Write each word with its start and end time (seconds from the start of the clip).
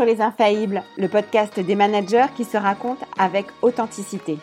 sur 0.00 0.06
Les 0.06 0.22
Infaillibles, 0.22 0.82
le 0.96 1.08
podcast 1.08 1.60
des 1.60 1.74
managers 1.74 2.32
qui 2.34 2.44
se 2.44 2.56
racontent 2.56 3.04
avec 3.18 3.44
authenticité. 3.60 4.38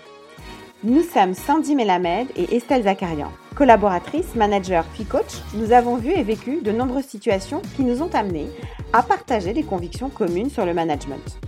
Nous 0.83 1.01
sommes 1.01 1.33
Sandy 1.33 1.75
Melamed 1.75 2.27
et 2.35 2.55
Estelle 2.55 2.83
Zakarian. 2.83 3.31
Collaboratrices, 3.55 4.35
managers 4.35 4.83
puis 4.93 5.05
coach, 5.05 5.41
nous 5.55 5.71
avons 5.71 5.95
vu 5.95 6.11
et 6.11 6.21
vécu 6.21 6.61
de 6.61 6.71
nombreuses 6.71 7.05
situations 7.05 7.63
qui 7.75 7.81
nous 7.81 8.03
ont 8.03 8.13
amenés 8.13 8.45
à 8.93 9.01
partager 9.01 9.51
des 9.51 9.63
convictions 9.63 10.09
communes 10.09 10.51
sur 10.51 10.63
le 10.63 10.75
management. 10.75 11.39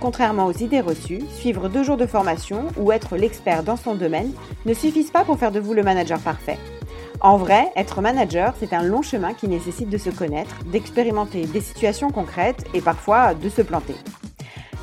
Contrairement 0.00 0.46
aux 0.46 0.52
idées 0.52 0.80
reçues, 0.80 1.22
suivre 1.30 1.68
deux 1.68 1.84
jours 1.84 1.96
de 1.96 2.06
formation 2.06 2.66
ou 2.76 2.90
être 2.90 3.16
l'expert 3.16 3.62
dans 3.62 3.76
son 3.76 3.94
domaine 3.94 4.32
ne 4.66 4.74
suffisent 4.74 5.12
pas 5.12 5.22
pour 5.22 5.38
faire 5.38 5.52
de 5.52 5.60
vous 5.60 5.74
le 5.74 5.84
manager 5.84 6.18
parfait. 6.18 6.58
En 7.24 7.38
vrai, 7.38 7.72
être 7.74 8.02
manager, 8.02 8.52
c'est 8.60 8.74
un 8.74 8.82
long 8.82 9.00
chemin 9.00 9.32
qui 9.32 9.48
nécessite 9.48 9.88
de 9.88 9.96
se 9.96 10.10
connaître, 10.10 10.56
d'expérimenter 10.66 11.46
des 11.46 11.62
situations 11.62 12.10
concrètes 12.10 12.66
et 12.74 12.82
parfois 12.82 13.32
de 13.32 13.48
se 13.48 13.62
planter. 13.62 13.94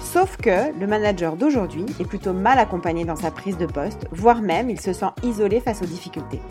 Sauf 0.02 0.38
que 0.38 0.76
le 0.80 0.88
manager 0.88 1.36
d'aujourd'hui 1.36 1.86
est 2.00 2.08
plutôt 2.08 2.34
mal 2.34 2.58
accompagné 2.58 3.06
dans 3.06 3.16
sa 3.16 3.30
prise 3.30 3.60
de 3.60 3.68
poste, 3.68 4.08
voire 4.12 4.42
même 4.42 4.72
il 4.72 4.82
se 4.82 4.92
sent 4.92 5.12
isolé 5.22 5.60
face 5.60 5.84
aux 5.84 5.86
difficultés. 5.86 6.42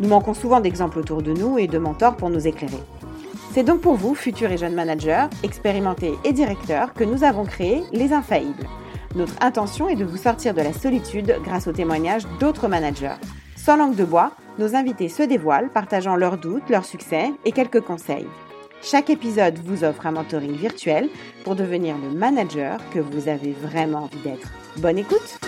Nous 0.00 0.08
manquons 0.08 0.34
souvent 0.34 0.58
d'exemples 0.58 0.98
autour 0.98 1.22
de 1.22 1.32
nous 1.32 1.58
et 1.58 1.68
de 1.68 1.78
mentors 1.78 2.16
pour 2.16 2.28
nous 2.28 2.48
éclairer. 2.48 2.82
C'est 3.52 3.62
donc 3.62 3.82
pour 3.82 3.94
vous, 3.94 4.16
futurs 4.16 4.50
et 4.50 4.58
jeunes 4.58 4.74
managers, 4.74 5.26
expérimentés 5.44 6.14
et 6.24 6.32
directeurs, 6.32 6.92
que 6.92 7.04
nous 7.04 7.22
avons 7.22 7.44
créé 7.44 7.84
Les 7.92 8.12
Infaillibles. 8.12 8.66
Notre 9.14 9.40
intention 9.40 9.88
est 9.88 9.94
de 9.94 10.04
vous 10.04 10.16
sortir 10.16 10.54
de 10.54 10.62
la 10.62 10.72
solitude 10.72 11.36
grâce 11.44 11.68
aux 11.68 11.72
témoignages 11.72 12.26
d'autres 12.40 12.66
managers. 12.66 13.14
Sans 13.62 13.76
langue 13.76 13.94
de 13.94 14.06
bois, 14.06 14.32
nos 14.58 14.74
invités 14.74 15.10
se 15.10 15.22
dévoilent, 15.22 15.68
partageant 15.68 16.16
leurs 16.16 16.38
doutes, 16.38 16.70
leurs 16.70 16.86
succès 16.86 17.30
et 17.44 17.52
quelques 17.52 17.82
conseils. 17.82 18.26
Chaque 18.80 19.10
épisode 19.10 19.58
vous 19.58 19.84
offre 19.84 20.06
un 20.06 20.12
mentoring 20.12 20.54
virtuel 20.54 21.10
pour 21.44 21.56
devenir 21.56 21.94
le 21.98 22.08
manager 22.08 22.80
que 22.90 23.00
vous 23.00 23.28
avez 23.28 23.52
vraiment 23.52 24.04
envie 24.04 24.20
d'être. 24.20 24.50
Bonne 24.78 24.96
écoute 24.96 25.38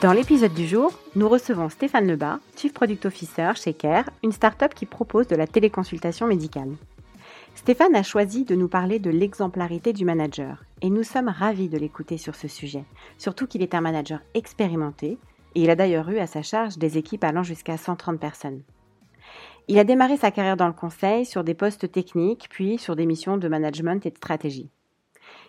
Dans 0.00 0.12
l'épisode 0.12 0.54
du 0.54 0.68
jour, 0.68 0.92
nous 1.16 1.28
recevons 1.28 1.70
Stéphane 1.70 2.06
Lebas, 2.06 2.38
Chief 2.56 2.72
Product 2.72 3.06
Officer 3.06 3.50
chez 3.56 3.74
Care, 3.74 4.08
une 4.22 4.30
start-up 4.30 4.74
qui 4.74 4.86
propose 4.86 5.26
de 5.26 5.34
la 5.34 5.48
téléconsultation 5.48 6.28
médicale. 6.28 6.70
Stéphane 7.54 7.94
a 7.94 8.02
choisi 8.02 8.44
de 8.44 8.54
nous 8.54 8.68
parler 8.68 8.98
de 8.98 9.10
l'exemplarité 9.10 9.92
du 9.92 10.04
manager 10.04 10.64
et 10.82 10.90
nous 10.90 11.02
sommes 11.02 11.28
ravis 11.28 11.68
de 11.68 11.78
l'écouter 11.78 12.16
sur 12.16 12.34
ce 12.34 12.48
sujet, 12.48 12.84
surtout 13.18 13.46
qu'il 13.46 13.62
est 13.62 13.74
un 13.74 13.80
manager 13.80 14.20
expérimenté 14.34 15.18
et 15.54 15.62
il 15.62 15.70
a 15.70 15.76
d'ailleurs 15.76 16.08
eu 16.10 16.18
à 16.18 16.26
sa 16.26 16.42
charge 16.42 16.78
des 16.78 16.96
équipes 16.96 17.24
allant 17.24 17.42
jusqu'à 17.42 17.76
130 17.76 18.18
personnes. 18.18 18.62
Il 19.68 19.78
a 19.78 19.84
démarré 19.84 20.16
sa 20.16 20.30
carrière 20.30 20.56
dans 20.56 20.66
le 20.66 20.72
conseil 20.72 21.26
sur 21.26 21.44
des 21.44 21.54
postes 21.54 21.92
techniques 21.92 22.48
puis 22.50 22.78
sur 22.78 22.96
des 22.96 23.06
missions 23.06 23.36
de 23.36 23.48
management 23.48 24.04
et 24.06 24.10
de 24.10 24.16
stratégie. 24.16 24.70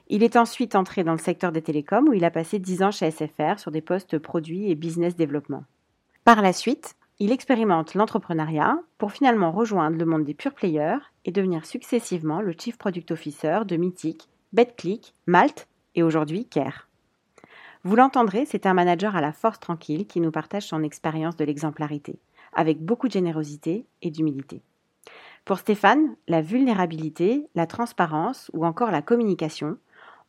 Il 0.10 0.24
est 0.24 0.36
ensuite 0.36 0.76
entré 0.76 1.04
dans 1.04 1.14
le 1.14 1.18
secteur 1.18 1.52
des 1.52 1.62
télécoms 1.62 2.10
où 2.10 2.14
il 2.14 2.26
a 2.26 2.32
passé 2.32 2.60
10 2.60 2.84
ans 2.84 2.92
chez 2.92 3.10
SFR 3.10 3.58
sur 3.58 3.72
des 3.72 3.82
postes 3.82 4.20
produits 4.20 4.70
et 4.70 4.76
business 4.76 5.16
développement. 5.16 5.64
Par 6.26 6.42
la 6.42 6.52
suite, 6.52 6.96
il 7.20 7.32
expérimente 7.32 7.94
l'entrepreneuriat 7.94 8.80
pour 8.98 9.12
finalement 9.12 9.52
rejoindre 9.52 9.98
le 9.98 10.06
monde 10.06 10.26
des 10.26 10.34
pure 10.34 10.54
players 10.54 10.98
et 11.26 11.32
devenir 11.32 11.66
successivement 11.66 12.42
le 12.42 12.54
Chief 12.58 12.78
Product 12.78 13.12
Officer 13.12 13.60
de 13.66 13.78
Mythic, 13.78 14.28
BetClick, 14.54 15.14
Malte 15.28 15.68
et 15.96 16.04
aujourd'hui 16.04 16.46
Care. 16.46 16.88
Vous 17.84 17.96
l'entendrez, 17.96 18.46
c'est 18.46 18.66
un 18.66 18.74
manager 18.74 19.16
à 19.16 19.22
la 19.22 19.34
force 19.34 19.60
tranquille 19.60 20.06
qui 20.06 20.22
nous 20.22 20.32
partage 20.32 20.68
son 20.68 20.84
expérience 20.84 21.36
de 21.36 21.46
l'exemplarité, 21.46 22.20
avec 22.54 22.80
beaucoup 22.80 23.08
de 23.08 23.14
générosité 23.14 23.86
et 24.02 24.12
d'humilité. 24.12 24.62
Pour 25.46 25.58
Stéphane, 25.58 26.16
la 26.28 26.42
vulnérabilité, 26.42 27.48
la 27.56 27.66
transparence 27.66 28.52
ou 28.54 28.66
encore 28.66 28.92
la 28.92 29.02
communication 29.02 29.78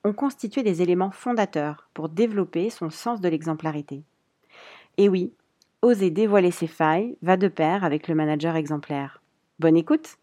ont 0.05 0.15
constitué 0.15 0.63
des 0.63 0.83
éléments 0.83 1.11
fondateurs 1.11 1.89
pour 1.95 2.09
développer 2.09 2.71
son 2.71 2.91
sens 2.91 3.21
de 3.21 3.29
l'exemplarité. 3.29 4.03
Et 4.97 5.09
oui, 5.09 5.33
oser 5.83 6.11
dévoiler 6.11 6.51
ses 6.51 6.67
failles 6.67 7.17
va 7.23 7.37
de 7.37 7.49
pair 7.49 7.85
avec 7.85 8.09
le 8.09 8.15
manager 8.15 8.57
exemplaire. 8.57 9.23
Bonne 9.59 9.77
écoute 9.77 10.17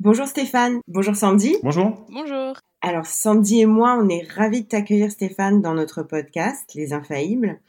Bonjour 0.00 0.26
Stéphane, 0.26 0.80
bonjour 0.86 1.16
Sandy. 1.16 1.56
Bonjour. 1.62 2.06
Bonjour. 2.10 2.54
Alors 2.82 3.06
Sandy 3.06 3.60
et 3.60 3.66
moi, 3.66 3.98
on 4.00 4.08
est 4.08 4.26
ravis 4.32 4.62
de 4.62 4.68
t'accueillir 4.68 5.10
Stéphane 5.10 5.60
dans 5.60 5.74
notre 5.74 6.02
podcast 6.02 6.72
Les 6.74 6.92
Infaillibles 6.92 7.60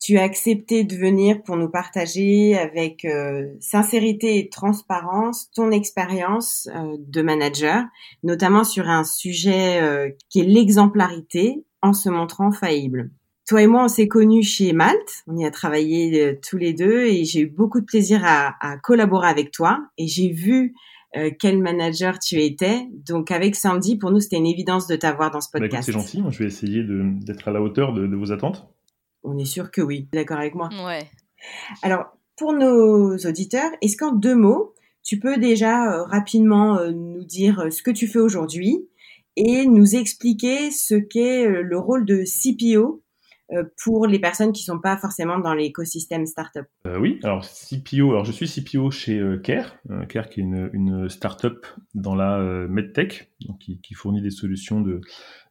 tu 0.00 0.16
as 0.16 0.22
accepté 0.22 0.84
de 0.84 0.94
venir 0.94 1.42
pour 1.42 1.56
nous 1.56 1.68
partager 1.68 2.56
avec 2.56 3.04
euh, 3.04 3.48
sincérité 3.60 4.38
et 4.38 4.48
transparence 4.48 5.50
ton 5.50 5.70
expérience 5.70 6.68
euh, 6.74 6.96
de 6.98 7.22
manager, 7.22 7.84
notamment 8.22 8.64
sur 8.64 8.88
un 8.88 9.04
sujet 9.04 9.82
euh, 9.82 10.10
qui 10.28 10.40
est 10.40 10.44
l'exemplarité 10.44 11.64
en 11.82 11.92
se 11.92 12.08
montrant 12.08 12.52
faillible. 12.52 13.10
Toi 13.48 13.62
et 13.62 13.66
moi, 13.66 13.84
on 13.84 13.88
s'est 13.88 14.08
connus 14.08 14.42
chez 14.42 14.72
Malte, 14.72 15.24
on 15.26 15.36
y 15.36 15.46
a 15.46 15.50
travaillé 15.50 16.38
tous 16.48 16.58
les 16.58 16.74
deux 16.74 17.04
et 17.04 17.24
j'ai 17.24 17.40
eu 17.40 17.46
beaucoup 17.46 17.80
de 17.80 17.86
plaisir 17.86 18.20
à, 18.24 18.54
à 18.60 18.76
collaborer 18.76 19.28
avec 19.28 19.50
toi 19.50 19.80
et 19.96 20.06
j'ai 20.06 20.30
vu 20.30 20.74
quel 21.38 21.58
manager 21.58 22.18
tu 22.18 22.42
étais. 22.42 22.86
Donc 23.06 23.30
avec 23.30 23.56
Sandy, 23.56 23.96
pour 23.96 24.10
nous, 24.10 24.20
c'était 24.20 24.36
une 24.36 24.46
évidence 24.46 24.86
de 24.86 24.96
t'avoir 24.96 25.30
dans 25.30 25.40
ce 25.40 25.48
bah, 25.52 25.60
podcast. 25.60 25.84
c'est 25.86 25.92
gentil, 25.92 26.22
je 26.28 26.38
vais 26.38 26.46
essayer 26.46 26.82
d'être 26.84 27.48
à 27.48 27.52
la 27.52 27.62
hauteur 27.62 27.92
de, 27.92 28.06
de 28.06 28.16
vos 28.16 28.32
attentes. 28.32 28.68
On 29.22 29.36
est 29.38 29.44
sûr 29.44 29.70
que 29.70 29.80
oui. 29.80 30.08
D'accord 30.12 30.38
avec 30.38 30.54
moi? 30.54 30.68
Ouais. 30.86 31.08
Alors, 31.82 32.06
pour 32.36 32.52
nos 32.52 33.16
auditeurs, 33.16 33.70
est-ce 33.82 33.96
qu'en 33.96 34.12
deux 34.12 34.36
mots, 34.36 34.74
tu 35.02 35.18
peux 35.18 35.38
déjà 35.38 35.90
euh, 35.90 36.04
rapidement 36.04 36.78
euh, 36.78 36.92
nous 36.92 37.24
dire 37.24 37.60
euh, 37.60 37.70
ce 37.70 37.82
que 37.82 37.90
tu 37.90 38.06
fais 38.06 38.18
aujourd'hui 38.18 38.88
et 39.36 39.66
nous 39.66 39.96
expliquer 39.96 40.70
ce 40.70 40.94
qu'est 40.94 41.46
le 41.46 41.78
rôle 41.78 42.04
de 42.04 42.24
CPO 42.24 43.02
pour 43.82 44.06
les 44.06 44.18
personnes 44.18 44.52
qui 44.52 44.62
sont 44.62 44.78
pas 44.78 44.96
forcément 44.96 45.38
dans 45.38 45.54
l'écosystème 45.54 46.26
startup. 46.26 46.66
Euh, 46.86 46.98
oui, 46.98 47.18
alors 47.22 47.44
CPO, 47.44 48.10
alors 48.10 48.24
je 48.24 48.32
suis 48.32 48.46
CPO 48.46 48.90
chez 48.90 49.22
Care, 49.42 49.76
Care 50.08 50.28
qui 50.28 50.40
est 50.40 50.42
une, 50.42 50.70
une 50.72 51.08
startup 51.08 51.66
dans 51.94 52.14
la 52.14 52.38
medtech, 52.68 53.32
donc 53.46 53.58
qui, 53.58 53.80
qui, 53.80 53.94
fournit 53.94 54.20
des 54.20 54.30
solutions 54.30 54.80
de 54.80 55.00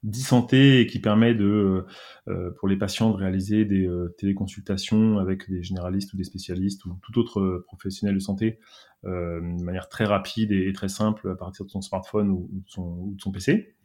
d'e-santé 0.03 0.81
et 0.81 0.87
qui 0.87 0.99
permet 0.99 1.33
de, 1.33 1.45
euh, 1.45 1.85
euh, 2.27 2.51
pour 2.57 2.67
les 2.67 2.77
patients 2.77 3.11
de 3.11 3.15
réaliser 3.15 3.65
des 3.65 3.87
euh, 3.87 4.15
téléconsultations 4.17 5.17
avec 5.17 5.49
des 5.49 5.63
généralistes 5.63 6.13
ou 6.13 6.17
des 6.17 6.23
spécialistes 6.23 6.85
ou 6.85 6.97
tout 7.01 7.19
autre 7.19 7.63
professionnel 7.67 8.15
de 8.15 8.19
santé 8.19 8.59
de 9.03 9.63
manière 9.63 9.87
très 9.87 10.05
rapide 10.05 10.51
et, 10.51 10.73
très 10.73 10.89
simple 10.89 11.29
à 11.29 11.35
partir 11.35 11.65
de 11.65 11.69
son 11.69 11.81
smartphone 11.81 12.29
ou 12.29 12.49
de 12.51 13.21
son 13.21 13.31
PC. 13.31 13.76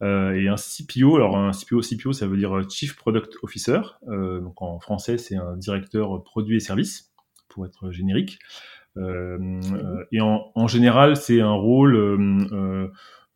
Euh, 0.00 0.34
et 0.34 0.48
un 0.48 0.56
CPO, 0.56 1.16
alors 1.16 1.36
un 1.36 1.52
CPO, 1.52 1.80
CPO, 1.80 2.12
ça 2.12 2.26
veut 2.26 2.36
dire 2.36 2.68
Chief 2.70 2.96
Product 2.96 3.36
Officer. 3.42 3.80
Euh, 4.08 4.40
donc 4.40 4.62
en 4.62 4.78
français, 4.80 5.18
c'est 5.18 5.36
un 5.36 5.56
directeur 5.56 6.22
produits 6.22 6.56
et 6.56 6.60
services, 6.60 7.12
pour 7.48 7.66
être 7.66 7.90
générique. 7.90 8.38
Euh, 8.96 9.60
et 10.12 10.20
en, 10.20 10.66
général, 10.66 11.16
c'est 11.16 11.40
un 11.40 11.52
rôle 11.52 11.96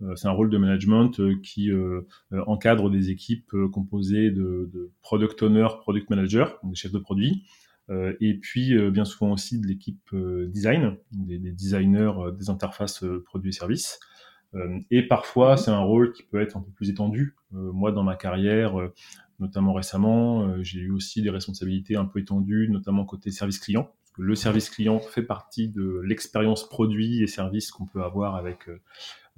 euh, 0.02 0.16
c'est 0.16 0.28
un 0.28 0.32
rôle 0.32 0.50
de 0.50 0.58
management 0.58 1.20
euh, 1.20 1.34
qui 1.42 1.70
euh, 1.70 2.02
encadre 2.46 2.90
des 2.90 3.10
équipes 3.10 3.52
composées 3.72 4.30
de, 4.30 4.90
product 5.02 5.42
owner, 5.42 5.68
product 5.80 6.10
manager, 6.10 6.58
des 6.64 6.74
chefs 6.74 6.92
de 6.92 6.98
produit, 6.98 7.44
et 8.20 8.38
puis 8.38 8.74
bien 8.90 9.04
souvent 9.04 9.32
aussi 9.32 9.60
de 9.60 9.66
l'équipe 9.66 10.14
design, 10.46 10.96
des, 11.10 11.38
des, 11.38 11.52
designers 11.52 12.12
des 12.38 12.48
interfaces 12.48 13.04
produits 13.26 13.50
et 13.50 13.52
services. 13.52 14.00
Et 14.90 15.02
parfois, 15.06 15.56
c'est 15.56 15.70
un 15.70 15.80
rôle 15.80 16.12
qui 16.12 16.22
peut 16.22 16.40
être 16.40 16.56
un 16.56 16.60
peu 16.60 16.70
plus 16.72 16.90
étendu. 16.90 17.36
moi, 17.52 17.90
dans 17.92 18.02
ma 18.02 18.16
carrière, 18.16 18.74
notamment 19.40 19.72
récemment, 19.72 20.62
j'ai 20.62 20.80
eu 20.80 20.90
aussi 20.90 21.22
des 21.22 21.30
responsabilités 21.30 21.96
un 21.96 22.04
peu 22.04 22.20
étendues, 22.20 22.68
notamment 22.70 23.04
côté 23.04 23.30
service 23.30 23.58
client. 23.58 23.84
Parce 23.84 24.12
que 24.12 24.22
le 24.22 24.34
service 24.34 24.68
client 24.68 25.00
fait 25.00 25.22
partie 25.22 25.68
de 25.68 26.00
l'expérience 26.04 26.68
produit 26.68 27.22
et 27.22 27.26
service 27.26 27.70
qu'on 27.70 27.86
peut 27.86 28.02
avoir 28.02 28.36
avec 28.36 28.68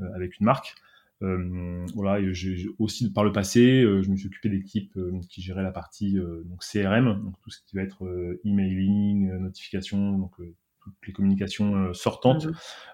euh, 0.01 0.13
avec 0.15 0.39
une 0.41 0.47
marque. 0.47 0.75
Euh, 1.23 1.87
voilà, 1.95 2.19
et 2.19 2.35
j'ai 2.35 2.67
aussi 2.79 3.13
par 3.13 3.25
le 3.25 3.31
passé, 3.31 3.83
euh, 3.83 4.03
je 4.03 4.11
me 4.11 4.17
suis 4.17 4.27
occupé 4.27 4.49
d'équipes 4.49 4.99
qui 5.29 5.41
géraient 5.41 5.63
la 5.63 5.71
partie 5.71 6.17
donc 6.45 6.61
CRM, 6.65 7.23
donc 7.23 7.41
tout 7.41 7.51
ce 7.51 7.61
qui 7.65 7.77
va 7.77 7.83
être 7.83 8.05
emailing, 8.45 9.33
notification, 9.39 10.19
donc 10.19 10.33
toutes 10.81 11.07
les 11.07 11.13
communications 11.13 11.95
sortantes 11.95 12.49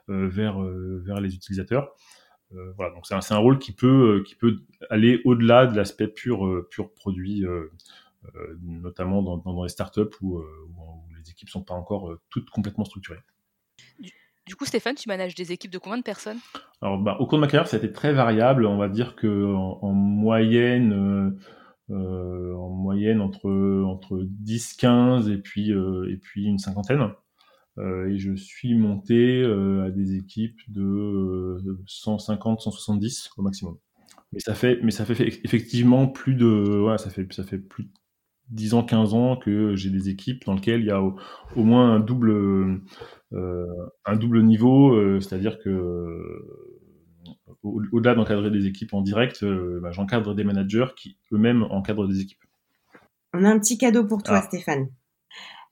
mhm. 0.08 0.26
vers 0.28 0.60
vers 0.60 1.20
les 1.20 1.34
utilisateurs. 1.34 1.94
Voilà, 2.76 2.92
donc 2.94 3.06
c'est 3.06 3.14
un, 3.14 3.36
un, 3.36 3.38
rôle 3.38 3.58
qui 3.58 3.72
peut 3.72 4.22
qui 4.26 4.34
peut 4.34 4.58
aller 4.88 5.20
au-delà 5.24 5.66
de 5.66 5.76
l'aspect 5.76 6.08
pur 6.08 6.66
pur 6.70 6.92
produit, 6.92 7.44
notamment 8.62 9.22
dans, 9.22 9.38
dans, 9.38 9.62
les 9.62 9.68
startups 9.68 10.16
où, 10.20 10.38
où, 10.38 10.44
les 11.16 11.30
équipes 11.30 11.48
sont 11.48 11.62
pas 11.62 11.74
encore 11.74 12.16
toutes 12.28 12.50
complètement 12.50 12.84
structurées. 12.84 13.22
Du 14.50 14.56
coup, 14.56 14.64
Stéphane, 14.64 14.96
tu 14.96 15.08
manages 15.08 15.36
des 15.36 15.52
équipes 15.52 15.70
de 15.70 15.78
combien 15.78 15.98
de 15.98 16.02
personnes? 16.02 16.38
Alors, 16.82 16.98
bah, 16.98 17.16
au 17.20 17.26
cours 17.26 17.38
de 17.38 17.42
ma 17.42 17.46
carrière, 17.46 17.68
ça 17.68 17.76
a 17.76 17.78
été 17.78 17.92
très 17.92 18.12
variable. 18.12 18.66
On 18.66 18.78
va 18.78 18.88
dire 18.88 19.14
que 19.14 19.44
en, 19.54 19.92
moyenne, 19.92 20.92
euh, 21.90 21.94
euh, 21.94 22.54
en 22.56 22.70
moyenne 22.70 23.20
entre 23.20 23.48
entre 23.84 24.20
10, 24.24 24.74
15 24.74 25.28
et 25.28 25.36
puis 25.36 25.72
euh, 25.72 26.10
et 26.10 26.16
puis 26.16 26.46
une 26.46 26.58
cinquantaine. 26.58 27.10
Et 28.08 28.18
je 28.18 28.34
suis 28.34 28.74
monté 28.74 29.44
à 29.44 29.90
des 29.90 30.16
équipes 30.16 30.58
de 30.68 31.56
150, 31.86 32.60
170 32.60 33.30
au 33.36 33.42
maximum. 33.42 33.76
Mais 34.32 34.40
ça 34.40 34.54
fait, 34.54 34.78
mais 34.82 34.90
ça 34.90 35.04
fait 35.04 35.40
effectivement 35.44 36.06
plus 36.06 36.34
de, 36.34 36.80
ouais, 36.80 36.98
ça 36.98 37.10
fait, 37.10 37.30
ça 37.32 37.42
fait 37.42 37.58
plus 37.58 37.84
de 37.84 37.90
10 38.50 38.74
ans, 38.74 38.84
15 38.84 39.14
ans 39.14 39.36
que 39.36 39.74
j'ai 39.76 39.90
des 39.90 40.08
équipes 40.08 40.44
dans 40.44 40.54
lesquelles 40.54 40.80
il 40.80 40.86
y 40.86 40.90
a 40.90 41.00
au, 41.02 41.14
moins 41.56 41.94
un 41.94 42.00
double, 42.00 42.80
un 43.32 44.16
double 44.16 44.42
niveau, 44.42 45.20
c'est-à-dire 45.20 45.58
que 45.58 46.44
au-delà 47.62 48.14
d'encadrer 48.14 48.50
des 48.50 48.66
équipes 48.66 48.94
en 48.94 49.02
direct, 49.02 49.44
bah, 49.44 49.90
j'encadre 49.92 50.34
des 50.34 50.44
managers 50.44 50.88
qui 50.96 51.18
eux-mêmes 51.32 51.64
encadrent 51.64 52.08
des 52.08 52.20
équipes. 52.20 52.40
On 53.32 53.44
a 53.44 53.50
un 53.50 53.58
petit 53.58 53.78
cadeau 53.78 54.04
pour 54.04 54.22
toi, 54.22 54.38
ah. 54.38 54.42
Stéphane. 54.42 54.88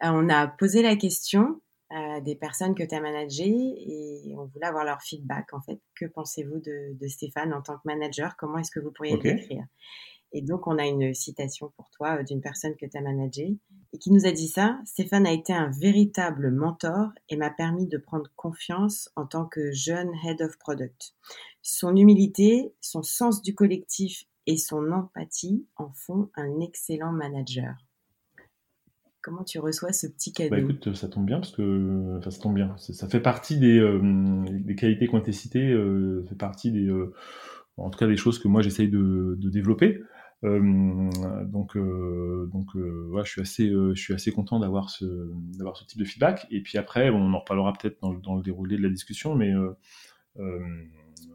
Euh, 0.04 0.10
on 0.12 0.28
a 0.28 0.46
posé 0.46 0.82
la 0.82 0.96
question 0.96 1.60
à 1.90 2.20
des 2.20 2.34
personnes 2.34 2.74
que 2.74 2.82
tu 2.82 2.94
as 2.94 3.00
managées 3.00 3.46
et 3.46 4.34
on 4.36 4.44
voulait 4.46 4.66
avoir 4.66 4.84
leur 4.84 5.02
feedback 5.02 5.52
en 5.52 5.60
fait. 5.60 5.80
Que 5.94 6.06
pensez-vous 6.06 6.60
de, 6.60 7.08
Stéphane 7.08 7.52
en 7.52 7.62
tant 7.62 7.74
que 7.76 7.82
manager? 7.84 8.36
Comment 8.36 8.58
est-ce 8.58 8.70
que 8.70 8.80
vous 8.80 8.92
pourriez 8.92 9.16
le 9.16 9.22
décrire? 9.22 9.64
Et 10.32 10.42
donc 10.42 10.66
on 10.66 10.76
a 10.78 10.86
une 10.86 11.14
citation 11.14 11.72
pour 11.76 11.88
toi 11.90 12.18
euh, 12.18 12.22
d'une 12.22 12.42
personne 12.42 12.76
que 12.76 12.84
tu 12.84 12.98
as 12.98 13.00
managée 13.00 13.56
et 13.92 13.98
qui 13.98 14.12
nous 14.12 14.26
a 14.26 14.30
dit 14.30 14.48
ça. 14.48 14.78
Stéphane 14.84 15.26
a 15.26 15.32
été 15.32 15.54
un 15.54 15.70
véritable 15.70 16.50
mentor 16.50 17.08
et 17.30 17.36
m'a 17.36 17.50
permis 17.50 17.86
de 17.86 17.96
prendre 17.96 18.30
confiance 18.36 19.10
en 19.16 19.26
tant 19.26 19.46
que 19.46 19.72
jeune 19.72 20.12
head 20.24 20.42
of 20.42 20.58
product. 20.58 21.14
Son 21.62 21.96
humilité, 21.96 22.74
son 22.82 23.02
sens 23.02 23.40
du 23.40 23.54
collectif 23.54 24.24
et 24.46 24.58
son 24.58 24.92
empathie 24.92 25.66
en 25.76 25.92
font 25.92 26.30
un 26.34 26.60
excellent 26.60 27.12
manager. 27.12 27.74
Comment 29.20 29.42
tu 29.42 29.58
reçois 29.58 29.92
ce 29.92 30.06
petit 30.06 30.32
cadeau 30.32 30.50
bah 30.50 30.60
écoute, 30.60 30.94
ça 30.94 31.08
tombe 31.08 31.26
bien 31.26 31.40
parce 31.40 31.50
que 31.50 32.18
enfin, 32.18 32.30
ça 32.30 32.40
tombe 32.40 32.54
bien. 32.54 32.76
Ça 32.78 33.08
fait 33.08 33.20
partie 33.20 33.58
des, 33.58 33.78
euh, 33.78 34.44
des 34.48 34.76
qualités 34.76 35.08
qui 35.08 35.14
ont 35.14 35.18
été 35.18 35.32
citées, 35.32 35.72
euh, 35.72 36.24
fait 36.28 36.36
partie 36.36 36.70
des, 36.70 36.86
euh, 36.86 37.12
en 37.76 37.90
tout 37.90 37.98
cas 37.98 38.06
des 38.06 38.16
choses 38.16 38.38
que 38.38 38.46
moi 38.46 38.62
j'essaye 38.62 38.88
de, 38.88 39.36
de, 39.38 39.50
développer. 39.50 40.00
Donc, 40.42 41.76
donc, 41.76 42.74
ouais, 42.76 43.24
je 43.24 43.30
suis 43.30 43.40
assez, 43.40 43.68
je 43.68 44.00
suis 44.00 44.14
assez 44.14 44.30
content 44.30 44.60
d'avoir 44.60 44.88
ce, 44.88 45.04
d'avoir 45.56 45.76
ce 45.76 45.84
type 45.84 45.98
de 45.98 46.04
feedback. 46.04 46.46
Et 46.52 46.62
puis 46.62 46.78
après, 46.78 47.10
on 47.10 47.34
en 47.34 47.40
reparlera 47.40 47.72
peut-être 47.72 48.00
dans, 48.00 48.14
dans, 48.14 48.36
le 48.36 48.42
déroulé 48.42 48.76
de 48.76 48.82
la 48.82 48.88
discussion, 48.88 49.34
mais 49.34 49.52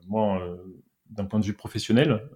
moi 0.08 0.58
d'un 1.10 1.26
point 1.26 1.40
de 1.42 1.46
vue 1.46 1.54
professionnel, 1.54 2.30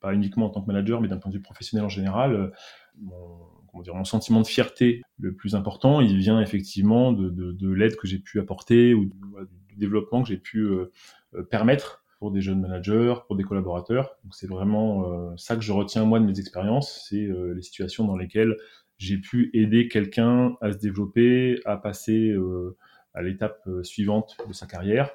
pas 0.00 0.14
uniquement 0.14 0.46
en 0.46 0.50
tant 0.50 0.62
que 0.62 0.68
manager, 0.68 1.00
mais 1.00 1.08
d'un 1.08 1.18
point 1.18 1.30
de 1.30 1.36
vue 1.36 1.42
professionnel 1.42 1.84
en 1.84 1.90
général, 1.90 2.52
mon, 3.72 4.04
sentiment 4.04 4.40
de 4.40 4.46
fierté 4.46 5.02
le 5.18 5.34
plus 5.34 5.54
important, 5.54 6.00
il 6.00 6.18
vient 6.18 6.40
effectivement 6.40 7.12
de, 7.12 7.30
de, 7.30 7.52
de 7.52 7.70
l'aide 7.70 7.96
que 7.96 8.06
j'ai 8.06 8.18
pu 8.18 8.40
apporter 8.40 8.94
ou 8.94 9.06
du, 9.06 9.12
développement 9.76 10.22
que 10.22 10.28
j'ai 10.28 10.36
pu 10.36 10.58
euh, 10.58 10.92
euh, 11.34 11.42
permettre 11.42 12.04
pour 12.18 12.30
des 12.30 12.42
jeunes 12.42 12.60
managers, 12.60 13.14
pour 13.26 13.36
des 13.36 13.42
collaborateurs. 13.42 14.16
Donc 14.22 14.34
c'est 14.34 14.46
vraiment 14.46 15.36
ça 15.36 15.56
que 15.56 15.62
je 15.62 15.72
retiens 15.72 16.04
moi 16.04 16.20
de 16.20 16.24
mes 16.24 16.38
expériences, 16.38 17.04
c'est 17.08 17.26
les 17.26 17.62
situations 17.62 18.04
dans 18.04 18.16
lesquelles 18.16 18.56
j'ai 18.96 19.18
pu 19.18 19.50
aider 19.54 19.88
quelqu'un 19.88 20.54
à 20.60 20.70
se 20.70 20.78
développer, 20.78 21.58
à 21.64 21.76
passer 21.76 22.32
à 23.12 23.22
l'étape 23.22 23.68
suivante 23.82 24.36
de 24.46 24.52
sa 24.52 24.68
carrière 24.68 25.10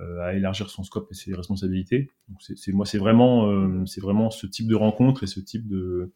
euh, 0.00 0.20
à 0.20 0.34
élargir 0.34 0.70
son 0.70 0.84
scope 0.84 1.10
et 1.10 1.14
ses 1.14 1.34
responsabilités. 1.34 2.08
Donc 2.28 2.38
c'est 2.40 2.70
moi, 2.70 2.86
c'est 2.86 2.98
vraiment, 2.98 3.50
euh, 3.50 3.84
c'est 3.84 4.00
vraiment 4.00 4.30
ce 4.30 4.46
type 4.46 4.68
de 4.68 4.76
rencontre 4.76 5.24
et 5.24 5.26
ce 5.26 5.40
type 5.40 5.66
de, 5.66 6.12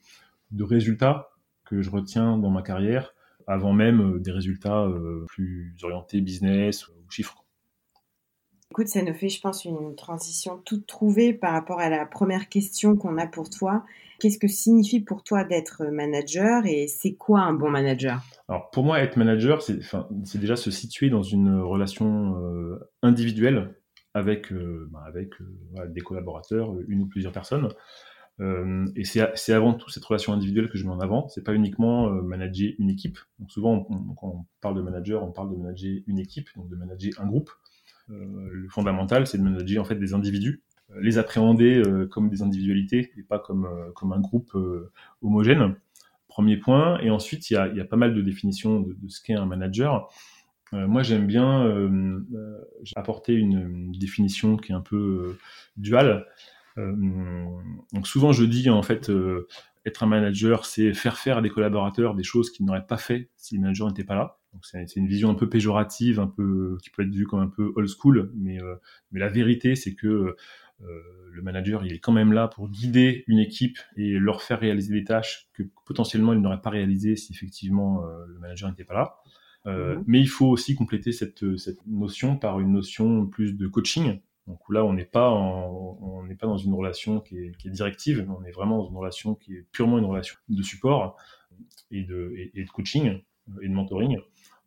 de 0.53 0.63
résultats 0.63 1.32
que 1.73 1.81
je 1.81 1.91
retiens 1.91 2.37
dans 2.37 2.51
ma 2.51 2.61
carrière 2.61 3.15
avant 3.47 3.73
même 3.73 4.01
euh, 4.01 4.19
des 4.21 4.31
résultats 4.31 4.87
plus 5.29 5.75
orientés 5.83 6.21
business 6.21 6.87
ou 6.89 6.93
chiffres. 7.11 7.43
Écoute, 8.71 8.89
ça 8.89 9.03
nous 9.03 9.13
fait, 9.13 9.29
je 9.29 9.41
pense, 9.41 9.65
une 9.65 9.95
transition 9.97 10.59
toute 10.65 10.87
trouvée 10.87 11.35
par 11.35 11.53
rapport 11.53 11.79
à 11.81 11.91
la 11.91 12.07
première 12.07 12.49
question 12.49 12.97
qu'on 12.97 13.19
a 13.19 13.27
pour 13.27 13.51
toi. 13.51 13.85
Qu'est-ce 14.19 14.39
que 14.39 14.49
signifie 14.49 15.01
pour 15.01 15.25
toi 15.25 15.45
d'être 15.45 15.85
manager 15.93 16.65
et 16.65 16.87
c'est 16.87 17.13
quoi 17.13 17.41
un 17.41 17.53
bon 17.53 17.69
manager? 17.69 18.23
Alors 18.49 18.71
pour 18.71 18.85
moi, 18.85 19.01
être 19.01 19.17
manager, 19.17 19.61
c'est 19.61 20.39
déjà 20.39 20.57
se 20.57 20.71
situer 20.71 21.11
dans 21.11 21.23
une 21.23 21.61
relation 21.61 22.39
euh, 22.41 22.79
individuelle 23.03 23.75
avec, 24.15 24.53
euh, 24.53 24.89
bah, 24.91 25.05
avec 25.07 25.31
euh, 25.41 25.87
des 25.89 26.01
collaborateurs, 26.01 26.75
une 26.89 27.03
ou 27.03 27.07
plusieurs 27.07 27.33
personnes. 27.33 27.69
Et 28.97 29.05
c'est 29.05 29.53
avant 29.53 29.75
tout 29.75 29.91
cette 29.91 30.05
relation 30.05 30.33
individuelle 30.33 30.69
que 30.69 30.79
je 30.79 30.85
mets 30.85 30.93
en 30.93 31.01
avant. 31.01 31.29
C'est 31.29 31.45
pas 31.45 31.55
uniquement 31.55 32.11
manager 32.11 32.73
une 32.79 32.91
équipe. 32.91 33.19
Donc 33.39 33.51
souvent, 33.51 33.85
quand 34.17 34.29
on 34.29 34.45
parle 34.61 34.77
de 34.77 34.83
manager, 34.83 35.23
on 35.23 35.33
parle 35.33 35.51
de 35.51 35.57
manager 35.57 36.01
une 36.07 36.19
équipe, 36.19 36.49
donc 36.57 36.69
de 36.69 36.77
manager 36.77 37.13
un 37.19 37.27
groupe. 37.27 37.51
le 38.09 38.69
fondamental, 38.69 39.27
c'est 39.27 39.39
de 39.39 39.43
manager 39.43 39.83
en 39.83 39.85
fait 39.85 39.97
des 39.97 40.15
individus 40.15 40.63
les 41.01 41.19
appréhender 41.19 41.79
euh, 41.79 42.07
comme 42.07 42.29
des 42.29 42.43
individualités 42.43 43.13
et 43.17 43.23
pas 43.23 43.39
comme, 43.39 43.67
euh, 43.67 43.91
comme 43.95 44.13
un 44.13 44.21
groupe 44.21 44.55
euh, 44.55 44.93
homogène. 45.23 45.77
Premier 46.29 46.57
point. 46.57 46.99
Et 47.01 47.11
ensuite, 47.11 47.51
il 47.51 47.55
y 47.55 47.57
a, 47.57 47.69
il 47.69 47.77
y 47.77 47.81
a 47.81 47.85
pas 47.85 47.97
mal 47.97 48.15
de 48.15 48.23
définitions 48.23 48.81
de, 48.81 48.97
ce 49.09 49.21
qu'est 49.21 49.35
un 49.35 49.45
manager. 49.45 50.09
moi, 50.73 51.03
j'aime 51.03 51.27
bien 51.27 51.71
apporter 52.97 53.35
une, 53.35 53.93
définition 53.93 54.57
qui 54.57 54.73
est 54.73 54.75
un 54.75 54.81
peu 54.81 55.37
duale. 55.77 56.27
Donc 56.77 58.07
souvent, 58.07 58.33
je 58.33 58.45
dis 58.45 58.71
en 58.71 58.83
fait, 58.83 59.11
être 59.85 60.03
un 60.03 60.07
manager, 60.07 60.65
c'est 60.65 60.95
faire 60.95 61.19
faire 61.19 61.39
à 61.39 61.43
des 61.43 61.51
collaborateurs 61.51 62.15
des 62.15 62.23
choses 62.23 62.51
qu'ils 62.51 62.65
n'auraient 62.65 62.87
pas 62.87 62.97
fait 62.97 63.31
si 63.37 63.57
le 63.57 63.61
manager 63.63 63.89
n'était 63.89 64.05
pas 64.05 64.15
là. 64.15 64.39
c'est 64.63 64.97
une 64.97 65.07
vision 65.07 65.31
un 65.31 65.35
peu 65.35 65.49
péjorative, 65.49 66.21
un 66.21 66.29
peu 66.29 66.79
qui 66.83 66.91
peut 66.91 67.03
être 67.03 67.15
vue 67.15 67.27
comme 67.27 67.41
un 67.41 67.49
peu 67.49 67.73
old 67.77 67.89
school, 67.89 68.31
mais 68.35 68.59
mais 69.11 69.21
la 69.21 69.29
vérité 69.29 69.75
c'est 69.77 69.95
que 69.95 70.37
euh, 70.85 71.03
le 71.33 71.43
manager, 71.43 71.85
il 71.87 71.95
est 71.95 71.99
quand 71.99 72.13
même 72.13 72.33
là 72.33 72.49
pour 72.49 72.69
guider 72.69 73.25
une 73.27 73.39
équipe 73.39 73.79
et 73.97 74.19
leur 74.19 74.43
faire 74.43 74.61
réaliser 74.61 74.93
des 74.93 75.05
tâches 75.05 75.49
que 75.55 75.63
potentiellement 75.87 76.35
il 76.35 76.41
n'aurait 76.41 76.61
pas 76.61 76.71
réalisées 76.71 77.17
si 77.17 77.33
effectivement 77.33 78.05
euh, 78.05 78.27
le 78.27 78.39
manager 78.39 78.69
n'était 78.69 78.85
pas 78.85 78.95
là. 78.95 79.17
Euh, 79.67 79.97
mhm. 79.97 80.05
Mais 80.07 80.21
il 80.21 80.29
faut 80.29 80.47
aussi 80.47 80.75
compléter 80.75 81.13
cette, 81.13 81.57
cette 81.57 81.87
notion 81.87 82.37
par 82.37 82.61
une 82.61 82.73
notion 82.73 83.27
plus 83.27 83.55
de 83.55 83.67
coaching. 83.67 84.21
Donc 84.47 84.59
là, 84.71 84.85
on 84.85 84.93
n'est 84.93 85.05
pas 85.05 85.31
on 85.31 86.25
n'est 86.25 86.35
pas 86.35 86.47
dans 86.47 86.57
une 86.57 86.75
relation 86.75 87.21
qui 87.21 87.39
est, 87.39 87.57
qui 87.57 87.69
est, 87.69 87.71
directive, 87.71 88.27
on 88.29 88.45
est 88.45 88.51
vraiment 88.51 88.79
dans 88.79 88.89
une 88.89 88.97
relation 88.97 89.35
qui 89.35 89.55
est 89.55 89.67
purement 89.71 89.99
une 89.99 90.05
relation 90.05 90.37
de 90.49 90.63
support 90.63 91.17
et 91.91 92.03
de, 92.03 92.35
et 92.55 92.65
de 92.65 92.71
coaching 92.71 93.21
et 93.61 93.69
de 93.69 93.73
mentoring. 93.73 94.19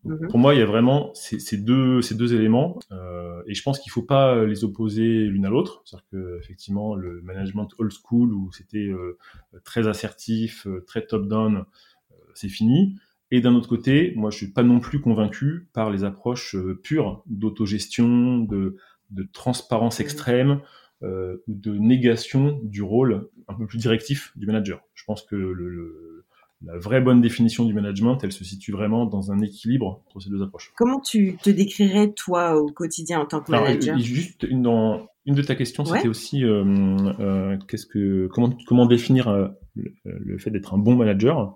Mhm. 0.06 0.28
Pour 0.30 0.40
moi, 0.40 0.54
il 0.54 0.60
y 0.60 0.62
a 0.62 0.66
vraiment 0.66 1.12
ces, 1.16 1.58
deux, 1.58 2.02
ces 2.02 2.16
deux 2.16 2.34
éléments, 2.34 2.80
euh, 2.92 3.42
et 3.48 3.54
je 3.56 3.64
pense 3.64 3.80
qu'il 3.80 3.90
ne 3.90 3.94
faut 3.94 4.04
pas 4.04 4.46
les 4.46 4.64
opposer 4.64 5.26
l'une 5.26 5.46
à 5.46 5.50
l'autre. 5.50 5.82
C'est-à-dire 5.84 6.08
que 6.12 6.40
effectivement, 6.40 6.96
le 6.96 7.22
management 7.22 7.68
old 7.80 7.92
school 7.92 8.34
où 8.34 8.52
c'était 8.52 8.88
euh, 8.88 9.18
très 9.64 9.88
assertif, 9.88 10.68
euh, 10.68 10.84
très 10.86 11.06
top-down, 11.06 11.58
euh, 11.58 12.16
c'est 12.36 12.50
fini. 12.50 12.96
Et 13.32 13.42
d'un 13.42 13.56
autre 13.56 13.68
côté, 13.68 14.14
moi, 14.16 14.30
je 14.30 14.38
suis 14.38 14.52
pas 14.52 14.62
non 14.62 14.80
plus 14.80 15.02
convaincu 15.02 15.68
par 15.74 15.90
les 15.90 16.04
approches 16.04 16.56
pures 16.84 17.24
d'autogestion, 17.26 18.38
de, 18.40 18.78
de 19.12 19.24
transparence 19.24 20.00
mhm. 20.00 20.06
extrême 20.06 20.62
ou 21.02 21.54
de 21.54 21.78
négation 21.78 22.60
du 22.64 22.82
rôle 22.82 23.30
un 23.48 23.54
peu 23.54 23.68
plus 23.68 23.78
directif 23.78 24.32
du 24.36 24.48
manager. 24.48 24.82
Je 24.96 25.04
pense 25.04 25.22
que 25.22 25.36
le, 25.36 25.70
le 25.70 26.16
la 26.66 26.78
vraie 26.78 27.02
bonne 27.02 27.22
définition 27.22 27.66
du 27.66 27.74
management, 27.74 28.18
elle 28.24 28.32
se 28.32 28.44
situe 28.44 28.72
vraiment 28.72 29.06
dans 29.06 29.32
un 29.32 29.40
équilibre 29.40 30.02
entre 30.08 30.20
ces 30.20 30.30
deux 30.30 30.42
approches. 30.42 30.74
Comment 30.78 31.00
tu 31.00 31.38
te 31.42 31.50
décrirais 31.50 32.12
toi 32.14 32.60
au 32.60 32.68
quotidien 32.68 33.20
en 33.20 33.26
tant 33.26 33.42
que 33.42 33.52
manager? 33.52 33.98
Juste 34.00 34.44
une, 34.44 34.64
dans 34.64 35.08
une 35.26 35.36
de 35.36 35.42
ta 35.42 35.56
questions, 35.56 35.86
c'était 35.86 36.08
aussi 36.08 36.44
euh, 36.44 36.64
euh, 37.20 37.58
qu'est-ce 37.68 37.86
que 37.86 38.28
comment 38.28 38.50
comment 38.68 38.86
définir 38.86 39.28
euh, 39.28 39.48
le, 39.76 40.38
fait 40.38 40.52
d'être 40.52 40.74
un 40.74 40.78
bon 40.78 40.96
manager? 40.96 41.56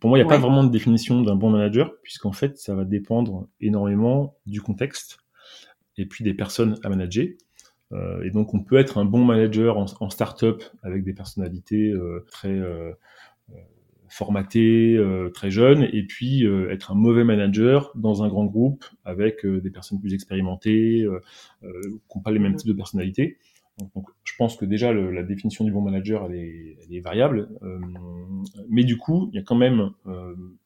pour 0.00 0.08
moi, 0.08 0.18
il 0.18 0.22
n'y 0.22 0.26
a 0.26 0.28
pas 0.28 0.38
vraiment 0.38 0.64
de 0.64 0.70
définition 0.70 1.20
d'un 1.22 1.36
bon 1.36 1.50
manager 1.50 1.92
puisqu'en 2.02 2.32
fait, 2.32 2.56
ça 2.56 2.74
va 2.74 2.84
dépendre 2.84 3.48
énormément 3.60 4.36
du 4.46 4.60
contexte 4.60 5.18
et 5.96 6.06
puis 6.06 6.24
des 6.24 6.34
personnes 6.34 6.78
à 6.82 6.88
manager. 6.88 7.28
et 8.24 8.30
donc, 8.30 8.54
on 8.54 8.62
peut 8.62 8.78
être 8.78 8.98
un 8.98 9.04
bon 9.04 9.24
manager 9.24 9.76
en, 9.76 9.86
en 10.00 10.10
start-up 10.10 10.62
avec 10.82 11.04
des 11.04 11.12
personnalités 11.12 11.94
très 12.30 12.58
formaté 14.12 14.94
euh, 14.98 15.30
très 15.30 15.50
jeune 15.50 15.88
et 15.90 16.02
puis 16.02 16.44
euh, 16.44 16.70
être 16.70 16.92
un 16.92 16.94
mauvais 16.94 17.24
manager 17.24 17.90
dans 17.94 18.22
un 18.22 18.28
grand 18.28 18.44
groupe 18.44 18.84
avec 19.06 19.46
euh, 19.46 19.62
des 19.62 19.70
personnes 19.70 20.00
plus 20.00 20.12
expérimentées 20.12 21.06
qui 21.62 21.66
n'ont 22.16 22.22
pas 22.22 22.30
les 22.30 22.38
mêmes 22.38 22.54
types 22.54 22.68
de 22.68 22.74
personnalités. 22.74 23.38
Donc, 23.78 24.06
je 24.24 24.34
pense 24.36 24.56
que 24.56 24.66
déjà 24.66 24.92
le, 24.92 25.10
la 25.10 25.22
définition 25.22 25.64
du 25.64 25.72
bon 25.72 25.80
manager 25.80 26.26
elle 26.26 26.36
est, 26.36 26.76
elle 26.84 26.94
est 26.94 27.00
variable, 27.00 27.48
mais 28.68 28.84
du 28.84 28.98
coup 28.98 29.30
il 29.32 29.36
y 29.36 29.38
a 29.38 29.42
quand 29.42 29.56
même 29.56 29.90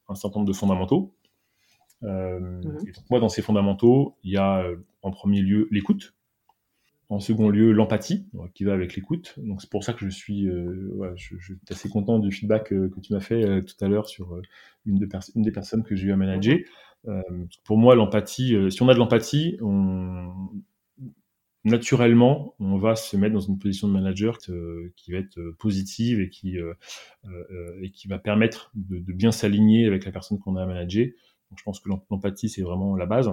un 0.09 0.15
certain 0.17 0.41
nombre 0.41 0.49
de 0.49 0.57
fondamentaux. 0.57 1.15
Mhm. 2.03 2.93
moi 3.11 3.21
dans 3.21 3.29
ces 3.29 3.43
fondamentaux 3.43 4.17
il 4.23 4.33
y 4.33 4.37
a 4.37 4.65
en 5.03 5.11
premier 5.11 5.41
lieu 5.41 5.69
l'écoute. 5.71 6.17
En 7.09 7.21
second 7.21 7.49
lieu, 7.51 7.71
l'empathie, 7.71 8.27
qui 8.55 8.65
va 8.65 8.73
avec 8.73 8.97
l'écoute. 8.97 9.35
Donc 9.39 9.63
c'est 9.63 9.71
pour 9.71 9.85
ça 9.85 9.93
que 9.93 10.05
je 10.05 10.11
suis, 10.11 10.49
euh, 10.49 11.13
je, 11.15 11.37
je, 11.39 11.55
suis 11.55 11.61
assez 11.71 11.89
content 11.89 12.19
du 12.19 12.33
feedback 12.33 12.73
euh, 12.73 12.89
que 12.89 12.99
tu 12.99 13.13
m'as 13.13 13.21
fait 13.21 13.47
euh, 13.47 13.63
tout 13.63 13.77
à 13.85 13.87
l'heure 13.87 14.09
sur 14.09 14.35
euh, 14.35 14.43
une, 14.87 14.99
de 14.99 15.09
une, 15.37 15.43
des 15.43 15.53
personnes 15.53 15.85
que 15.85 15.95
j'ai 15.95 16.09
eu 16.09 16.13
à 16.13 16.17
manager. 16.17 16.59
pour 17.63 17.79
moi, 17.79 17.95
l'empathie, 17.95 18.57
si 18.71 18.83
on 18.83 18.89
a 18.89 18.95
de 18.95 18.99
l'empathie, 18.99 19.57
on, 19.63 20.33
naturellement, 21.63 22.57
on 22.59 22.77
va 22.77 22.97
se 22.97 23.17
mettre 23.17 23.35
dans 23.35 23.41
une 23.41 23.61
position 23.61 23.87
de 23.87 23.93
manager 23.93 24.39
qui 24.39 25.13
va 25.13 25.19
être 25.19 25.39
positive 25.61 26.21
et 26.21 26.29
qui, 26.29 26.57
et 27.83 27.91
qui 27.91 28.09
va 28.09 28.19
permettre 28.19 28.73
de, 28.75 28.99
de 28.99 29.13
bien 29.13 29.31
s'aligner 29.31 29.87
avec 29.87 30.05
la 30.05 30.11
personne 30.11 30.41
qu'on 30.41 30.57
a 30.57 30.65
à 30.65 30.67
manager. 30.67 31.07
Je 31.55 31.63
pense 31.63 31.81
que 31.81 31.89
l'empathie, 32.11 32.49
c'est 32.49 32.63
vraiment 32.63 32.97
la 32.97 33.07
base. 33.07 33.31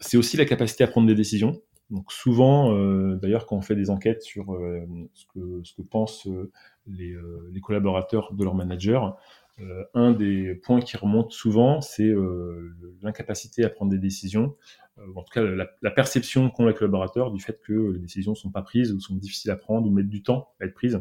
C'est 0.00 0.16
aussi 0.16 0.36
la 0.36 0.44
capacité 0.44 0.84
à 0.84 0.88
prendre 0.88 1.06
des 1.06 1.14
décisions. 1.14 1.60
Donc 1.90 2.12
souvent, 2.12 2.76
euh, 2.76 3.14
d'ailleurs, 3.16 3.46
quand 3.46 3.56
on 3.56 3.62
fait 3.62 3.76
des 3.76 3.90
enquêtes 3.90 4.22
sur 4.22 4.54
euh, 4.54 4.84
ce, 5.14 5.24
que, 5.26 5.82
pensent 5.82 6.26
euh, 6.26 6.50
les, 6.88 7.60
collaborateurs 7.60 8.32
de 8.34 8.44
leur 8.44 8.54
manager, 8.54 9.16
un 9.94 10.12
des 10.12 10.54
points 10.54 10.80
qui 10.80 10.98
remonte 10.98 11.32
souvent, 11.32 11.80
c'est 11.80 12.12
l'incapacité 13.00 13.64
à 13.64 13.70
prendre 13.70 13.90
des 13.90 13.98
décisions, 13.98 14.54
en 14.98 15.22
tout 15.22 15.32
cas 15.32 15.40
la, 15.42 15.66
la 15.80 15.90
perception 15.90 16.50
qu'ont 16.50 16.66
les 16.66 16.74
collaborateurs 16.74 17.30
du 17.30 17.40
fait 17.40 17.58
que 17.62 17.92
les 17.92 17.98
décisions 17.98 18.32
ne 18.32 18.36
sont 18.36 18.50
pas 18.50 18.60
prises 18.60 18.92
ou 18.92 19.00
sont 19.00 19.14
difficiles 19.14 19.50
à 19.50 19.56
prendre 19.56 19.86
ou 19.86 19.90
mettent 19.90 20.10
du 20.10 20.22
temps 20.22 20.50
à 20.60 20.66
être 20.66 20.74
prises. 20.74 21.00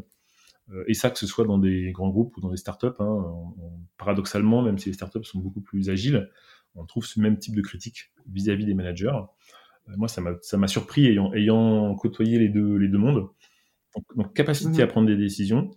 Et 0.87 0.93
ça, 0.93 1.11
que 1.11 1.19
ce 1.19 1.27
soit 1.27 1.45
dans 1.45 1.59
des 1.59 1.91
grands 1.91 2.09
groupes 2.09 2.35
ou 2.37 2.41
dans 2.41 2.49
des 2.49 2.57
startups, 2.57 2.87
hein, 2.99 3.05
on, 3.05 3.53
paradoxalement, 3.97 4.61
même 4.61 4.79
si 4.79 4.89
les 4.89 4.93
startups 4.93 5.23
sont 5.23 5.39
beaucoup 5.39 5.61
plus 5.61 5.89
agiles, 5.89 6.29
on 6.75 6.85
trouve 6.85 7.05
ce 7.05 7.19
même 7.19 7.37
type 7.37 7.55
de 7.55 7.61
critique 7.61 8.11
vis-à-vis 8.27 8.63
-vis 8.63 8.67
des 8.67 8.73
managers. 8.73 9.19
Euh, 9.89 9.93
moi, 9.97 10.07
ça 10.07 10.57
m'a 10.57 10.67
surpris 10.67 11.07
ayant, 11.07 11.31
ayant 11.33 11.93
côtoyé 11.95 12.39
les 12.39 12.49
deux, 12.49 12.77
les 12.77 12.87
deux 12.87 12.97
mondes. 12.97 13.29
Donc, 14.15 14.33
capacité 14.33 14.81
à 14.81 14.85
mmh. 14.85 14.89
prendre 14.89 15.07
des 15.07 15.17
décisions. 15.17 15.71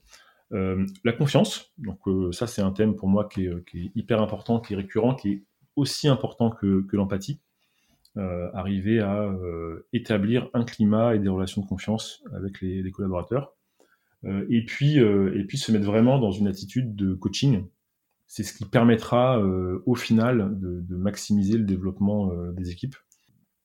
Euh, 0.52 0.87
la 1.04 1.12
confiance, 1.12 1.73
donc 1.76 2.00
euh, 2.09 2.33
ça 2.33 2.47
c'est 2.47 2.62
un 2.62 2.73
thème 2.73 2.97
pour 2.97 3.07
moi 3.07 3.28
qui 3.28 3.45
est, 3.45 3.64
qui 3.66 3.85
est, 3.85 3.90
hyper 3.95 4.23
important, 4.23 4.61
qui 4.61 4.73
est 4.73 4.76
récurrent, 4.76 5.14
qui 5.14 5.28
est 5.30 5.45
aussi 5.76 6.09
important 6.09 6.50
que, 6.50 6.87
que 6.88 6.97
l'empathie. 6.97 7.40
Euh, 8.16 8.50
arriver 8.52 9.00
à 9.00 9.23
euh, 9.23 9.87
établir 9.92 10.49
un 10.52 10.64
climat 10.64 11.14
et 11.14 11.18
des 11.21 11.28
relations 11.28 11.62
de 11.62 11.66
confiance 11.66 12.25
avec 12.35 12.61
les, 12.61 12.83
les 12.83 12.90
collaborateurs. 12.90 13.52
Euh, 14.25 14.46
et 14.50 14.64
puis 14.64 14.96
et 14.96 15.44
puis 15.44 15.58
se 15.58 15.70
mettre 15.72 15.87
vraiment 15.87 16.18
dans 16.18 16.32
une 16.32 16.48
attitude 16.48 16.96
de 16.96 17.14
coaching. 17.14 17.66
C'est 18.26 18.42
ce 18.42 18.52
qui 18.52 18.66
permettra 18.66 19.40
au 19.87 19.94
final 19.94 20.60
de, 20.60 20.82
de, 20.82 20.96
maximiser 20.96 21.56
le 21.56 21.64
développement 21.64 22.30
des 22.52 22.70
équipes 22.70 22.96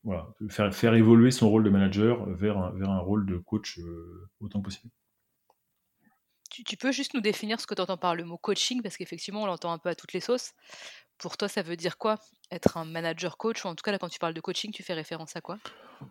voilà, 0.04 0.28
faire, 0.50 0.74
faire 0.74 0.94
évoluer 0.96 1.32
son 1.32 1.50
rôle 1.50 1.64
de 1.64 1.70
manager 1.70 2.26
vers 2.26 2.58
un, 2.58 2.72
vers 2.72 2.90
un 2.90 3.00
rôle 3.00 3.26
de 3.26 3.38
coach 3.38 3.80
euh, 3.80 4.30
autant 4.42 4.60
que 4.60 4.66
possible. 4.66 4.92
Tu, 6.50 6.64
tu, 6.64 6.78
peux 6.78 6.92
juste 6.92 7.14
nous 7.14 7.22
définir 7.22 7.60
ce 7.60 7.66
que 7.66 7.74
tu 7.74 7.82
entends 7.82 7.98
par 7.98 8.14
le 8.14 8.26
mot 8.26 8.38
coaching, 8.38 8.82
parce 8.84 8.98
qu'effectivement, 8.98 9.44
on 9.44 9.46
l'entend 9.46 9.72
un 9.72 9.80
peu 9.80 9.90
à 9.90 9.96
toutes 9.96 10.14
les 10.14 10.20
sauces. 10.20 10.52
Pour 11.18 11.38
toi, 11.38 11.48
ça 11.48 11.62
veut 11.62 11.78
dire 11.78 11.98
quoi 11.98 12.20
Être 12.52 12.78
un 12.78 12.86
manager 12.86 13.38
coach? 13.38 13.64
Ou 13.66 13.70
en 13.70 13.76
tout 13.76 13.82
cas, 13.82 13.92
là, 13.92 13.98
quand 13.98 14.10
tu 14.10 14.20
parles 14.20 14.34
de 14.34 14.42
coaching, 14.42 14.72
tu 14.72 14.84
fais 14.84 14.94
référence 14.94 15.36
à 15.36 15.42
quoi? 15.42 15.58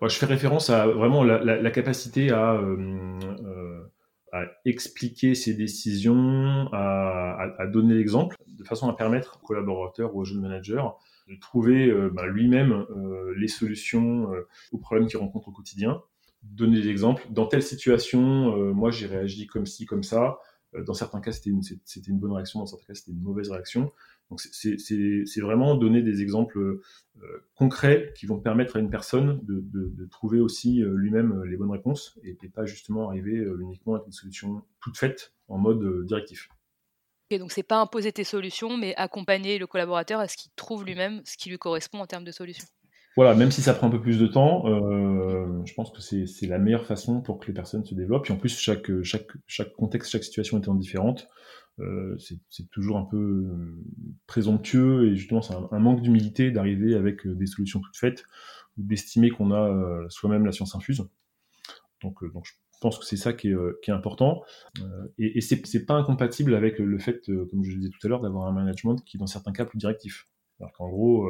Je 0.00 0.16
fais 0.16 0.26
référence 0.26 0.70
à 0.70 0.87
vraiment 0.87 1.22
la, 1.22 1.44
la, 1.44 1.61
la 1.61 1.70
capacité 1.70 2.30
à, 2.30 2.54
euh, 2.54 3.20
euh, 3.44 3.92
à, 4.33 4.45
expliquer 4.65 5.35
ses 5.35 5.55
décisions, 5.55 6.69
à, 6.73 7.37
à, 7.39 7.62
à 7.62 7.67
donner 7.67 7.95
l'exemple, 7.95 8.37
de 8.47 8.65
façon 8.65 8.89
à 8.89 8.97
permettre 8.97 9.39
aux 9.43 9.47
collaborateurs 9.47 10.15
ou 10.17 10.21
aux 10.21 10.25
jeunes 10.25 10.41
managers 10.41 10.83
de 11.29 11.37
trouver 11.37 11.89
euh, 11.89 12.11
bah, 12.11 12.27
lui-même 12.27 12.73
euh, 12.73 13.35
les 13.37 13.49
solutions 13.49 14.33
euh, 14.33 14.49
aux 14.73 14.79
problèmes 14.79 15.07
qu'il 15.07 15.19
rencontre 15.19 15.49
au 15.49 15.53
quotidien. 15.53 16.03
Donner 16.43 16.81
des 16.81 16.89
exemples. 16.89 17.25
Dans 17.31 17.47
telle 17.47 17.62
situation, 17.62 18.75
moi 18.75 18.91
j'ai 18.91 19.07
réagi 19.07 19.47
comme 19.47 19.65
ci, 19.65 19.87
comme 19.87 20.03
ça. 20.03 20.39
Dans 20.77 20.95
certains 20.95 21.21
cas, 21.21 21.31
c'était 21.31 21.51
une, 21.51 21.61
une, 22.09 22.19
bonne 22.19 22.33
réaction, 22.33 22.59
dans 22.59 22.67
certains 22.67 22.87
cas, 22.87 22.95
c'était 22.95 23.12
une 23.12 23.23
mauvaise 23.23 23.49
réaction. 23.49 23.93
Donc, 24.31 24.41
c'est 24.41 25.41
vraiment 25.41 25.75
donner 25.75 26.00
des 26.00 26.23
exemples 26.23 26.59
euh, 26.59 26.81
concrets 27.55 28.12
qui 28.17 28.25
vont 28.25 28.41
permettre 28.41 28.76
à 28.76 28.81
une 28.81 28.88
personne 28.88 29.41
de, 29.43 29.61
de, 29.61 29.93
de 29.95 30.07
trouver 30.07 30.41
aussi 30.41 30.83
euh, 30.83 30.95
lui-même 30.97 31.45
les 31.45 31.57
bonnes 31.59 31.71
réponses 31.71 32.19
et, 32.25 32.38
et, 32.43 32.49
pas 32.49 32.64
justement 32.64 33.09
arriver 33.09 33.37
euh, 33.37 33.59
uniquement 33.61 33.95
avec 33.95 34.07
une 34.07 34.12
solution 34.12 34.62
toute 34.81 34.97
faite 34.97 35.35
en 35.49 35.59
mode 35.59 36.07
directif. 36.07 36.49
Okay, 37.31 37.38
donc 37.38 37.52
c'est 37.52 37.62
pas 37.62 37.79
imposer 37.79 38.12
tes 38.12 38.25
solutions, 38.25 38.79
mais 38.79 38.95
accompagner 38.97 39.59
le 39.59 39.67
collaborateur 39.67 40.21
à 40.21 40.29
ce 40.29 40.38
qu'il 40.38 40.50
trouve 40.57 40.85
lui-même 40.85 41.21
ce 41.25 41.37
qui 41.37 41.50
lui 41.50 41.59
correspond 41.59 42.00
en 42.00 42.07
termes 42.07 42.25
de 42.25 42.33
solutions. 42.33 42.67
Voilà, 43.14 43.35
même 43.35 43.50
si 43.50 43.61
ça 43.61 43.75
prend 43.75 43.88
un 43.88 43.91
peu 43.91 44.00
plus 44.00 44.19
de 44.19 44.26
temps, 44.26 44.67
euh, 44.67 45.62
je 45.67 45.75
pense 45.75 45.91
que 45.91 46.00
c'est 46.00 46.47
la 46.47 46.59
meilleure 46.59 46.87
façon 46.87 47.21
pour 47.21 47.38
que 47.38 47.47
les 47.47 47.52
personnes 47.52 47.85
se 47.85 47.95
développent. 47.95 48.29
Et 48.31 48.33
en 48.33 48.37
plus, 48.37 48.59
chaque, 48.59 48.91
chaque, 49.02 49.26
chaque 49.47 49.73
contexte, 49.75 50.11
chaque 50.11 50.25
situation 50.25 50.59
étant 50.59 50.75
différente, 50.75 51.29
euh, 51.81 52.17
c'est 52.19 52.69
toujours 52.71 52.99
un 52.99 53.05
peu 53.05 53.17
euh, 53.17 53.83
présomptueux 54.26 55.09
et 55.09 55.17
justement 55.17 55.41
c'est 55.41 55.55
un, 55.55 55.79
manque 55.79 56.02
d'humilité 56.02 56.50
d'arriver 56.50 56.95
avec 56.95 57.26
euh, 57.26 57.35
des 57.35 57.47
solutions 57.47 57.81
toutes 57.81 57.97
faites 57.97 58.25
ou 58.76 58.83
d'estimer 58.83 59.31
qu'on 59.31 59.50
a 59.50 59.69
euh, 59.69 60.07
soi-même 60.11 60.45
la 60.45 60.52
science 60.52 60.75
infuse. 60.75 61.05
Donc, 62.02 62.19
je 62.23 62.29
pense 62.81 62.99
que 62.99 63.05
c'est 63.05 63.17
ça 63.17 63.33
qui 63.33 63.49
est, 63.49 63.55
euh, 63.55 63.81
est 63.87 63.93
important. 63.93 64.43
Euh, 64.81 65.09
et, 65.19 65.38
et 65.38 65.41
c'est 65.41 65.87
pas 65.87 65.95
incompatible 65.95 66.55
avec 66.55 66.79
le 66.79 66.99
fait, 66.99 67.29
euh, 67.29 67.47
comme 67.50 67.62
je 67.64 67.71
le 67.71 67.76
disais 67.76 67.91
tout 67.91 68.05
à 68.07 68.09
l'heure, 68.09 68.21
d'avoir 68.21 68.47
un 68.47 68.52
management 68.52 68.97
qui, 69.05 69.19
dans 69.19 69.26
certains 69.26 69.52
cas, 69.52 69.64
plus 69.64 69.79
directif. 69.79 70.29
Alors 70.61 70.73
qu'en 70.73 70.88
gros, 70.88 71.29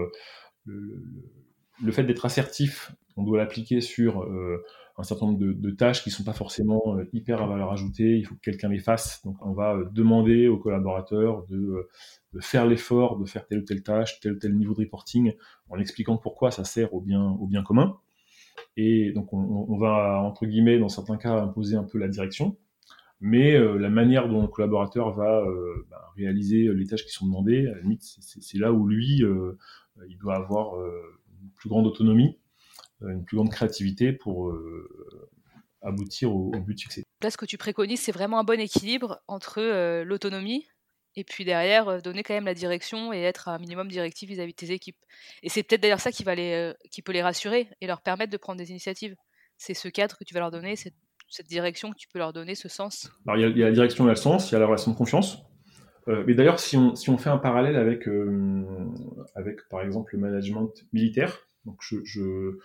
le, 0.64 1.92
fait 1.92 2.04
d'être 2.04 2.24
assertif, 2.24 2.92
on 3.16 3.22
doit 3.22 3.38
l'appliquer 3.38 3.80
sur 3.80 4.28
un 4.98 5.02
certain 5.02 5.26
nombre 5.26 5.38
de, 5.38 5.70
tâches 5.70 6.02
qui 6.04 6.10
sont 6.10 6.24
pas 6.24 6.32
forcément 6.32 6.98
hyper 7.12 7.42
à 7.42 7.46
valeur 7.46 7.72
ajoutée. 7.72 8.18
Il 8.18 8.26
faut 8.26 8.34
que 8.34 8.40
quelqu'un 8.40 8.68
les 8.68 8.78
fasse. 8.78 9.22
Donc, 9.24 9.36
on 9.40 9.52
va 9.52 9.78
demander 9.92 10.48
aux 10.48 10.58
collaborateurs 10.58 11.46
de, 11.46 11.88
de 12.32 12.40
faire 12.40 12.66
l'effort 12.66 13.18
de 13.18 13.24
faire 13.24 13.46
telle 13.46 13.60
ou 13.60 13.64
telle 13.64 13.82
tâche, 13.82 14.20
tel 14.20 14.32
ou 14.32 14.38
tel 14.38 14.54
niveau 14.56 14.74
de 14.74 14.80
reporting, 14.80 15.32
en 15.68 15.78
expliquant 15.78 16.16
pourquoi 16.16 16.50
ça 16.50 16.64
sert 16.64 16.92
au 16.94 17.00
bien, 17.00 17.22
au 17.22 17.46
bien 17.46 17.62
commun. 17.62 17.98
Et 18.76 19.12
donc, 19.12 19.32
on, 19.32 19.76
va, 19.76 20.20
entre 20.22 20.46
guillemets, 20.46 20.78
dans 20.78 20.88
certains 20.88 21.16
cas, 21.16 21.40
imposer 21.40 21.76
un 21.76 21.84
peu 21.84 21.98
la 21.98 22.08
direction. 22.08 22.56
Mais 23.20 23.54
euh, 23.54 23.78
la 23.78 23.88
manière 23.88 24.28
dont 24.28 24.42
le 24.42 24.48
collaborateur 24.48 25.14
va 25.14 25.40
euh, 25.40 25.86
bah, 25.90 26.10
réaliser 26.16 26.72
les 26.74 26.86
tâches 26.86 27.04
qui 27.04 27.12
sont 27.12 27.26
demandées, 27.26 27.68
à 27.68 27.74
la 27.76 27.80
limite, 27.80 28.02
c'est 28.02 28.58
là 28.58 28.72
où 28.72 28.86
lui, 28.86 29.22
euh, 29.22 29.56
il 30.08 30.18
doit 30.18 30.34
avoir 30.34 30.76
euh, 30.76 31.20
une 31.40 31.50
plus 31.50 31.68
grande 31.68 31.86
autonomie, 31.86 32.36
euh, 32.36 32.41
une 33.08 33.24
plus 33.24 33.36
grande 33.36 33.50
créativité 33.50 34.12
pour 34.12 34.48
euh, 34.48 35.30
aboutir 35.82 36.34
au, 36.34 36.52
au, 36.54 36.60
but 36.60 36.74
de 36.74 36.78
succès. 36.78 37.04
Là, 37.22 37.30
ce 37.30 37.36
que 37.36 37.46
tu 37.46 37.58
préconises, 37.58 38.00
c'est 38.00 38.12
vraiment 38.12 38.38
un 38.38 38.44
bon 38.44 38.60
équilibre 38.60 39.20
entre 39.28 40.02
l'autonomie, 40.02 40.66
et 41.14 41.24
puis 41.24 41.44
derrière 41.44 42.00
donner 42.02 42.22
quand 42.22 42.34
même 42.34 42.46
la 42.46 42.54
direction 42.54 43.12
et 43.12 43.20
être 43.20 43.48
un 43.48 43.58
minimum 43.58 43.88
directif 43.88 44.28
vis-à-vis 44.28 44.52
-vis 44.52 44.60
de 44.60 44.66
tes 44.66 44.72
équipes. 44.72 44.96
Et 45.42 45.48
c'est 45.48 45.62
peut-être 45.62 45.82
d'ailleurs 45.82 46.00
ça 46.00 46.10
qui, 46.10 46.24
va 46.24 46.34
les, 46.34 46.72
qui 46.90 47.02
peut 47.02 47.12
les 47.12 47.22
rassurer 47.22 47.68
et 47.80 47.86
leur 47.86 48.00
permettre 48.00 48.32
de 48.32 48.38
prendre 48.38 48.58
des 48.58 48.70
initiatives. 48.70 49.14
C'est 49.58 49.74
ce 49.74 49.88
cadre 49.88 50.16
que 50.16 50.24
tu 50.24 50.34
vas 50.34 50.40
leur 50.40 50.50
donner, 50.50 50.74
cette, 50.76 50.94
cette 51.28 51.48
direction 51.48 51.90
que 51.90 51.96
tu 51.96 52.08
peux 52.08 52.18
leur 52.18 52.32
donner, 52.32 52.54
ce 52.54 52.68
sens. 52.68 53.10
Alors 53.26 53.38
il 53.38 53.42
y, 53.42 53.44
a, 53.44 53.48
il 53.48 53.58
y 53.58 53.62
a 53.62 53.66
la 53.66 53.72
direction 53.72 54.06
et 54.06 54.10
le 54.10 54.16
sens, 54.16 54.50
il 54.50 54.54
y 54.54 54.56
a 54.56 54.58
la 54.58 54.66
relation 54.66 54.90
de 54.92 54.96
confiance. 54.96 55.38
Euh, 56.08 56.24
mais 56.26 56.34
d'ailleurs, 56.34 56.58
si 56.58 56.76
on, 56.76 56.94
si 56.94 57.10
on 57.10 57.18
fait 57.18 57.30
un 57.30 57.38
parallèle 57.38 57.76
avec, 57.76 58.08
euh, 58.08 58.64
avec 59.34 59.68
par 59.68 59.82
exemple 59.82 60.14
le 60.14 60.20
management 60.20 60.72
militaire, 60.92 61.46
donc 61.64 61.78
je, 61.80 61.96
je, 62.04 62.58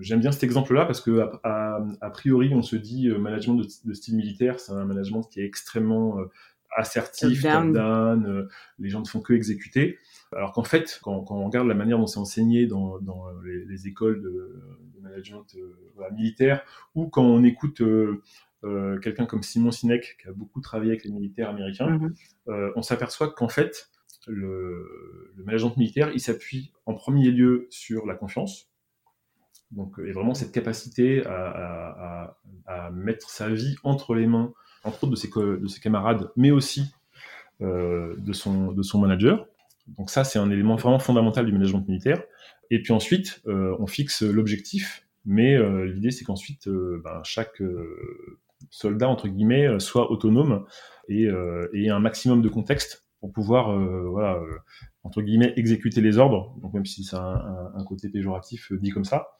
j'aime 0.00 0.20
bien 0.20 0.32
cet 0.32 0.42
exemple-là 0.42 0.84
parce 0.86 1.00
que 1.00 1.20
a, 1.20 1.40
a, 1.44 1.86
a, 2.00 2.10
priori 2.10 2.52
on 2.54 2.62
se 2.62 2.76
dit 2.76 3.08
euh, 3.08 3.18
management 3.18 3.54
de, 3.54 3.66
de 3.84 3.94
style 3.94 4.16
militaire, 4.16 4.58
c'est 4.60 4.72
un 4.72 4.84
management 4.84 5.22
qui 5.22 5.40
est 5.40 5.44
extrêmement 5.44 6.18
assertif, 6.76 7.42
top 7.42 7.72
down, 7.72 8.26
euh, 8.26 8.48
les 8.78 8.88
gens 8.88 9.00
ne 9.00 9.06
font 9.06 9.20
que 9.20 9.32
exécuter. 9.32 9.98
Alors 10.34 10.52
qu'en 10.52 10.64
fait, 10.64 10.98
quand, 11.02 11.22
quand, 11.22 11.36
on 11.36 11.46
regarde 11.46 11.68
la 11.68 11.74
manière 11.74 11.98
dont 11.98 12.06
c'est 12.06 12.18
enseigné 12.18 12.66
dans, 12.66 12.98
dans 13.00 13.26
les, 13.44 13.64
les, 13.64 13.86
écoles 13.86 14.22
de, 14.22 14.62
de 14.94 15.00
management 15.00 15.46
euh, 15.56 15.76
voilà, 15.94 16.12
militaire, 16.14 16.64
ou 16.94 17.08
quand 17.08 17.24
on 17.24 17.44
écoute 17.44 17.80
euh, 17.80 18.22
euh 18.64 18.98
quelqu'un 19.00 19.26
comme 19.26 19.42
Simon 19.42 19.70
Sinek, 19.70 20.16
qui 20.20 20.28
a 20.28 20.32
beaucoup 20.32 20.60
travaillé 20.60 20.92
avec 20.92 21.04
les 21.04 21.10
militaires 21.10 21.50
américains, 21.50 21.90
mm 21.90 22.14
-hmm. 22.46 22.72
on 22.76 22.82
s'aperçoit 22.82 23.32
qu'en 23.32 23.48
fait, 23.48 23.90
le, 24.26 25.32
le, 25.36 25.44
management 25.44 25.76
militaire, 25.76 26.10
il 26.14 26.20
s'appuie 26.20 26.72
en 26.86 26.94
premier 26.94 27.30
lieu 27.30 27.66
sur 27.70 28.06
la 28.06 28.14
confiance. 28.14 28.71
Donc, 29.72 29.98
et 29.98 30.12
vraiment 30.12 30.34
cette 30.34 30.52
capacité 30.52 31.24
à, 31.26 32.34
à, 32.36 32.36
à, 32.66 32.90
mettre 32.90 33.30
sa 33.30 33.48
vie 33.48 33.76
entre 33.84 34.14
les 34.14 34.26
mains 34.26 34.52
entre 34.84 35.04
autres 35.04 35.12
de 35.12 35.16
ses, 35.16 35.30
de 35.30 35.66
ses 35.66 35.80
camarades, 35.80 36.30
mais 36.36 36.50
aussi 36.50 36.92
euh, 37.60 38.14
de, 38.18 38.32
son, 38.32 38.72
de 38.72 38.82
son 38.82 38.98
manager. 38.98 39.46
Donc 39.96 40.10
ça, 40.10 40.24
c'est 40.24 40.38
un 40.38 40.50
élément 40.50 40.76
vraiment 40.76 40.98
fondamental 40.98 41.46
du 41.46 41.52
management 41.52 41.86
militaire. 41.86 42.22
Et 42.70 42.82
puis 42.82 42.92
ensuite, 42.92 43.42
euh, 43.46 43.76
on 43.78 43.86
fixe 43.86 44.22
l'objectif, 44.22 45.06
mais 45.24 45.54
euh, 45.54 45.84
l'idée, 45.84 46.10
c'est 46.10 46.24
qu'ensuite, 46.24 46.66
euh, 46.68 47.00
ben, 47.04 47.20
chaque 47.24 47.60
euh, 47.60 48.38
soldat, 48.70 49.08
entre 49.08 49.28
guillemets, 49.28 49.78
soit 49.80 50.10
autonome 50.10 50.64
et, 51.08 51.28
et 51.74 51.90
un 51.90 51.98
maximum 51.98 52.42
de 52.42 52.48
contexte 52.48 53.04
pour 53.20 53.32
pouvoir, 53.32 53.76
voilà, 54.08 54.40
entre 55.02 55.20
guillemets, 55.20 55.52
exécuter 55.56 56.00
les 56.00 56.18
ordres. 56.18 56.54
Donc 56.62 56.72
même 56.72 56.86
si 56.86 57.02
c'est 57.02 57.16
un, 57.16 57.72
un, 57.74 57.84
côté 57.84 58.08
péjoratif 58.08 58.72
dit 58.72 58.90
comme 58.90 59.04
ça, 59.04 59.32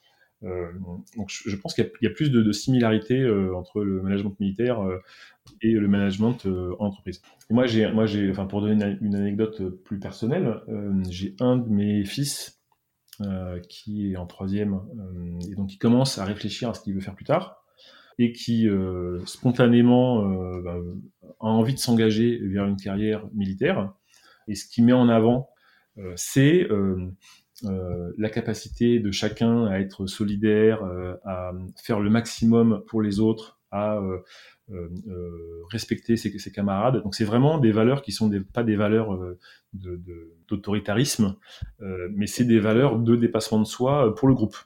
donc 0.43 1.29
je, 1.29 1.55
pense 1.55 1.73
qu'il 1.73 1.89
y, 2.01 2.07
a 2.07 2.09
plus 2.09 2.29
de, 2.29 2.51
similarités 2.51 3.25
entre 3.55 3.81
le 3.83 4.01
management 4.01 4.37
militaire 4.39 4.79
et 5.61 5.71
le 5.71 5.87
management 5.87 6.45
en 6.79 6.87
entreprise. 6.87 7.21
moi, 7.49 7.65
moi, 7.93 8.05
enfin, 8.29 8.45
pour 8.45 8.61
donner 8.61 8.97
une, 9.01 9.15
anecdote 9.15 9.61
plus 9.83 9.99
personnelle, 9.99 10.61
j'ai 11.09 11.35
un 11.39 11.57
de 11.57 11.69
mes 11.69 12.03
fils 12.05 12.61
qui 13.69 14.11
est 14.11 14.17
en 14.17 14.25
troisième 14.25 14.81
et 15.49 15.55
donc 15.55 15.73
il 15.73 15.77
commence 15.77 16.17
à 16.17 16.25
réfléchir 16.25 16.69
à 16.69 16.73
ce 16.73 16.81
qu'il 16.81 16.93
veut 16.93 17.01
faire 17.01 17.15
plus 17.15 17.25
tard 17.25 17.63
et 18.19 18.31
qui 18.31 18.67
euh, 18.67 19.25
spontanément 19.25 20.29
euh, 20.29 20.61
bah, 20.61 20.77
a 21.39 21.45
envie 21.45 21.73
de 21.73 21.79
s'engager 21.79 22.39
vers 22.43 22.65
une 22.65 22.77
carrière 22.77 23.27
militaire. 23.33 23.93
Et 24.47 24.55
ce 24.55 24.67
qui 24.67 24.81
met 24.81 24.93
en 24.93 25.09
avant, 25.09 25.49
euh, 25.97 26.13
c'est 26.15 26.67
la 27.63 28.29
capacité 28.29 28.99
de 28.99 29.11
chacun 29.11 29.65
à 29.65 29.79
être 29.79 30.05
solidaire, 30.05 30.83
à 31.25 31.51
faire 31.81 31.99
le 31.99 32.09
maximum 32.09 32.83
pour 32.87 33.01
les 33.01 33.19
autres, 33.19 33.59
à 33.71 34.01
respecter 35.71 36.17
ses, 36.17 36.51
camarades. 36.51 37.01
Donc 37.03 37.15
c'est 37.15 37.25
vraiment 37.25 37.57
des 37.57 37.71
valeurs 37.71 38.01
qui 38.01 38.11
sont 38.11 38.31
pas 38.53 38.63
des 38.63 38.75
valeurs 38.75 39.17
d'autoritarisme, 39.73 41.35
mais 41.79 42.27
c'est 42.27 42.45
des 42.45 42.59
valeurs 42.59 42.99
de 42.99 43.15
dépassement 43.15 43.59
de 43.59 43.65
soi 43.65 44.13
pour 44.15 44.27
le 44.27 44.33
groupe. 44.33 44.57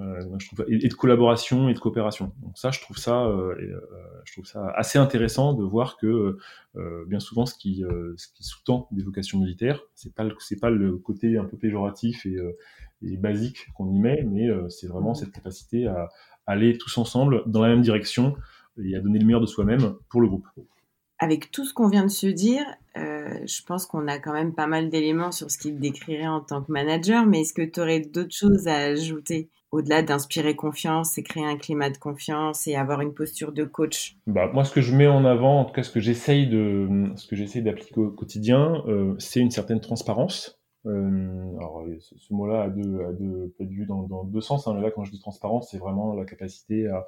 Euh, 0.00 0.38
et, 0.68 0.88
de 0.88 0.94
collaboration 0.94 1.68
et 1.68 1.74
de 1.74 1.78
coopération. 1.78 2.32
Donc 2.42 2.56
ça, 2.56 2.70
je 2.70 2.80
trouve 2.80 2.98
ça, 2.98 3.24
euh, 3.24 3.54
euh, 3.58 3.80
je 4.24 4.32
trouve 4.32 4.46
ça 4.46 4.70
assez 4.76 4.98
intéressant 4.98 5.54
de 5.54 5.64
voir 5.64 5.96
que 5.96 6.38
bien 7.06 7.18
souvent, 7.18 7.46
ce 7.46 7.54
qui, 7.54 7.82
sous-tend 8.16 8.86
des 8.92 9.02
vocations 9.02 9.38
militaires, 9.38 9.80
c'est 9.94 10.14
pas 10.14 10.24
pas 10.60 10.70
le 10.70 10.98
côté 10.98 11.36
un 11.36 11.44
peu 11.44 11.56
péjoratif 11.56 12.26
et 12.26 13.16
basique 13.16 13.68
qu'on 13.74 13.90
y 13.90 13.98
met, 13.98 14.22
mais 14.22 14.48
c'est 14.68 14.86
vraiment 14.86 15.14
cette 15.14 15.32
capacité 15.32 15.86
à 15.86 16.08
aller 16.46 16.78
tous 16.78 16.96
ensemble 16.98 17.42
dans 17.46 17.62
la 17.62 17.68
même 17.68 17.82
direction 17.82 18.36
et 18.82 18.94
à 18.94 19.00
donner 19.00 19.18
le 19.18 19.26
meilleur 19.26 19.40
de 19.40 19.46
soi-même 19.46 19.96
pour 20.08 20.20
le 20.20 20.28
groupe. 20.28 20.46
Avec 21.18 21.50
tout 21.50 21.64
ce 21.64 21.74
qu'on 21.74 21.88
vient 21.88 22.04
de 22.04 22.10
se 22.10 22.28
dire, 22.28 22.64
je 22.94 23.62
pense 23.66 23.86
qu'on 23.86 24.06
a 24.06 24.20
quand 24.20 24.32
même 24.32 24.54
pas 24.54 24.68
mal 24.68 24.88
d'éléments 24.90 25.32
sur 25.32 25.50
ce 25.50 25.58
qu'il 25.58 25.80
décrirait 25.80 26.28
en 26.28 26.40
tant 26.40 26.62
que 26.62 26.70
manager, 26.70 27.26
mais 27.26 27.40
est-ce 27.40 27.54
que 27.54 27.62
tu 27.62 27.80
aurais 27.80 28.00
d'autres 28.00 28.34
choses 28.34 28.68
à 28.68 28.76
ajouter? 28.76 29.50
Au-delà 29.70 30.02
d'inspirer 30.02 30.56
confiance 30.56 31.18
et 31.18 31.22
créer 31.22 31.44
un 31.44 31.56
climat 31.56 31.90
de 31.90 31.98
confiance 31.98 32.66
et 32.66 32.74
avoir 32.74 33.00
une 33.00 33.12
posture 33.12 33.52
de 33.52 33.64
coach 33.64 34.16
bah, 34.26 34.50
Moi, 34.52 34.64
ce 34.64 34.72
que 34.72 34.80
je 34.80 34.94
mets 34.94 35.06
en 35.06 35.24
avant, 35.24 35.60
en 35.60 35.64
tout 35.64 35.74
cas 35.74 35.82
ce 35.82 35.90
que 35.90 36.00
j'essaye 36.00 36.46
d'appliquer 36.48 38.00
au 38.00 38.10
quotidien, 38.10 38.82
euh, 38.86 39.14
c'est 39.18 39.40
une 39.40 39.50
certaine 39.50 39.80
transparence. 39.80 40.60
Euh, 40.86 41.56
alors, 41.58 41.84
ce, 42.00 42.32
mot-là 42.32 42.62
a 42.62 42.68
deux, 42.70 43.00
a 43.04 43.12
deux, 43.12 43.54
peut 43.58 43.64
être 43.64 43.86
dans, 43.86 44.04
dans 44.04 44.24
deux 44.24 44.40
sens. 44.40 44.66
Hein. 44.66 44.80
Là, 44.80 44.90
quand 44.90 45.04
je 45.04 45.10
dis 45.10 45.20
transparence, 45.20 45.68
c'est 45.70 45.78
vraiment 45.78 46.14
la 46.14 46.24
capacité 46.24 46.86
à 46.86 47.06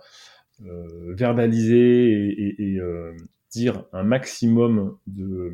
euh, 0.67 1.15
verbaliser 1.17 2.13
et, 2.13 2.55
et, 2.59 2.79
euh, 2.79 3.17
dire 3.51 3.85
un 3.93 4.05
maximum 4.05 4.97
de, 5.07 5.53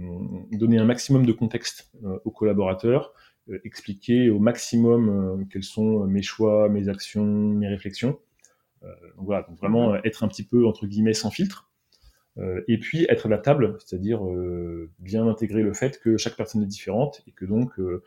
donner 0.53 0.79
un 0.79 0.85
maximum 0.85 1.25
de 1.25 1.33
contexte 1.33 1.91
euh, 2.05 2.19
aux 2.25 2.31
collaborateurs 2.31 3.13
euh, 3.13 3.17
expliquer 3.65 4.31
au 4.31 4.39
maximum 4.39 5.09
euh, 5.09 5.45
quels 5.51 5.65
sont 5.65 6.05
mes 6.07 6.23
choix, 6.23 6.69
mes 6.69 6.89
actions, 6.89 7.25
mes 7.25 7.69
réflexions. 7.69 8.19
Euh, 8.83 8.89
donc 9.17 9.27
voilà, 9.27 9.43
donc 9.43 9.59
vraiment 9.59 9.95
être 10.05 10.25
un 10.25 10.29
petit 10.29 10.45
peu 10.45 10.67
entre 10.67 10.87
guillemets 10.87 11.15
sans 11.15 11.31
filtre. 11.31 11.71
et 12.69 12.79
puis 12.79 13.07
être 13.09 13.27
à 13.27 13.29
la 13.31 13.39
table, 13.39 13.79
c'est-à-dire 13.79 14.21
bien 14.99 15.27
intégrer 15.27 15.63
le 15.63 15.73
fait 15.73 15.99
que 15.99 16.19
chaque 16.19 16.37
personne 16.37 16.63
est 16.63 16.67
différente 16.67 17.23
et 17.27 17.33
que 17.33 17.47
donc 17.47 17.81
bon, 17.81 18.01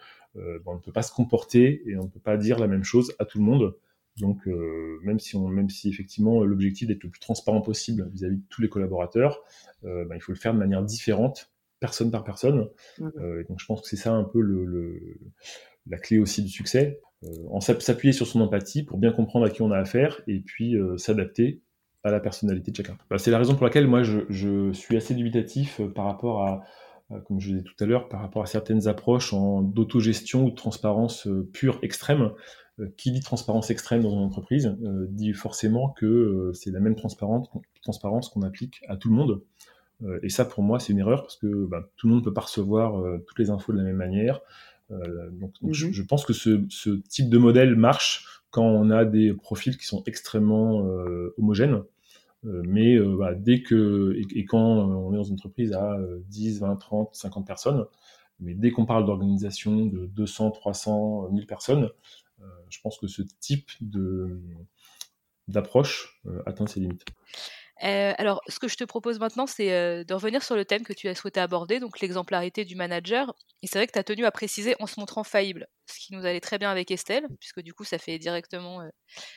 on 0.68 0.76
ne 0.76 0.80
peut 0.80 0.92
pas 0.92 1.02
se 1.02 1.12
comporter 1.12 1.82
et 1.88 1.98
on 1.98 2.04
ne 2.04 2.10
peut 2.10 2.20
pas 2.20 2.38
dire 2.38 2.60
la 2.60 2.68
même 2.68 2.84
chose 2.84 3.16
à 3.18 3.26
tout 3.26 3.40
le 3.40 3.44
monde. 3.44 3.74
Donc, 4.20 4.48
euh, 4.48 5.00
même 5.04 5.20
si 5.20 5.36
on, 5.36 5.48
même 5.48 5.70
si 5.70 5.90
effectivement 5.90 6.44
l'objectif 6.44 6.88
d'être 6.88 7.04
le 7.04 7.10
plus 7.10 7.20
transparent 7.20 7.62
possible 7.62 8.10
vis-à-vis 8.12 8.38
de 8.38 8.44
tous 8.50 8.62
les 8.62 8.70
collaborateurs, 8.70 9.42
euh, 9.86 10.06
ben, 10.06 10.16
il 10.16 10.22
faut 10.22 10.32
le 10.32 10.38
faire 10.38 10.54
de 10.54 10.60
manière 10.60 10.84
différente 10.84 11.52
personne 11.80 12.12
par 12.12 12.24
personne. 12.24 12.70
Euh, 13.02 13.44
donc 13.48 13.60
je 13.60 13.66
pense 13.66 13.82
que 13.82 13.88
c'est 13.88 13.96
ça 13.96 14.14
un 14.14 14.24
peu 14.24 14.42
le, 14.42 15.00
la 15.88 15.98
clé 15.98 16.20
aussi 16.20 16.42
du 16.42 16.50
succès. 16.50 17.00
Euh, 17.24 17.28
en 17.52 17.60
s'appuyer 17.60 18.14
sur 18.14 18.28
son 18.28 18.40
empathie 18.42 18.84
pour 18.84 18.98
bien 18.98 19.12
comprendre 19.12 19.46
à 19.46 19.50
qui 19.50 19.62
on 19.62 19.72
a 19.72 19.78
affaire 19.78 20.22
et 20.28 20.40
puis 20.40 20.78
euh, 20.78 20.98
s'adapter 20.98 21.62
à 22.04 22.12
la 22.12 22.22
personnalité 22.22 22.72
de 22.72 22.78
chacun. 22.78 22.98
Bah, 23.10 23.18
c'est 23.18 23.32
la 23.32 23.38
raison 23.38 23.56
pour 23.56 23.66
laquelle 23.66 23.88
moi 23.88 24.04
je, 24.04 24.20
je 24.30 24.72
suis 24.72 24.96
assez 24.96 25.14
dubitatif 25.14 25.82
par 25.96 26.06
rapport 26.06 26.44
à, 26.44 26.64
comme 27.26 27.42
je 27.42 27.50
disais 27.50 27.64
tout 27.64 27.76
à 27.82 27.86
l'heure, 27.86 28.08
par 28.08 28.22
rapport 28.22 28.42
à 28.42 28.46
certaines 28.46 28.88
approches 28.88 29.34
en 29.34 29.62
d'autogestion 29.62 30.46
ou 30.46 30.52
de 30.52 30.56
transparence 30.56 31.28
pure 31.52 31.80
extrême. 31.82 32.32
qui 32.96 33.12
dit 33.12 33.20
transparence 33.20 33.70
extrême 33.70 34.02
dans 34.02 34.12
une 34.12 34.20
entreprise 34.20 34.78
dit 35.10 35.34
forcément 35.34 35.90
que 35.90 36.52
c'est 36.54 36.72
la 36.72 36.80
même 36.80 36.96
transparence, 36.96 37.50
transparence 37.82 38.30
qu'on 38.30 38.44
applique 38.44 38.82
à 38.88 38.96
tout 38.96 39.10
le 39.10 39.16
monde. 39.16 39.42
Euh, 40.04 40.20
et 40.24 40.30
ça, 40.30 40.46
pour 40.46 40.64
moi, 40.64 40.80
c'est 40.80 40.94
une 40.94 41.00
erreur 41.00 41.24
parce 41.24 41.36
que 41.36 41.66
bah, 41.66 41.90
tout 41.98 42.08
le 42.08 42.14
monde 42.14 42.22
ne 42.22 42.26
peut 42.26 42.34
pas 42.34 42.42
recevoir 42.42 43.00
euh, 43.00 43.24
toutes 43.28 43.40
les 43.40 43.50
infos 43.50 43.72
de 43.72 43.78
la 43.78 43.84
même 43.84 43.98
manière. 43.98 44.42
Euh, 44.92 45.30
donc, 45.32 45.54
je, 45.72 45.88
mhm. 45.88 45.94
je, 45.94 46.04
pense 46.04 46.26
que 46.26 46.34
ce, 46.34 46.64
ce, 46.70 46.90
type 46.90 47.30
de 47.30 47.38
modèle 47.38 47.76
marche 47.76 48.44
quand 48.50 48.66
on 48.66 48.90
a 48.90 49.06
des 49.06 49.34
profils 49.34 49.78
qui 49.78 49.86
sont 49.86 50.04
extrêmement 50.08 50.84
homogènes. 51.38 51.84
mais 52.44 52.98
bah, 52.98 53.36
dès 53.36 53.62
que 53.62 54.20
et, 54.36 54.46
quand 54.46 54.60
on 54.60 55.14
est 55.14 55.18
dans 55.18 55.24
une 55.24 55.36
entreprise 55.36 55.74
à 55.74 56.00
10, 56.30 56.62
20, 56.62 56.76
30, 56.78 57.14
50 57.14 57.46
personnes, 57.46 57.86
mais 58.40 58.56
dès 58.56 58.72
qu'on 58.72 58.88
parle 58.88 59.06
d'organisation 59.06 59.86
de 59.86 60.08
200, 60.08 60.50
300, 60.50 61.30
1000 61.30 61.46
personnes, 61.46 61.92
je 62.70 62.80
pense 62.82 62.98
que 62.98 63.06
ce 63.06 63.22
type 63.40 63.70
d'approche 65.48 66.20
atteint 66.48 66.66
ses 66.66 66.80
limites. 66.80 67.06
Euh, 67.84 68.14
alors, 68.18 68.42
ce 68.48 68.60
que 68.60 68.68
je 68.68 68.76
te 68.76 68.84
propose 68.84 69.20
maintenant, 69.20 69.48
c'est 69.48 69.72
euh, 69.72 70.04
de 70.04 70.14
revenir 70.14 70.44
sur 70.44 70.56
le 70.56 70.66
thème 70.66 70.84
que 70.84 70.94
tu 70.94 71.08
as 71.08 71.16
souhaité 71.16 71.40
aborder, 71.40 71.80
donc 71.80 72.00
l'exemplarité 72.02 72.66
du 72.66 72.76
manager. 72.76 73.34
Et 73.62 73.68
c'est 73.68 73.80
vrai 73.80 73.88
que 73.88 73.94
tu 73.94 74.00
as 74.00 74.04
tenu 74.04 74.26
à 74.26 74.32
préciser 74.32 74.76
en 74.80 74.88
se 74.88 75.00
montrant 75.00 75.24
faillible, 75.24 75.68
ce 75.90 76.00
qui 76.00 76.14
nous 76.14 76.26
allait 76.26 76.42
très 76.42 76.58
bien 76.58 76.70
avec 76.70 76.92
Estelle, 76.92 77.26
puisque 77.40 77.62
du 77.62 77.74
coup, 77.74 77.86
ça 77.86 77.98
fait 77.98 78.20
directement 78.20 78.82
euh, 78.82 78.90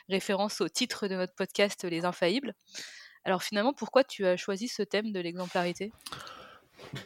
référence 0.09 0.59
au 0.59 0.67
titre 0.67 1.07
de 1.07 1.15
notre 1.15 1.33
podcast 1.35 1.85
Les 1.85 2.03
Infaillibles. 2.03 2.53
Alors 3.23 3.43
finalement, 3.43 3.73
pourquoi 3.73 4.03
tu 4.03 4.25
as 4.25 4.35
choisi 4.35 4.67
ce 4.67 4.83
thème 4.83 5.13
de 5.13 5.19
l'exemplarité? 5.21 5.91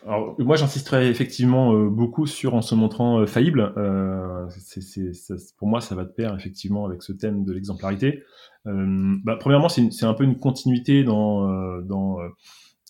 Alors, 0.05 0.35
moi, 0.39 0.55
j'insisterai 0.55 1.09
effectivement 1.09 1.73
euh, 1.73 1.89
beaucoup 1.89 2.25
sur 2.25 2.53
en 2.53 2.61
se 2.61 2.75
montrant 2.75 3.19
euh, 3.19 3.25
faillible. 3.25 3.73
Euh, 3.77 4.47
c'est, 4.49 5.11
pour 5.57 5.67
moi, 5.67 5.81
ça 5.81 5.95
va 5.95 6.03
de 6.03 6.11
pair 6.11 6.35
effectivement 6.35 6.85
avec 6.85 7.03
ce 7.03 7.13
thème 7.13 7.43
de 7.43 7.53
l'exemplarité. 7.53 8.23
Bah, 8.65 9.37
premièrement, 9.39 9.69
c'est, 9.69 10.03
un 10.03 10.13
peu 10.13 10.25
une 10.25 10.37
continuité 10.37 11.05
dans, 11.05 11.79
dans 11.83 12.17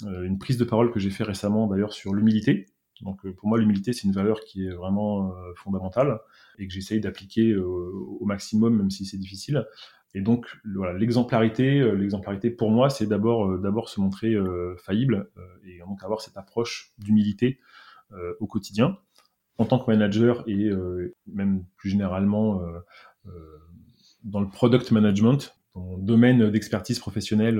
une 0.01 0.39
prise 0.39 0.57
de 0.57 0.63
parole 0.63 0.91
que 0.91 0.99
j'ai 0.99 1.11
fait 1.11 1.23
récemment 1.23 1.67
d'ailleurs 1.67 1.93
sur 1.93 2.15
l'humilité. 2.15 2.65
Donc, 3.01 3.19
pour 3.33 3.47
moi, 3.47 3.59
l'humilité, 3.59 3.93
c'est 3.93 4.07
une 4.07 4.11
valeur 4.11 4.39
qui 4.39 4.65
est 4.65 4.71
vraiment 4.71 5.31
fondamentale 5.55 6.17
et 6.57 6.65
que 6.65 6.73
j'essaye 6.73 6.99
d'appliquer 6.99 7.55
au 7.55 8.25
maximum, 8.25 8.75
même 8.75 8.89
si 8.89 9.05
c'est 9.05 9.19
difficile. 9.19 9.67
Et 10.13 10.21
donc, 10.21 10.47
voilà, 10.65 10.97
l'exemplarité, 10.97 11.79
euh, 11.79 11.93
l'exemplarité 11.93 12.49
pour 12.49 12.71
moi, 12.71 12.89
c'est 12.89 13.07
d'abord, 13.07 13.51
euh, 13.51 13.57
d'abord 13.57 13.89
se 13.89 13.99
montrer 13.99 14.33
euh, 14.33 14.75
faillible 14.77 15.29
et 15.65 15.79
donc 15.79 16.03
avoir 16.03 16.21
cette 16.21 16.37
approche 16.37 16.93
d'humilité 16.97 17.59
au 18.39 18.47
quotidien 18.47 18.97
en 19.57 19.65
tant 19.65 19.79
que 19.79 19.91
manager 19.91 20.45
et 20.47 20.69
même 21.27 21.65
plus 21.75 21.89
généralement 21.89 22.61
dans 24.23 24.39
le 24.39 24.47
product 24.47 24.91
management, 24.91 25.57
dans 25.75 25.81
mon 25.81 25.97
domaine 25.97 26.49
d'expertise 26.49 26.99
professionnelle, 26.99 27.59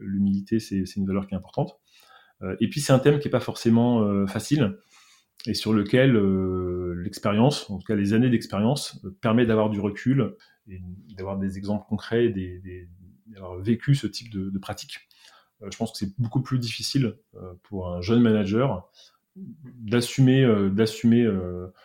l'humilité, 0.00 0.58
c'est 0.58 0.96
une 0.96 1.06
valeur 1.06 1.28
qui 1.28 1.34
est 1.34 1.36
importante. 1.36 1.78
et 2.58 2.68
puis, 2.68 2.80
c'est 2.80 2.92
un 2.92 2.98
thème 2.98 3.20
qui 3.20 3.28
n'est 3.28 3.32
pas 3.32 3.38
forcément 3.38 4.26
facile 4.26 4.76
et 5.46 5.54
sur 5.54 5.72
lequel 5.72 6.16
l'expérience, 7.00 7.70
en 7.70 7.78
tout 7.78 7.86
cas 7.86 7.94
les 7.94 8.12
années 8.12 8.30
d'expérience, 8.30 9.00
permet 9.20 9.46
d'avoir 9.46 9.70
du 9.70 9.78
recul 9.78 10.34
d'avoir 11.16 11.38
des 11.38 11.58
exemples 11.58 11.86
concrets, 11.88 12.32
d'avoir 13.26 13.58
vécu 13.58 13.94
ce 13.94 14.06
type 14.06 14.30
de, 14.30 14.50
de 14.50 14.58
pratique. 14.58 15.06
Euh, 15.62 15.70
je 15.70 15.76
pense 15.76 15.92
que 15.92 15.98
c'est 15.98 16.18
beaucoup 16.18 16.42
plus 16.42 16.58
difficile 16.58 17.16
euh, 17.34 17.54
pour 17.62 17.92
un 17.92 18.00
jeune 18.00 18.20
manager 18.20 18.90
d'assumer 19.36 20.42
euh, 20.42 20.70
d'assumer 20.70 21.28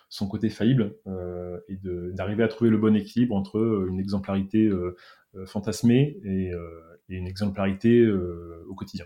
son 0.07 0.27
côté 0.27 0.49
faillible 0.49 0.95
et 1.67 1.77
d'arriver 2.13 2.43
à 2.43 2.47
trouver 2.47 2.69
le 2.69 2.77
bon 2.77 2.95
équilibre 2.95 3.35
entre 3.35 3.87
une 3.89 3.99
exemplarité 3.99 4.69
fantasmée 5.45 6.17
et, 6.23 6.51
et, 7.09 7.15
une 7.15 7.27
exemplarité 7.27 8.09
au 8.09 8.73
quotidien. 8.73 9.05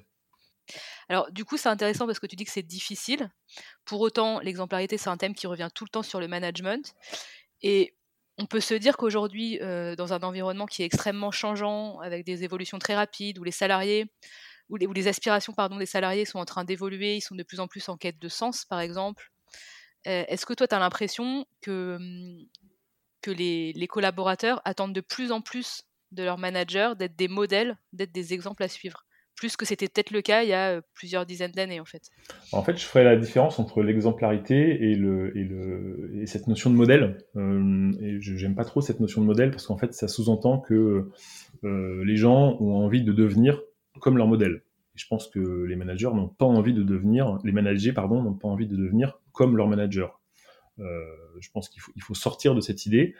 Alors 1.09 1.31
du 1.31 1.43
coup 1.43 1.57
c'est 1.57 1.69
intéressant 1.69 2.05
parce 2.05 2.19
que 2.19 2.27
tu 2.27 2.35
dis 2.35 2.45
que 2.45 2.51
c'est 2.51 2.61
difficile. 2.61 3.31
Pour 3.83 4.01
autant 4.01 4.39
l'exemplarité 4.39 4.97
c'est 4.97 5.09
un 5.09 5.17
thème 5.17 5.33
qui 5.33 5.47
revient 5.47 5.69
tout 5.73 5.85
le 5.85 5.89
temps 5.89 6.03
sur 6.03 6.19
le 6.19 6.27
management 6.27 6.93
et 7.63 7.95
on 8.37 8.45
peut 8.45 8.59
se 8.59 8.73
dire 8.73 8.97
qu'aujourd'hui, 8.97 9.59
euh, 9.61 9.95
dans 9.95 10.13
un 10.13 10.21
environnement 10.21 10.65
qui 10.65 10.83
est 10.83 10.85
extrêmement 10.85 11.31
changeant, 11.31 11.99
avec 11.99 12.25
des 12.25 12.43
évolutions 12.43 12.79
très 12.79 12.95
rapides, 12.95 13.39
où 13.39 13.43
les 13.43 13.51
salariés, 13.51 14.11
où 14.69 14.75
les, 14.77 15.07
aspirations 15.07 15.53
des 15.77 15.85
salariés 15.85 16.25
sont 16.25 16.39
en 16.39 16.45
train 16.45 16.65
d'évoluer, 16.65 17.15
ils 17.15 17.21
sont 17.21 17.35
de 17.35 17.43
plus 17.43 17.59
en 17.59 17.67
plus 17.67 17.87
en 17.87 17.97
quête 17.97 18.19
de 18.19 18.29
sens, 18.29 18.65
par 18.65 18.79
exemple. 18.79 19.31
Euh, 20.07 20.25
est-ce 20.27 20.45
que 20.45 20.53
toi, 20.53 20.67
tu 20.67 20.75
as 20.75 20.79
l'impression 20.79 21.45
que, 21.61 21.95
hum, 21.95 22.45
les 23.27 23.87
collaborateurs 23.87 24.61
attendent 24.65 24.93
de 24.93 25.01
plus 25.01 25.31
en 25.31 25.41
plus 25.41 25.83
de 26.11 26.23
leurs 26.23 26.37
managers 26.37 26.93
d'être 26.97 27.15
des 27.15 27.27
modèles, 27.27 27.77
d'être 27.93 28.11
des 28.11 28.33
exemples 28.33 28.63
à 28.63 28.67
suivre? 28.67 29.04
Plus 29.35 29.57
que 29.57 29.65
c'était 29.65 29.87
peut-être 29.87 30.11
le 30.11 30.21
cas 30.21 30.43
il 30.43 30.49
y 30.49 30.53
a 30.53 30.81
plusieurs 30.93 31.25
dizaines 31.25 31.51
d'années 31.51 31.79
en 31.79 31.85
fait. 31.85 32.09
En 32.51 32.63
fait, 32.63 32.77
je 32.77 32.85
ferais 32.85 33.03
la 33.03 33.15
différence 33.15 33.59
entre 33.59 33.83
l'exemplarité 33.83 34.91
et, 34.91 36.25
cette 36.25 36.47
notion 36.47 36.69
de 36.69 36.75
modèle. 36.75 37.17
Euh, 37.35 37.91
et 38.01 38.17
j'aime 38.19 38.55
pas 38.55 38.65
trop 38.65 38.81
cette 38.81 38.99
notion 38.99 39.21
de 39.21 39.25
modèle 39.25 39.51
parce 39.51 39.67
qu'en 39.67 39.77
fait, 39.77 39.93
ça 39.93 40.07
sous-entend 40.07 40.59
que 40.59 41.09
euh, 41.63 42.03
les 42.05 42.15
gens 42.15 42.57
ont 42.59 42.75
envie 42.75 43.03
de 43.03 43.11
devenir 43.11 43.61
comme 43.99 44.17
leur 44.17 44.27
modèle. 44.27 44.63
Et 44.95 44.99
je 44.99 45.07
pense 45.07 45.27
que 45.27 45.39
les 45.39 45.75
managers 45.75 46.11
n'ont 46.13 46.29
pas 46.29 46.45
envie 46.45 46.73
de 46.73 46.83
devenir, 46.83 47.37
les 47.43 47.51
managers 47.51 47.93
pardon, 47.93 48.21
n'ont 48.21 48.33
pas 48.33 48.47
envie 48.47 48.67
de 48.67 48.75
devenir 48.75 49.19
comme 49.31 49.57
leur 49.57 49.67
manager. 49.67 50.21
Euh, 50.79 51.01
je 51.39 51.49
pense 51.51 51.69
qu'il 51.69 51.81
faut, 52.01 52.13
sortir 52.13 52.55
de 52.55 52.61
cette 52.61 52.85
idée. 52.85 53.15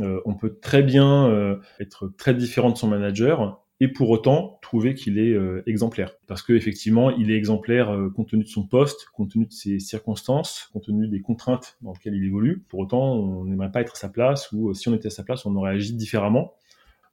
Euh, 0.00 0.20
on 0.24 0.34
peut 0.34 0.58
très 0.60 0.82
bien 0.82 1.28
euh, 1.28 1.56
être 1.80 2.08
très 2.08 2.34
différent 2.34 2.70
de 2.70 2.76
son 2.76 2.88
manager 2.88 3.62
et 3.80 3.88
pour 3.88 4.08
autant 4.10 4.58
trouver 4.62 4.94
qu'il 4.94 5.18
est 5.18 5.32
euh, 5.32 5.62
exemplaire. 5.66 6.12
Parce 6.26 6.42
qu'effectivement, 6.42 7.10
il 7.10 7.30
est 7.30 7.36
exemplaire 7.36 7.90
euh, 7.90 8.08
compte 8.08 8.30
tenu 8.30 8.44
de 8.44 8.48
son 8.48 8.66
poste, 8.66 9.06
compte 9.12 9.32
tenu 9.32 9.46
de 9.46 9.52
ses 9.52 9.78
circonstances, 9.80 10.70
compte 10.72 10.84
tenu 10.84 11.08
des 11.08 11.20
contraintes 11.20 11.76
dans 11.82 11.92
lesquelles 11.92 12.14
il 12.14 12.24
évolue. 12.24 12.64
Pour 12.68 12.80
autant, 12.80 13.14
on 13.14 13.44
n'aimerait 13.44 13.70
pas 13.70 13.82
être 13.82 13.92
à 13.92 13.96
sa 13.96 14.08
place, 14.08 14.50
ou 14.52 14.70
euh, 14.70 14.74
si 14.74 14.88
on 14.88 14.94
était 14.94 15.08
à 15.08 15.10
sa 15.10 15.24
place, 15.24 15.44
on 15.44 15.54
aurait 15.56 15.72
agi 15.72 15.92
différemment. 15.92 16.54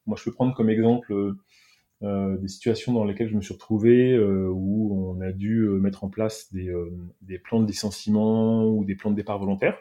Moi, 0.06 0.16
je 0.18 0.24
peux 0.24 0.32
prendre 0.32 0.54
comme 0.54 0.70
exemple 0.70 1.14
des 2.02 2.50
situations 2.50 2.92
dans 2.92 3.06
lesquelles 3.06 3.30
je 3.30 3.36
me 3.36 3.40
suis 3.40 3.54
retrouvé 3.54 4.20
où 4.20 5.16
on 5.16 5.22
a 5.22 5.32
dû 5.32 5.66
mettre 5.80 6.04
en 6.04 6.10
place 6.10 6.52
des, 6.52 6.70
des, 7.22 7.40
plans 7.40 7.62
de 7.62 7.66
licenciement 7.66 8.66
ou 8.66 8.84
des 8.84 8.96
plans 8.96 9.12
de 9.12 9.16
départ 9.16 9.40
volontaire. 9.40 9.78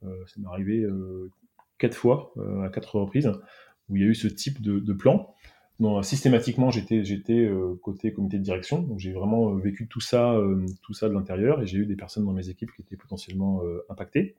ça 0.00 0.08
m'est 0.38 0.46
arrivé 0.46 0.86
quatre 1.76 1.94
fois, 1.94 2.32
à 2.64 2.70
quatre 2.70 2.98
reprises, 2.98 3.30
où 3.90 3.96
il 3.96 4.02
y 4.02 4.04
a 4.06 4.08
eu 4.08 4.14
ce 4.14 4.26
type 4.26 4.62
de, 4.62 4.78
de 4.78 4.92
plan 4.94 5.34
systématiquement, 6.02 6.70
j'étais 6.70 7.02
euh, 7.32 7.74
côté 7.82 8.12
comité 8.12 8.38
de 8.38 8.42
direction, 8.42 8.82
donc 8.82 8.98
j'ai 8.98 9.12
vraiment 9.12 9.50
euh, 9.50 9.58
vécu 9.58 9.88
tout 9.88 10.00
ça 10.00 10.34
euh, 10.34 10.66
tout 10.82 10.92
ça 10.92 11.08
de 11.08 11.14
l'intérieur 11.14 11.62
et 11.62 11.66
j'ai 11.66 11.78
eu 11.78 11.86
des 11.86 11.96
personnes 11.96 12.24
dans 12.24 12.32
mes 12.32 12.48
équipes 12.48 12.70
qui 12.74 12.82
étaient 12.82 12.96
potentiellement 12.96 13.62
impactées. 13.88 14.36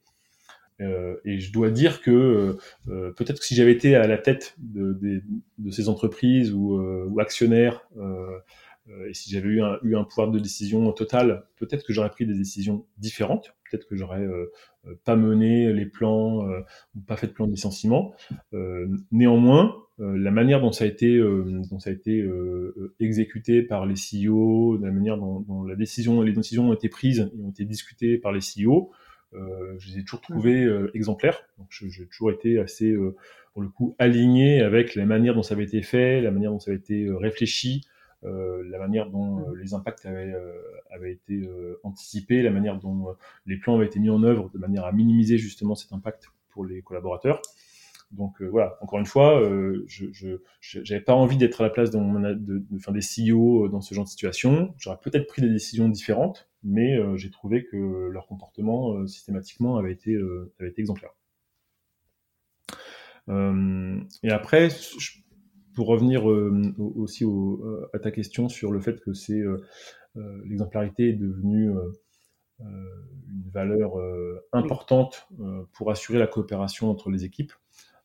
et 0.79 1.39
je 1.39 1.51
dois 1.51 1.69
dire 1.69 2.01
que 2.01 2.57
peut-être 2.87 3.39
que 3.39 3.45
si 3.45 3.55
j'avais 3.55 3.71
été 3.71 3.95
à 3.95 4.07
la 4.07 4.17
tête 4.17 4.55
de, 4.57 5.21
ces 5.71 5.89
entreprises 5.89 6.53
ou, 6.53 6.79
ou 6.79 7.19
actionnaire 7.19 7.87
et 9.07 9.13
si 9.13 9.31
j'avais 9.31 9.49
eu 9.49 9.95
un, 9.95 10.03
pouvoir 10.03 10.29
de 10.31 10.39
décision 10.39 10.91
total, 10.91 11.45
peut-être 11.57 11.85
que 11.85 11.93
j'aurais 11.93 12.09
pris 12.09 12.25
des 12.25 12.33
décisions 12.33 12.85
différentes. 12.97 13.53
Peut-être 13.69 13.87
que 13.87 13.95
j'aurais 13.95 14.27
pas 15.05 15.15
mené 15.15 15.71
les 15.71 15.85
plans 15.85 16.47
ou 16.95 17.01
pas 17.05 17.15
fait 17.15 17.27
de 17.27 17.33
plan 17.33 17.45
de 17.45 17.51
licenciement. 17.51 18.13
néanmoins, 19.11 19.75
euh, 19.75 19.81
la 20.01 20.31
manière 20.31 20.61
dont 20.61 20.71
ça 20.71 20.85
a 20.85 20.87
été, 20.87 21.15
euh, 21.15 21.61
dont 21.69 21.79
ça 21.79 21.91
a 21.91 21.93
été 21.93 22.21
euh, 22.21 22.93
exécuté 22.99 23.61
par 23.61 23.85
les 23.85 23.95
CEO, 23.95 24.77
la 24.77 24.91
manière 24.91 25.17
dont, 25.17 25.41
dont, 25.41 25.63
la 25.63 25.75
décision, 25.75 26.21
les 26.21 26.33
décisions 26.33 26.69
ont 26.69 26.73
été 26.73 26.89
prises 26.89 27.31
et 27.37 27.41
ont 27.43 27.49
été 27.49 27.65
discutées 27.65 28.17
par 28.17 28.31
les 28.31 28.39
CEO, 28.39 28.91
je 29.33 29.87
les 29.89 29.99
ai 29.99 30.03
toujours 30.03 30.21
trouvés 30.21 30.67
exemplaires. 30.93 31.43
Donc, 31.57 31.67
j'ai 31.71 32.05
toujours 32.07 32.31
été 32.31 32.59
assez, 32.59 32.93
pour 33.53 33.61
le 33.61 33.69
coup, 33.69 33.95
aligné 33.97 34.61
avec 34.61 34.95
la 34.95 35.05
manière 35.05 35.35
dont 35.35 35.43
ça 35.43 35.53
avait 35.53 35.63
été 35.63 35.81
fait, 35.81 36.19
la 36.19 36.31
manière 36.31 36.51
dont 36.51 36.59
ça 36.59 36.71
avait 36.71 36.79
été 36.79 37.07
réfléchi, 37.09 37.85
euh, 38.23 38.61
la 38.69 38.77
manière 38.77 39.09
dont 39.09 39.49
les 39.53 39.73
impacts 39.73 40.05
avaient, 40.05 40.33
euh, 40.33 40.61
avaient 40.91 41.13
été 41.13 41.49
anticipés, 41.83 42.41
la 42.41 42.51
manière 42.51 42.77
dont 42.77 43.15
les 43.45 43.57
plans 43.57 43.75
avaient 43.75 43.85
été 43.85 43.99
mis 43.99 44.09
en 44.09 44.21
œuvre 44.23 44.49
de 44.53 44.57
manière 44.57 44.85
à 44.85 44.91
minimiser 44.91 45.37
justement 45.37 45.75
cet 45.75 45.93
impact 45.93 46.27
pour 46.49 46.65
les 46.65 46.81
collaborateurs. 46.81 47.41
Donc 48.11 48.41
euh, 48.41 48.45
voilà, 48.45 48.77
encore 48.81 48.99
une 48.99 49.05
fois, 49.05 49.41
euh, 49.41 49.85
je 49.87 50.37
n'avais 50.75 51.01
pas 51.01 51.13
envie 51.13 51.37
d'être 51.37 51.61
à 51.61 51.63
la 51.63 51.69
place 51.69 51.91
de, 51.91 51.97
de, 51.97 52.63
de, 52.69 52.91
des 52.91 52.99
CEO 52.99 53.65
euh, 53.65 53.69
dans 53.69 53.79
ce 53.81 53.93
genre 53.93 54.03
de 54.03 54.09
situation. 54.09 54.73
J'aurais 54.77 54.99
peut-être 55.01 55.27
pris 55.27 55.41
des 55.41 55.49
décisions 55.49 55.87
différentes, 55.87 56.49
mais 56.63 56.97
j'ai 57.17 57.31
trouvé 57.31 57.65
que 57.65 57.77
leur 57.77 58.27
comportement 58.27 59.07
systématiquement 59.07 59.77
avait 59.77 59.93
été, 59.93 60.15
avait 60.59 60.69
été 60.69 60.81
exemplaire. 60.81 61.11
et 63.29 64.29
après, 64.29 64.67
pour 65.73 65.87
revenir 65.87 66.25
aussi 66.25 67.25
à 67.93 67.99
ta 67.99 68.11
question 68.11 68.49
sur 68.49 68.71
le 68.71 68.79
fait 68.79 68.99
que 69.01 69.13
c'est 69.13 69.41
l'exemplarité 70.45 71.09
est 71.09 71.13
devenue 71.13 71.71
une 72.59 73.49
valeur 73.51 73.93
importante 74.51 75.27
pour 75.73 75.89
assurer 75.89 76.19
la 76.19 76.27
coopération 76.27 76.91
entre 76.91 77.09
les 77.09 77.25
équipes. 77.25 77.53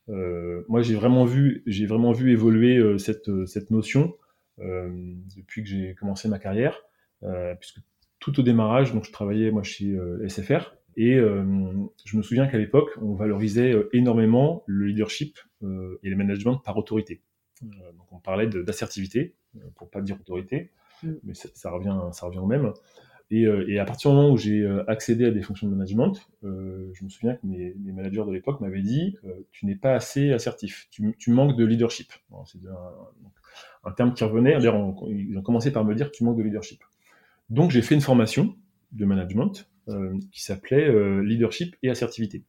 Euh, 0.08 0.62
moi, 0.68 0.82
j'ai 0.82 0.94
vraiment 0.94 1.24
vu, 1.24 1.62
j'ai 1.66 1.86
vraiment 1.86 2.12
vu 2.12 2.32
évoluer 2.32 2.76
euh, 2.76 2.98
cette, 2.98 3.28
euh, 3.28 3.46
cette 3.46 3.70
notion 3.70 4.14
depuis 4.58 5.62
que 5.62 5.68
j'ai 5.68 5.94
commencé 5.94 6.28
ma 6.28 6.38
carrière, 6.38 6.80
puisque 7.60 7.78
tout 8.20 8.40
au 8.40 8.42
démarrage, 8.42 8.94
donc 8.94 9.04
je 9.04 9.12
travaillais 9.12 9.50
moi 9.50 9.62
chez 9.62 9.94
SFR, 10.28 10.74
et 10.96 11.16
je 11.18 12.16
me 12.16 12.22
souviens 12.22 12.46
qu'à 12.46 12.56
l'époque, 12.56 12.88
on 13.02 13.12
valorisait 13.12 13.74
énormément 13.92 14.64
le 14.64 14.86
leadership 14.86 15.38
et 15.60 16.08
le 16.08 16.16
management 16.16 16.56
par 16.64 16.78
autorité. 16.78 17.20
donc 17.60 18.10
on 18.12 18.18
parlait 18.18 18.46
d'assertivité, 18.46 19.34
pour 19.74 19.90
pas 19.90 20.00
dire 20.00 20.16
autorité, 20.18 20.70
mm. 21.02 21.12
mais 21.24 21.34
ça, 21.34 21.50
ça, 21.52 21.70
revient, 21.70 21.98
ça 22.12 22.24
revient 22.24 22.38
au 22.38 22.46
même. 22.46 22.72
Euh, 23.32 23.64
et, 23.68 23.78
à 23.78 23.84
partir 23.84 24.10
du 24.10 24.16
moment 24.16 24.30
où 24.30 24.36
j'ai 24.36 24.60
euh, 24.60 24.88
accédé 24.88 25.24
à 25.24 25.30
des 25.30 25.42
fonctions 25.42 25.66
de 25.66 25.72
management, 25.72 26.28
euh, 26.44 26.90
je 26.94 27.04
me 27.04 27.08
souviens 27.08 27.34
que 27.34 27.44
mes, 27.44 27.74
managers 27.92 28.24
de 28.26 28.32
l'époque 28.32 28.60
m'avaient 28.60 28.82
dit 28.82 29.16
Tu 29.52 29.66
n'es 29.66 29.74
pas 29.74 29.94
assez 29.94 30.32
assertif, 30.32 30.88
tu, 30.90 31.30
manques 31.30 31.56
de 31.56 31.64
leadership. 31.64 32.12
C'est 32.44 32.58
un, 33.84 33.92
terme 33.92 34.14
qui 34.14 34.24
revenait. 34.24 34.56
Ils 34.60 35.38
ont 35.38 35.42
commencé 35.42 35.72
par 35.72 35.84
me 35.84 35.94
dire 35.94 36.10
Tu 36.12 36.24
manques 36.24 36.38
de 36.38 36.42
leadership. 36.42 36.82
Donc, 37.50 37.70
j'ai 37.70 37.82
fait 37.82 37.94
une 37.94 38.00
formation 38.00 38.54
de 38.92 39.04
management 39.04 39.68
qui 40.32 40.42
s'appelait 40.42 41.22
Leadership 41.22 41.76
et 41.82 41.90
assertivité. 41.90 42.44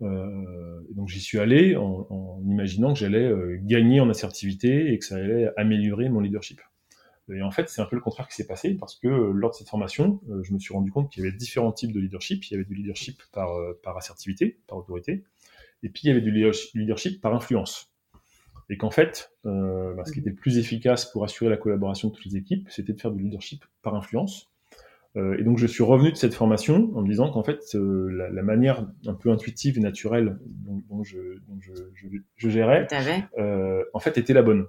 donc, 0.00 1.08
j'y 1.08 1.20
suis 1.20 1.38
allé 1.38 1.76
en, 1.76 2.06
en 2.10 2.42
imaginant 2.46 2.92
que 2.92 2.98
j'allais 2.98 3.30
gagner 3.62 4.00
en 4.00 4.08
assertivité 4.08 4.92
et 4.92 4.98
que 4.98 5.04
ça 5.04 5.16
allait 5.16 5.50
améliorer 5.56 6.08
mon 6.08 6.20
leadership. 6.20 6.60
Et 7.32 7.42
en 7.42 7.50
fait, 7.50 7.68
c'est 7.68 7.80
un 7.80 7.86
peu 7.86 7.96
le 7.96 8.02
contraire 8.02 8.28
qui 8.28 8.34
s'est 8.34 8.46
passé 8.46 8.74
parce 8.74 8.96
que 8.96 9.08
euh, 9.08 9.32
lors 9.32 9.50
de 9.50 9.56
cette 9.56 9.68
formation, 9.68 10.20
euh, 10.30 10.42
je 10.42 10.52
me 10.52 10.58
suis 10.58 10.74
rendu 10.74 10.90
compte 10.90 11.10
qu'il 11.10 11.24
y 11.24 11.26
avait 11.26 11.36
différents 11.36 11.72
types 11.72 11.92
de 11.92 12.00
leadership. 12.00 12.44
Il 12.44 12.52
y 12.52 12.54
avait 12.54 12.64
du 12.64 12.74
leadership 12.74 13.22
par, 13.32 13.52
euh, 13.56 13.78
par 13.82 13.96
assertivité, 13.96 14.58
par 14.66 14.78
autorité, 14.78 15.24
et 15.82 15.88
puis 15.88 16.02
il 16.04 16.08
y 16.08 16.10
avait 16.10 16.20
du 16.20 16.32
leadership 16.74 17.20
par 17.20 17.34
influence. 17.34 17.94
Et 18.70 18.76
qu'en 18.76 18.90
fait, 18.90 19.30
euh, 19.44 19.94
bah, 19.94 20.04
ce 20.04 20.12
qui 20.12 20.20
était 20.20 20.30
le 20.30 20.36
plus 20.36 20.58
efficace 20.58 21.10
pour 21.10 21.24
assurer 21.24 21.50
la 21.50 21.56
collaboration 21.56 22.08
de 22.08 22.14
toutes 22.14 22.24
les 22.24 22.36
équipes, 22.36 22.68
c'était 22.70 22.94
de 22.94 23.00
faire 23.00 23.10
du 23.10 23.22
leadership 23.22 23.64
par 23.82 23.94
influence. 23.94 24.50
Euh, 25.16 25.38
et 25.38 25.44
donc 25.44 25.58
je 25.58 25.66
suis 25.66 25.84
revenu 25.84 26.10
de 26.10 26.16
cette 26.16 26.34
formation 26.34 26.90
en 26.96 27.02
me 27.02 27.08
disant 27.08 27.30
qu'en 27.30 27.44
fait, 27.44 27.60
euh, 27.74 28.08
la, 28.10 28.30
la, 28.30 28.42
manière 28.42 28.84
un 29.06 29.14
peu 29.14 29.30
intuitive 29.30 29.78
et 29.78 29.80
naturelle 29.80 30.38
dont, 30.44 30.82
dont, 30.88 31.04
je, 31.04 31.18
dont 31.46 31.60
je, 31.60 31.72
je, 31.94 32.08
je, 32.34 32.48
gérais, 32.48 32.88
en 33.92 34.00
fait, 34.00 34.18
était 34.18 34.32
la 34.32 34.42
bonne. 34.42 34.66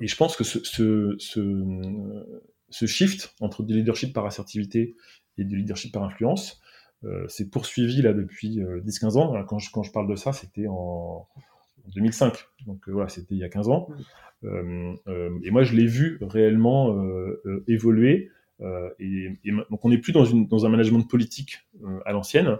Et 0.00 0.06
je 0.06 0.16
pense 0.16 0.36
que 0.36 0.44
ce, 0.44 0.58
ce, 0.64 1.14
ce, 1.18 2.24
ce, 2.70 2.86
shift 2.86 3.34
entre 3.40 3.62
du 3.62 3.74
leadership 3.74 4.14
par 4.14 4.24
assertivité 4.26 4.96
et 5.38 5.44
du 5.44 5.56
leadership 5.56 5.92
par 5.92 6.02
influence 6.04 6.60
euh, 7.04 7.26
s'est 7.28 7.48
poursuivi 7.48 8.02
là 8.02 8.12
depuis 8.12 8.60
10-15 8.60 9.16
euh, 9.16 9.20
ans. 9.20 9.44
quand, 9.44 9.58
je, 9.58 9.70
quand 9.70 9.82
je 9.82 9.90
parle 9.90 10.08
de 10.08 10.16
ça, 10.16 10.32
c'était 10.32 10.66
en, 10.68 11.26
2005. 11.94 12.34
Donc 12.66 12.88
euh, 12.88 12.92
voilà, 12.92 13.08
c'était 13.08 13.34
il 13.34 13.38
y 13.38 13.44
a 13.44 13.48
15 13.48 13.68
ans. 13.68 13.88
Et 14.42 15.50
moi, 15.50 15.62
je 15.64 15.74
l'ai 15.74 15.86
vu 15.86 16.18
réellement 16.22 16.96
évoluer. 17.68 18.30
Et, 18.98 19.38
et, 19.44 19.52
donc, 19.70 19.84
on 19.84 19.90
n'est 19.90 19.98
plus 19.98 20.12
dans, 20.12 20.24
une, 20.24 20.46
dans 20.46 20.64
un 20.64 20.70
management 20.70 21.02
politique 21.02 21.58
à 22.06 22.12
l'ancienne 22.12 22.56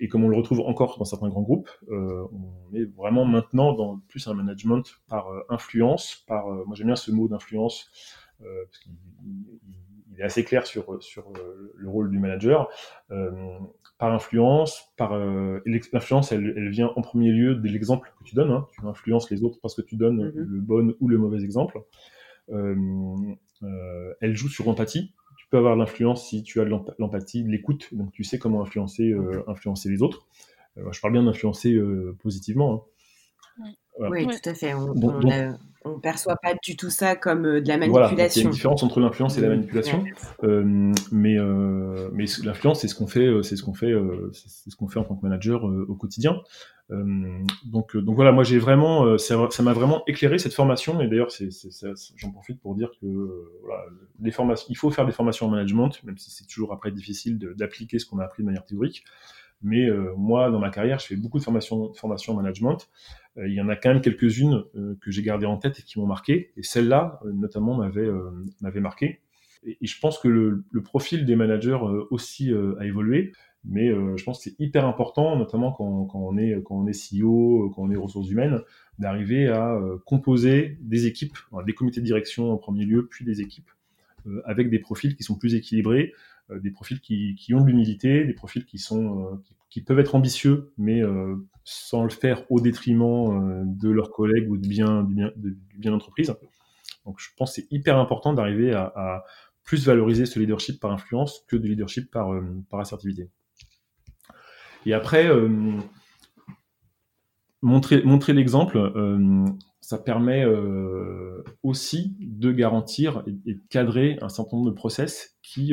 et 0.00 0.08
comme 0.08 0.24
on 0.24 0.28
le 0.28 0.36
retrouve 0.36 0.60
encore 0.60 0.98
dans 0.98 1.04
certains 1.04 1.28
grands 1.28 1.42
groupes, 1.42 1.70
euh, 1.88 2.26
on 2.32 2.74
est 2.74 2.84
vraiment 2.96 3.24
maintenant 3.24 3.72
dans 3.72 3.98
plus 4.08 4.26
un 4.28 4.34
management 4.34 4.84
par 5.08 5.28
euh, 5.28 5.42
influence, 5.48 6.24
par, 6.26 6.48
euh, 6.48 6.64
moi 6.66 6.76
j'aime 6.76 6.88
bien 6.88 6.96
ce 6.96 7.10
mot 7.10 7.28
d'influence, 7.28 7.90
parce 8.38 8.78
qu'il 8.80 8.92
est 10.18 10.22
assez 10.22 10.44
clair 10.44 10.66
sur, 10.66 11.02
sur 11.02 11.32
le 11.74 11.88
rôle 11.88 12.10
du 12.10 12.18
manager, 12.18 12.68
par 13.98 14.12
influence, 14.12 14.92
par 14.98 15.16
l'influence, 15.16 16.32
elle, 16.32 16.52
elle, 16.54 16.68
vient 16.68 16.92
en 16.96 17.00
premier 17.00 17.30
lieu 17.30 17.54
de 17.54 17.66
l'exemple 17.66 18.12
que 18.18 18.24
tu 18.24 18.34
donnes, 18.34 18.50
hein. 18.50 18.66
tu 18.72 18.86
influences 18.86 19.30
les 19.30 19.42
autres 19.42 19.58
parce 19.62 19.74
que 19.74 19.80
tu 19.80 19.96
donnes 19.96 20.22
mm-hmm. 20.22 20.34
le 20.34 20.60
bon 20.60 20.94
ou 21.00 21.08
le 21.08 21.16
mauvais 21.16 21.42
exemple. 21.42 21.80
elle 22.50 24.36
joue 24.36 24.50
sur 24.50 24.66
l'empathie, 24.66 25.14
tu 25.46 25.50
peux 25.50 25.58
avoir 25.58 25.76
l'influence 25.76 26.28
si 26.28 26.42
tu 26.42 26.60
as 26.60 26.64
l'empathie, 26.64 27.44
l'écoute, 27.44 27.94
donc 27.94 28.10
tu 28.10 28.24
sais 28.24 28.36
comment 28.36 28.62
influencer, 28.62 29.10
euh, 29.10 29.44
influencer 29.46 29.88
les 29.88 30.02
autres. 30.02 30.26
Euh, 30.76 30.90
je 30.90 31.00
parle 31.00 31.12
bien 31.12 31.22
d'influencer 31.22 31.72
euh, 31.72 32.16
positivement. 32.20 32.88
Hein. 33.60 33.70
Oui, 34.10 34.26
tout 34.26 34.48
à 34.48 34.54
fait. 34.54 34.74
On, 34.74 34.90
on 34.90 35.30
perçoit 36.00 36.36
pas 36.42 36.54
du 36.62 36.76
tout 36.76 36.90
ça 36.90 37.16
comme 37.16 37.42
de 37.42 37.68
la 37.68 37.78
manipulation. 37.78 37.90
Voilà, 37.90 38.12
il 38.12 38.36
y 38.36 38.40
a 38.40 38.42
une 38.42 38.50
différence 38.50 38.82
entre 38.82 39.00
l'influence 39.00 39.38
et 39.38 39.40
la 39.40 39.48
manipulation, 39.48 40.04
mais 41.12 41.36
mais 42.12 42.26
l'influence 42.44 42.80
c'est 42.80 42.88
ce 42.88 42.94
qu'on 42.94 43.06
fait, 43.06 43.28
c'est 43.42 43.56
ce 43.56 43.62
qu'on 43.62 43.74
fait, 43.74 43.92
c'est 44.32 44.70
ce 44.70 44.76
qu'on 44.76 44.88
fait 44.88 44.98
en 44.98 45.04
tant 45.04 45.16
que 45.16 45.22
manager 45.22 45.64
au 45.64 45.94
quotidien. 45.94 46.40
Euh, 46.92 47.42
donc, 47.64 47.96
euh, 47.96 48.00
donc 48.00 48.14
voilà, 48.14 48.30
moi 48.30 48.44
j'ai 48.44 48.58
vraiment, 48.58 49.04
euh, 49.04 49.18
ça 49.18 49.36
m'a 49.62 49.72
vraiment 49.72 50.02
éclairé 50.06 50.38
cette 50.38 50.54
formation. 50.54 51.00
Et 51.00 51.08
d'ailleurs, 51.08 51.30
j'en 52.16 52.30
profite 52.30 52.60
pour 52.60 52.74
dire 52.74 52.90
que 53.00 53.06
voilà, 53.62 53.84
les 54.20 54.30
formations, 54.30 54.66
il 54.70 54.76
faut 54.76 54.90
faire 54.90 55.06
des 55.06 55.12
formations 55.12 55.46
en 55.46 55.50
management, 55.50 56.02
même 56.04 56.18
si 56.18 56.30
c'est 56.30 56.46
toujours 56.46 56.72
après 56.72 56.90
difficile 56.90 57.38
d'appliquer 57.38 57.98
ce 57.98 58.06
qu'on 58.06 58.18
a 58.18 58.24
appris 58.24 58.42
de 58.42 58.46
manière 58.46 58.64
théorique. 58.64 59.04
Mais 59.66 59.88
moi, 60.16 60.50
dans 60.50 60.60
ma 60.60 60.70
carrière, 60.70 61.00
je 61.00 61.06
fais 61.06 61.16
beaucoup 61.16 61.38
de 61.38 61.44
formations, 61.44 61.92
en 62.28 62.34
management. 62.34 62.88
il 63.36 63.52
y 63.52 63.60
en 63.60 63.68
a 63.68 63.74
quand 63.74 63.92
même 63.92 64.00
quelques-unes 64.00 64.62
que 65.00 65.10
j'ai 65.10 65.22
gardées 65.22 65.46
en 65.46 65.56
tête 65.56 65.80
et 65.80 65.82
qui 65.82 65.98
m'ont 65.98 66.06
marqué. 66.06 66.52
Et 66.56 66.62
celle-là, 66.62 67.18
notamment, 67.34 67.76
m'avait 67.76 68.80
marqué. 68.80 69.20
Et, 69.64 69.76
je 69.82 69.98
pense 69.98 70.18
que 70.20 70.28
le, 70.28 70.82
profil 70.84 71.26
des 71.26 71.34
managers 71.34 71.78
aussi 72.10 72.52
a 72.52 72.84
évolué. 72.84 73.32
Mais 73.68 73.88
euh, 73.88 74.16
je 74.16 74.24
pense 74.24 74.38
que 74.38 74.50
c'est 74.50 74.60
hyper 74.60 74.86
important, 74.86 75.36
notamment 75.36 75.72
quand, 75.72 76.08
on 76.14 76.36
est, 76.38 76.62
quand 76.64 76.76
on 76.76 76.86
est 76.86 76.92
CEO, 76.92 77.72
quand 77.74 77.82
on 77.82 77.90
est 77.90 77.96
ressources 77.96 78.30
humaines, 78.30 78.60
d'arriver 78.98 79.48
à 79.48 79.74
euh, 79.74 79.98
composer 80.06 80.78
des 80.80 81.06
équipes, 81.06 81.36
des 81.66 81.72
comités 81.72 82.00
de 82.00 82.06
direction 82.06 82.52
en 82.52 82.56
premier 82.58 82.84
lieu, 82.84 83.08
puis 83.10 83.24
des 83.24 83.40
équipes, 83.40 83.68
euh, 84.26 84.40
avec 84.44 84.70
des 84.70 84.78
profils 84.78 85.16
qui 85.16 85.24
sont 85.24 85.36
plus 85.36 85.56
équilibrés, 85.56 86.12
des 86.50 86.70
profils 86.70 87.00
qui, 87.00 87.34
qui 87.34 87.54
ont 87.54 87.60
de 87.60 87.66
l'humilité, 87.66 88.24
des 88.24 88.32
profils 88.32 88.64
qui, 88.64 88.78
sont, 88.78 89.42
qui, 89.70 89.80
peuvent 89.80 89.98
être 89.98 90.14
ambitieux, 90.14 90.72
mais 90.78 91.02
sans 91.64 92.04
le 92.04 92.10
faire 92.10 92.44
au 92.50 92.60
détriment 92.60 93.64
de 93.66 93.90
leurs 93.90 94.10
collègues 94.10 94.50
ou 94.50 94.56
du 94.56 94.68
bien, 94.68 95.02
du 95.02 95.14
bien, 95.14 95.32
du 95.36 95.78
bien 95.78 95.90
d'entreprise. 95.90 96.32
Donc 97.04 97.18
je 97.18 97.28
pense 97.36 97.56
que 97.56 97.62
c'est 97.62 97.72
hyper 97.72 97.98
important 97.98 98.32
d'arriver 98.32 98.72
à, 98.72 99.24
plus 99.64 99.84
valoriser 99.84 100.26
ce 100.26 100.38
leadership 100.38 100.78
par 100.80 100.92
influence 100.92 101.44
que 101.48 101.56
de 101.56 101.66
leadership 101.66 102.10
par, 102.12 102.30
par 102.70 102.78
assertivité. 102.78 103.28
Et 104.86 104.94
après, 104.94 105.26
euh, 105.26 105.48
montrer, 107.60 108.02
montrer 108.04 108.32
l'exemple, 108.32 108.78
euh, 108.78 109.44
ça 109.86 109.98
permet 109.98 110.44
euh, 110.44 111.44
aussi 111.62 112.16
de 112.20 112.50
garantir 112.50 113.22
et, 113.26 113.54
de 113.54 113.60
cadrer 113.70 114.18
un 114.20 114.28
certain 114.28 114.56
nombre 114.56 114.70
de 114.70 114.74
process 114.74 115.36
qui, 115.42 115.72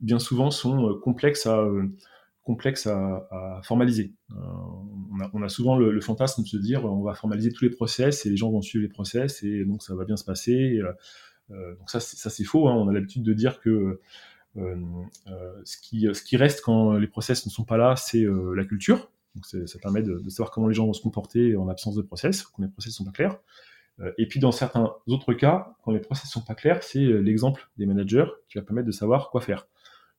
bien 0.00 0.18
souvent, 0.18 0.50
sont 0.50 0.98
complexes 1.02 1.46
à, 1.46 1.66
complexes 2.42 2.86
à, 2.86 3.60
formaliser. 3.62 4.14
On 5.34 5.42
a, 5.42 5.48
souvent 5.48 5.76
le, 5.76 6.00
fantasme 6.00 6.42
de 6.42 6.48
se 6.48 6.56
dire 6.56 6.84
on 6.84 7.02
va 7.02 7.14
formaliser 7.14 7.52
tous 7.52 7.64
les 7.64 7.70
process 7.70 8.24
et 8.24 8.30
les 8.30 8.36
gens 8.36 8.50
vont 8.50 8.62
suivre 8.62 8.82
les 8.82 8.88
process 8.88 9.42
et 9.42 9.64
donc 9.64 9.82
ça 9.82 9.94
va 9.94 10.04
bien 10.04 10.16
se 10.16 10.24
passer. 10.24 10.80
donc 11.50 11.90
ça, 11.90 12.00
c'est 12.00 12.44
faux. 12.44 12.68
Hein. 12.68 12.74
On 12.74 12.88
a 12.88 12.92
l'habitude 12.92 13.22
de 13.22 13.34
dire 13.34 13.60
que 13.60 14.00
euh, 14.56 14.76
euh, 15.28 15.62
ce, 15.64 15.76
qui, 15.78 16.36
reste 16.36 16.60
quand 16.62 16.92
les 16.94 17.06
process 17.06 17.46
ne 17.46 17.50
sont 17.50 17.64
pas 17.64 17.76
là, 17.76 17.96
c'est 17.96 18.22
euh, 18.22 18.54
la 18.54 18.64
culture. 18.64 19.10
Donc 19.34 19.46
ça 19.46 19.78
permet 19.80 20.02
de, 20.02 20.20
savoir 20.28 20.50
comment 20.50 20.68
les 20.68 20.74
gens 20.74 20.86
vont 20.86 20.92
se 20.92 21.02
comporter 21.02 21.56
en 21.56 21.68
absence 21.68 21.94
de 21.94 22.02
process, 22.02 22.42
quand 22.42 22.62
les 22.62 22.68
process 22.68 22.94
sont 22.94 23.04
pas 23.04 23.12
clairs. 23.12 23.38
Et 24.18 24.26
puis 24.26 24.40
dans 24.40 24.52
certains 24.52 24.94
autres 25.06 25.32
cas, 25.32 25.74
quand 25.82 25.92
les 25.92 26.00
process 26.00 26.28
sont 26.28 26.40
pas 26.40 26.54
clairs, 26.54 26.82
c'est 26.82 27.04
l'exemple 27.04 27.70
des 27.76 27.86
managers 27.86 28.26
qui 28.48 28.58
va 28.58 28.64
permettre 28.64 28.86
de 28.86 28.92
savoir 28.92 29.30
quoi 29.30 29.40
faire. 29.40 29.68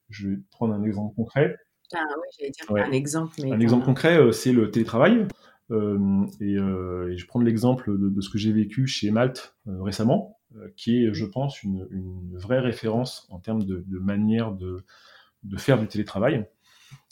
Je 0.09 0.29
vais 0.29 0.37
prendre 0.51 0.73
un 0.73 0.83
exemple 0.83 1.15
concret. 1.15 1.57
Ah 1.93 1.99
oui, 2.17 2.27
j'allais 2.39 2.51
dire 2.51 2.65
un 2.71 2.91
exemple. 2.91 3.35
un 3.43 3.59
exemple 3.59 3.85
concret, 3.85 4.31
c'est 4.31 4.53
le 4.53 4.71
télétravail. 4.71 5.27
et, 5.69 5.75
je 5.75 7.15
vais 7.15 7.27
prendre 7.27 7.45
l'exemple 7.45 7.97
de, 7.99 8.09
de, 8.09 8.21
ce 8.21 8.29
que 8.29 8.37
j'ai 8.37 8.51
vécu 8.51 8.87
chez 8.87 9.11
Malte 9.11 9.55
récemment. 9.65 10.39
Euh, 10.57 10.67
qui 10.75 11.03
est, 11.03 11.13
je 11.13 11.25
pense, 11.25 11.63
une, 11.63 11.87
vraie 12.33 12.59
référence 12.59 13.27
en 13.31 13.39
termes 13.39 13.63
de, 13.63 13.83
manière 13.99 14.51
de, 14.51 14.83
faire 15.57 15.79
du 15.79 15.87
télétravail. 15.87 16.45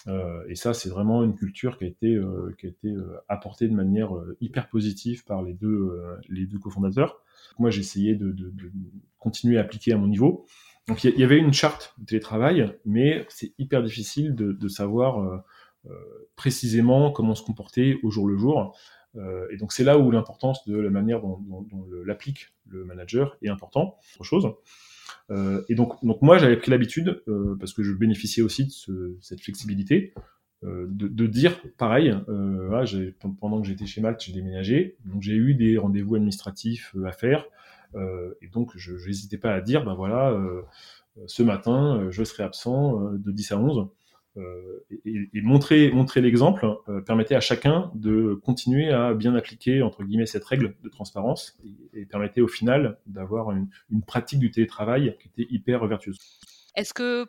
Euh, 0.08 0.44
et 0.48 0.56
ça, 0.56 0.74
c'est 0.74 0.90
vraiment 0.90 1.24
une 1.24 1.36
culture 1.36 1.78
qui 1.78 1.86
a 1.86 1.88
été, 1.88 2.16
euh, 2.16 2.56
qui 2.60 2.66
a 2.66 2.70
été 2.70 2.94
apportée 3.30 3.68
de 3.68 3.74
manière 3.74 4.12
hyper 4.40 4.70
positive 4.70 5.24
par 5.26 5.42
les 5.42 5.54
deux, 5.54 6.00
les 6.30 6.46
deux 6.46 6.60
cofondateurs. 6.60 7.22
Moi, 7.60 7.70
j'ai 7.70 7.82
essayé 7.82 8.16
de, 8.16 8.36
continuer 9.20 9.58
à 9.58 9.62
appliquer 9.62 9.94
à 9.94 9.98
mon 9.98 10.08
niveau. 10.08 10.46
Donc, 10.88 11.04
il 11.04 11.18
y, 11.18 11.24
avait 11.24 11.38
une 11.38 11.54
charte 11.54 11.94
de 12.00 12.06
télétravail, 12.06 12.76
mais 12.86 13.26
c'est 13.30 13.54
hyper 13.60 13.84
difficile 13.84 14.36
de, 14.36 14.68
savoir 14.68 15.44
précisément 16.36 17.12
comment 17.12 17.36
se 17.36 17.44
comporter 17.44 18.00
au 18.04 18.12
jour 18.12 18.28
le 18.28 18.38
jour. 18.38 18.76
Euh, 19.18 19.48
et 19.52 19.58
donc 19.58 19.74
c'est 19.74 19.84
là 19.84 19.98
où 19.98 20.10
l'importance 20.12 20.66
de 20.66 20.78
la 20.78 20.90
manière 20.90 21.22
dont, 21.22 21.66
l'applique 22.06 22.54
le 22.68 22.86
manager 22.86 23.38
est 23.42 23.50
important. 23.50 23.98
Autre 24.16 24.26
chose. 24.26 24.48
Euh, 25.32 25.64
et 25.70 25.76
donc, 25.76 26.02
moi 26.04 26.38
j'avais 26.38 26.58
pris 26.58 26.72
l'habitude, 26.72 27.24
euh, 27.28 27.56
parce 27.60 27.74
que 27.74 27.84
je 27.84 27.94
bénéficiais 27.94 28.44
aussi 28.44 28.66
de 28.66 29.18
cette 29.22 29.42
flexibilité, 29.42 30.14
de, 30.64 31.26
dire 31.26 31.60
pareil. 31.80 32.16
pendant 33.40 33.62
que 33.62 33.68
j'étais 33.68 33.88
chez 33.88 34.00
Malte, 34.00 34.22
j'ai 34.22 34.32
déménagé, 34.32 34.96
donc 35.06 35.24
j'ai 35.24 35.34
eu 35.34 35.56
des 35.56 35.80
rendez-vous 35.80 36.16
administratifs 36.16 36.96
à 37.04 37.12
faire, 37.12 37.46
et 37.96 38.48
donc 38.54 38.72
je 38.76 38.94
n'hésitais 38.94 39.38
pas 39.38 39.56
à 39.56 39.62
dire, 39.62 39.84
ben 39.84 39.96
voilà, 39.96 40.40
ce 41.26 41.42
matin 41.42 42.06
je 42.12 42.24
serai 42.24 42.44
absent 42.44 43.12
de 43.14 43.32
10 43.32 43.52
à 43.54 43.58
11. 43.58 43.88
Euh, 44.38 44.86
et, 45.04 45.42
montrer, 45.42 45.92
montrer 45.92 46.22
l'exemple 46.22 46.66
euh, 46.88 47.02
permettait 47.02 47.36
à 47.36 47.42
chacun 47.42 47.92
de 47.96 48.40
continuer 48.46 48.90
à 48.90 49.14
bien 49.14 49.36
appliquer 49.36 49.82
entre 49.82 50.04
guillemets 50.06 50.26
cette 50.26 50.46
règle 50.46 50.74
de 50.82 50.90
transparence 50.90 51.60
et, 51.94 52.06
permettait 52.06 52.40
au 52.40 52.48
final 52.48 52.98
d'avoir 53.08 53.52
une, 53.52 53.68
pratique 54.08 54.40
du 54.40 54.50
télétravail 54.50 55.18
qui 55.20 55.28
était 55.28 55.54
hyper 55.54 55.86
vertueuse. 55.86 56.18
Est-ce 56.76 56.94
que 56.94 57.26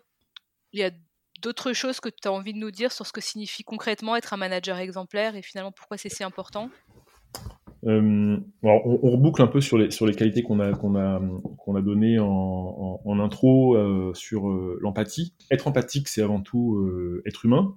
il 0.72 0.78
y 0.78 0.84
a 0.84 0.92
d'autres 1.40 1.72
choses 1.72 1.98
que 1.98 2.08
tu 2.08 2.28
as 2.28 2.32
envie 2.32 2.52
de 2.52 2.58
nous 2.58 2.70
dire 2.70 2.92
sur 2.92 3.04
ce 3.04 3.12
que 3.12 3.20
signifie 3.20 3.64
concrètement 3.64 4.14
être 4.14 4.32
un 4.32 4.36
manager 4.36 4.78
exemplaire 4.78 5.34
et 5.34 5.42
finalement 5.42 5.72
pourquoi 5.72 5.96
c'est 5.96 6.08
si 6.08 6.22
important? 6.22 6.70
Euh, 7.84 8.36
on, 8.62 9.10
reboucle 9.10 9.42
un 9.42 9.48
peu 9.48 9.60
sur 9.60 9.76
les, 9.76 9.90
sur 9.90 10.06
les 10.06 10.14
qualités 10.14 10.42
qu'on 10.42 10.60
a, 10.60 10.72
qu'on 10.72 10.94
a, 10.94 11.20
qu'on 11.58 11.74
a 11.74 11.82
données 11.82 12.18
en, 12.20 13.00
en, 13.04 13.20
intro 13.20 13.76
euh, 13.76 14.12
sur 14.14 14.48
euh, 14.48 14.78
l'empathie. 14.80 15.34
Être 15.50 15.66
empathique, 15.66 16.08
c'est 16.08 16.22
avant 16.22 16.40
tout 16.40 17.22
être 17.26 17.44
humain. 17.44 17.74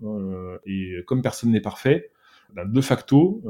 Et 0.65 0.97
comme 1.07 1.21
personne 1.21 1.51
n'est 1.51 1.61
parfait, 1.61 2.11
ben, 2.53 2.65
de 2.65 2.81
facto, 2.81 3.43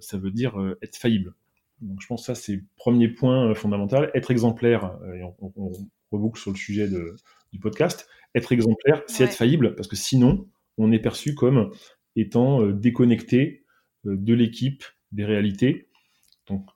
ça 0.00 0.18
veut 0.18 0.30
dire 0.30 0.54
être 0.82 0.96
faillible. 0.96 1.34
Donc 1.80 2.00
je 2.00 2.06
pense 2.06 2.22
que 2.22 2.26
ça, 2.26 2.34
c'est 2.34 2.56
le 2.56 2.64
premier 2.76 3.08
point 3.08 3.54
fondamental. 3.54 4.10
Être 4.14 4.30
exemplaire, 4.30 4.98
et 5.16 5.22
on, 5.22 5.34
on, 5.56 5.72
reboucle 6.10 6.38
sur 6.38 6.50
le 6.50 6.56
sujet 6.56 6.88
de, 6.88 7.16
du 7.54 7.58
podcast, 7.58 8.06
être 8.34 8.52
exemplaire, 8.52 9.02
c'est 9.06 9.24
être 9.24 9.32
faillible, 9.32 9.74
parce 9.74 9.88
que 9.88 9.96
sinon, 9.96 10.46
on 10.76 10.92
est 10.92 10.98
perçu 10.98 11.34
comme 11.34 11.70
étant 12.16 12.66
déconnecté 12.66 13.64
de 14.04 14.34
l'équipe, 14.34 14.84
des 15.12 15.24
réalités. 15.24 15.88
Donc, 16.48 16.66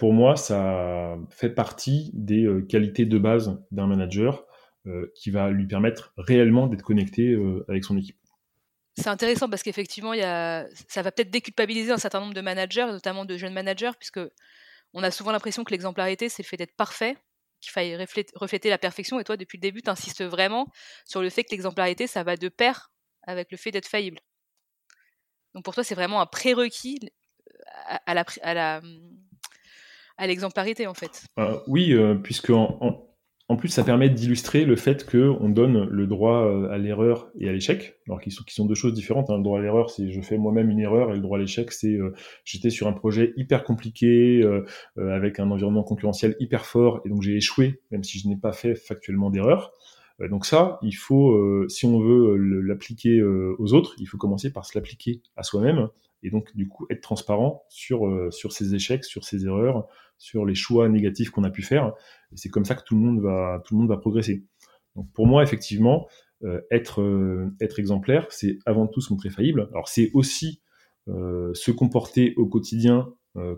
pour 0.00 0.14
moi, 0.14 0.34
ça 0.34 1.18
fait 1.28 1.50
partie 1.50 2.10
des 2.14 2.46
euh, 2.46 2.62
qualités 2.62 3.04
de 3.04 3.18
base 3.18 3.62
d'un 3.70 3.86
manager 3.86 4.46
euh, 4.86 5.12
qui 5.14 5.30
va 5.30 5.50
lui 5.50 5.66
permettre 5.66 6.14
réellement 6.16 6.68
d'être 6.68 6.82
connecté 6.82 7.32
euh, 7.32 7.66
avec 7.68 7.84
son 7.84 7.98
équipe. 7.98 8.16
C'est 8.96 9.08
intéressant 9.08 9.50
parce 9.50 9.62
qu'effectivement, 9.62 10.14
ça 10.14 11.02
va 11.02 11.12
peut-être 11.12 11.30
déculpabiliser 11.30 11.92
un 11.92 11.98
certain 11.98 12.20
nombre 12.20 12.32
de 12.32 12.40
managers, 12.40 12.86
notamment 12.86 13.26
de 13.26 13.36
jeunes 13.36 13.52
managers, 13.52 13.92
puisque 13.98 14.20
on 14.94 15.02
a 15.02 15.10
souvent 15.10 15.32
l'impression 15.32 15.64
que 15.64 15.70
l'exemplarité, 15.70 16.30
c'est 16.30 16.42
le 16.42 16.48
fait 16.48 16.56
d'être 16.56 16.76
parfait, 16.76 17.16
qu'il 17.60 17.70
faille 17.70 17.94
refléter, 18.34 18.70
la 18.70 18.78
perfection. 18.78 19.20
Et 19.20 19.24
toi, 19.24 19.36
depuis 19.36 19.58
le 19.58 19.62
début, 19.62 19.82
tu 19.82 19.90
insistes 19.90 20.24
vraiment 20.24 20.66
sur 21.04 21.20
le 21.20 21.28
fait 21.28 21.44
que 21.44 21.50
l'exemplarité, 21.50 22.06
ça 22.06 22.24
va 22.24 22.36
de 22.36 22.48
pair 22.48 22.90
avec 23.24 23.50
le 23.50 23.58
fait 23.58 23.70
d'être 23.70 23.86
faillible. 23.86 24.20
Donc 25.54 25.64
pour 25.64 25.74
toi, 25.74 25.84
c'est 25.84 25.94
vraiment 25.94 26.22
un 26.22 26.26
prérequis 26.26 27.00
à, 28.06 28.14
la, 28.14 28.24
à 28.42 28.54
la 28.54 28.80
à 30.20 30.26
l'exemplarité 30.26 30.86
en 30.86 30.94
fait. 30.94 31.24
Euh, 31.38 31.58
oui, 31.66 31.92
euh, 31.92 32.14
puisque 32.14 32.50
en, 32.50 33.06
plus 33.58 33.68
ça 33.68 33.82
permet 33.82 34.10
d'illustrer 34.10 34.64
le 34.64 34.76
fait 34.76 35.10
qu'on 35.10 35.48
donne 35.48 35.88
le 35.88 36.06
droit 36.06 36.44
euh, 36.44 36.70
à 36.70 36.78
l'erreur 36.78 37.30
et 37.38 37.48
à 37.48 37.52
l'échec, 37.52 37.96
alors 38.06 38.20
qu'ils 38.20 38.30
sont, 38.30 38.44
qui 38.44 38.54
sont 38.54 38.66
deux 38.66 38.74
choses 38.74 38.92
différentes. 38.92 39.30
Hein. 39.30 39.38
Le 39.38 39.42
droit 39.42 39.58
à 39.58 39.62
l'erreur, 39.62 39.90
c'est 39.90 40.10
je 40.10 40.20
fais 40.20 40.36
moi-même 40.36 40.70
une 40.70 40.78
erreur, 40.78 41.10
et 41.10 41.14
le 41.14 41.20
droit 41.20 41.38
à 41.38 41.40
l'échec, 41.40 41.72
c'est 41.72 41.98
j'étais 42.44 42.70
sur 42.70 42.86
un 42.86 42.92
projet 42.92 43.32
hyper 43.36 43.64
compliqué, 43.64 44.46
avec 44.96 45.40
un 45.40 45.50
environnement 45.50 45.82
concurrentiel 45.82 46.36
hyper 46.38 46.66
fort, 46.66 47.00
et 47.04 47.08
donc 47.08 47.22
j'ai 47.22 47.34
échoué, 47.34 47.80
même 47.90 48.04
si 48.04 48.18
je 48.18 48.28
n'ai 48.28 48.36
pas 48.36 48.52
fait 48.52 48.74
factuellement 48.74 49.30
d'erreur. 49.30 49.72
Donc 50.28 50.44
ça, 50.44 50.78
il 50.82 50.92
faut, 50.92 51.66
si 51.68 51.86
on 51.86 51.98
veut 51.98 52.36
l'appliquer 52.36 53.22
aux 53.22 53.72
autres, 53.72 53.96
il 53.98 54.06
faut 54.06 54.18
commencer 54.18 54.52
par 54.52 54.66
se 54.66 54.78
l'appliquer 54.78 55.22
à 55.34 55.42
soi-même 55.42 55.88
et 56.22 56.30
donc 56.30 56.54
du 56.54 56.68
coup 56.68 56.86
être 56.90 57.00
transparent 57.00 57.64
sur 57.68 58.06
euh, 58.06 58.30
sur 58.30 58.52
ses 58.52 58.74
échecs, 58.74 59.04
sur 59.04 59.24
ses 59.24 59.46
erreurs, 59.46 59.88
sur 60.18 60.44
les 60.44 60.54
choix 60.54 60.88
négatifs 60.88 61.30
qu'on 61.30 61.44
a 61.44 61.50
pu 61.50 61.62
faire. 61.62 61.92
Et 62.32 62.36
c'est 62.36 62.48
comme 62.48 62.64
ça 62.64 62.74
que 62.74 62.82
tout 62.84 62.94
le 62.94 63.00
monde 63.00 63.20
va 63.20 63.62
tout 63.64 63.74
le 63.74 63.80
monde 63.80 63.88
va 63.88 63.96
progresser. 63.96 64.44
Donc 64.96 65.10
pour 65.12 65.26
moi 65.26 65.42
effectivement 65.42 66.08
euh, 66.44 66.60
être 66.70 67.00
euh, 67.00 67.54
être 67.60 67.78
exemplaire, 67.78 68.26
c'est 68.30 68.58
avant 68.66 68.86
tout 68.86 69.00
se 69.00 69.12
montrer 69.12 69.30
faillible. 69.30 69.68
Alors 69.72 69.88
c'est 69.88 70.10
aussi 70.14 70.62
se 71.08 71.72
comporter 71.72 72.34
au 72.36 72.46
quotidien 72.46 73.12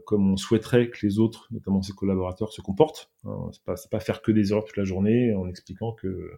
comme 0.05 0.33
on 0.33 0.37
souhaiterait 0.37 0.91
que 0.91 1.07
les 1.07 1.19
autres, 1.19 1.49
notamment 1.51 1.81
ses 1.83 1.93
collaborateurs, 1.93 2.53
se 2.53 2.61
comportent. 2.61 3.11
Hein, 3.25 3.51
c'est 3.77 3.91
pas, 3.91 4.01
faire 4.01 4.21
que 4.21 4.31
des 4.31 4.53
erreurs 4.53 4.65
toute 4.65 4.77
la 4.77 4.85
journée 4.85 5.35
en 5.35 5.49
expliquant 5.49 5.93
que 5.93 6.31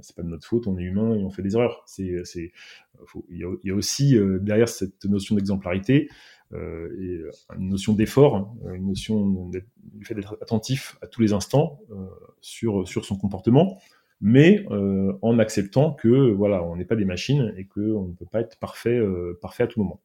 c'est 0.00 0.16
pas 0.16 0.22
de 0.22 0.28
notre 0.28 0.46
faute, 0.46 0.66
on 0.66 0.76
est 0.76 0.82
humain 0.82 1.14
et 1.14 1.22
on 1.22 1.30
fait 1.30 1.42
des 1.42 1.54
erreurs. 1.54 1.82
C'est, 1.86 2.24
c'est, 2.24 2.52
il 3.28 3.38
y, 3.62 3.70
a 3.70 3.74
aussi 3.74 4.16
derrière 4.40 4.68
cette 4.68 5.04
notion 5.04 5.36
d'exemplarité 5.36 6.08
euh, 6.52 7.30
une 7.56 7.68
notion 7.68 7.92
d'effort, 7.92 8.36
hein, 8.36 8.54
une 8.74 8.88
notion 8.88 9.50
du 9.50 10.04
fait 10.04 10.14
d'être 10.14 10.36
attentif 10.42 10.98
à 11.02 11.06
tous 11.06 11.22
les 11.22 11.32
instants 11.32 11.80
sur 12.40 12.86
sur 12.86 13.04
son 13.04 13.16
comportement 13.16 13.78
mais 14.22 14.64
euh, 14.70 15.12
en 15.20 15.40
acceptant 15.40 15.92
que 15.92 16.30
voilà, 16.30 16.62
on 16.62 16.76
n'est 16.76 16.84
pas 16.84 16.94
des 16.94 17.04
machines 17.04 17.52
et 17.56 17.66
qu'on 17.66 18.06
ne 18.06 18.14
peut 18.14 18.24
pas 18.30 18.40
être 18.40 18.56
parfait, 18.58 18.96
euh, 18.96 19.36
parfait 19.42 19.64
à 19.64 19.66
tout 19.66 19.80
moment. 19.80 20.00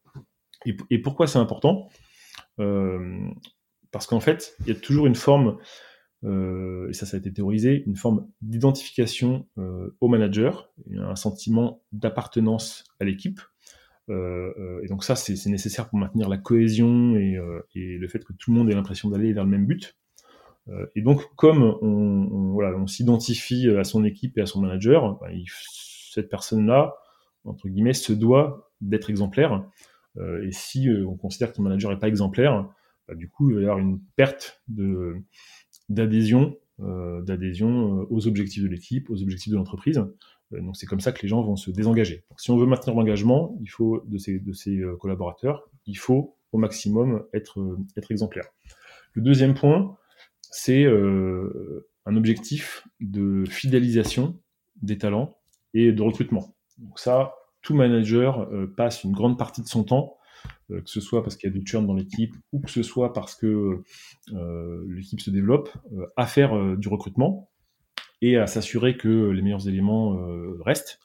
Et, 0.90 0.98
pourquoi 0.98 1.28
c'est 1.28 1.38
important? 1.38 1.88
euh, 1.88 2.07
Parce 2.58 4.08
qu'en 4.08 4.20
fait, 4.20 4.56
il 4.62 4.68
y 4.68 4.72
a 4.72 4.76
toujours 4.80 5.08
une 5.08 5.16
forme, 5.16 5.58
et 6.24 6.94
ça, 6.94 7.06
ça 7.06 7.18
a 7.18 7.20
été 7.20 7.32
théorisé, 7.32 7.84
une 7.86 7.96
forme 7.96 8.28
d'identification 8.42 9.48
au 10.00 10.08
manager, 10.08 10.72
un 10.98 11.16
sentiment 11.16 11.84
d'appartenance 11.92 12.84
à 13.00 13.06
l'équipe. 13.06 13.40
et 14.10 14.88
donc 14.90 15.04
ça, 15.04 15.16
c'est 15.16 15.50
nécessaire 15.50 15.90
pour 15.90 16.00
maintenir 16.00 16.30
la 16.30 16.38
cohésion 16.38 17.16
et, 17.16 17.38
le 17.76 18.08
fait 18.08 18.24
que 18.24 18.34
tout 18.34 18.52
le 18.52 18.58
monde 18.58 18.70
ait 18.70 18.76
l'impression 18.76 19.10
d'aller 19.10 19.34
vers 19.34 19.44
le 19.44 19.52
même 19.52 19.66
but. 19.66 19.98
Euh, 20.70 20.86
et 20.96 21.02
donc, 21.02 21.24
comme 21.36 21.78
on, 21.82 22.88
s'identifie 22.88 23.70
à 23.70 23.84
son 23.84 24.04
équipe 24.04 24.38
et 24.38 24.42
à 24.42 24.46
son 24.46 24.62
manager, 24.62 25.18
bah, 25.20 25.28
cette 26.12 26.30
personne-là, 26.30 26.96
entre 27.44 27.68
guillemets, 27.68 27.94
se 27.94 28.14
doit 28.14 28.72
d'être 28.82 29.10
exemplaire. 29.10 29.66
Euh, 30.18 30.46
et 30.46 30.52
si 30.52 30.90
euh, 30.90 31.06
on 31.08 31.16
considère 31.16 31.52
que 31.52 31.58
ton 31.58 31.64
manager 31.64 31.92
n'est 31.92 32.00
pas 32.00 32.08
exemplaire, 32.08 32.70
bah, 33.08 33.16
du 33.16 33.30
coup, 33.30 33.50
il 33.50 33.56
va 33.56 33.62
y 33.62 33.64
avoir 33.66 33.80
une 33.80 34.00
perte 34.16 34.62
d'adhésion, 35.90 36.58
d'adhésion 36.80 38.06
aux 38.10 38.28
objectifs 38.28 38.64
de 38.64 38.68
l'équipe, 38.68 39.10
aux 39.10 39.22
objectifs 39.22 39.52
de 39.52 39.58
l'entreprise. 39.58 40.04
donc, 40.52 40.76
c'est 40.76 40.86
comme 40.86 41.00
ça 41.00 41.12
que 41.12 41.22
les 41.24 41.28
gens 41.28 41.42
vont 41.42 41.56
se 41.56 41.72
désengager. 41.72 42.24
si 42.38 42.52
on 42.52 42.58
veut 42.58 42.68
maintenir 42.68 42.96
l'engagement, 42.96 43.58
de 43.60 44.18
ses 44.54 44.84
collaborateurs, 45.00 45.70
il 45.86 45.98
faut 45.98 46.36
au 46.52 46.58
maximum 46.58 47.24
être 47.34 47.80
exemplaire. 48.10 48.46
Le 49.14 49.24
deuxième 49.24 49.56
point, 49.56 49.98
c'est 50.52 50.84
euh, 50.84 51.88
un 52.06 52.16
objectif 52.16 52.88
de 53.00 53.46
fidélisation 53.50 54.40
des 54.82 54.98
talents 54.98 55.38
et 55.74 55.92
de 55.92 56.02
recrutement. 56.02 56.56
Donc 56.78 57.00
ça, 57.00 57.34
tout 57.62 57.76
manager 57.76 58.42
euh, 58.52 58.74
passe 58.76 59.04
une 59.04 59.12
grande 59.12 59.38
partie 59.38 59.62
de 59.62 59.68
son 59.68 59.84
temps, 59.84 60.18
euh, 60.72 60.82
que 60.82 60.90
ce 60.90 61.02
soit 61.02 61.24
parce 61.24 61.36
qu'il 61.36 61.50
y 61.50 61.54
a 61.54 61.58
du 61.58 61.66
churn 61.66 61.86
dans 61.86 61.94
l'équipe 61.94 62.34
ou 62.52 62.60
que 62.60 62.72
ce 62.72 62.84
soit 62.84 63.14
parce 63.14 63.36
que 63.36 63.82
l'équipe 64.88 65.22
se 65.22 65.30
développe, 65.30 65.70
à 66.16 66.26
faire 66.26 66.78
du 66.78 66.88
recrutement 66.88 67.50
et 68.22 68.38
à 68.38 68.48
s'assurer 68.48 68.98
que 68.98 69.30
les 69.30 69.42
meilleurs 69.42 69.68
éléments 69.68 70.18
restent. 70.64 71.00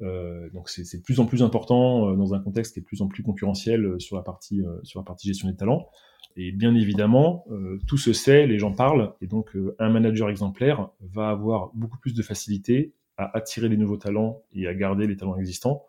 donc 0.00 0.68
c'est 0.68 0.98
de 0.98 1.02
plus 1.02 1.20
en 1.20 1.26
plus 1.26 1.42
important 1.42 2.14
dans 2.14 2.34
un 2.34 2.40
contexte 2.40 2.74
qui 2.74 2.80
est 2.80 2.82
de 2.82 2.86
plus 2.86 3.02
en 3.02 3.08
plus 3.08 3.22
concurrentiel 3.22 4.00
sur 4.00 4.16
la 4.16 4.22
partie 4.22 4.62
sur 4.82 5.00
la 5.00 5.04
partie 5.04 5.28
gestion 5.28 5.48
des 5.48 5.56
talents. 5.56 5.88
Et 6.36 6.52
bien 6.52 6.74
évidemment, 6.74 7.44
euh, 7.50 7.78
tout 7.86 7.98
se 7.98 8.12
sait, 8.12 8.46
les 8.46 8.58
gens 8.58 8.72
parlent, 8.72 9.12
et 9.20 9.26
donc 9.26 9.54
euh, 9.56 9.74
un 9.78 9.90
manager 9.90 10.30
exemplaire 10.30 10.88
va 11.00 11.28
avoir 11.28 11.70
beaucoup 11.74 11.98
plus 11.98 12.14
de 12.14 12.22
facilité 12.22 12.92
à 13.20 13.36
attirer 13.36 13.68
des 13.68 13.76
nouveaux 13.76 13.96
talents 13.96 14.42
et 14.52 14.66
à 14.66 14.74
garder 14.74 15.06
les 15.06 15.16
talents 15.16 15.36
existants 15.36 15.84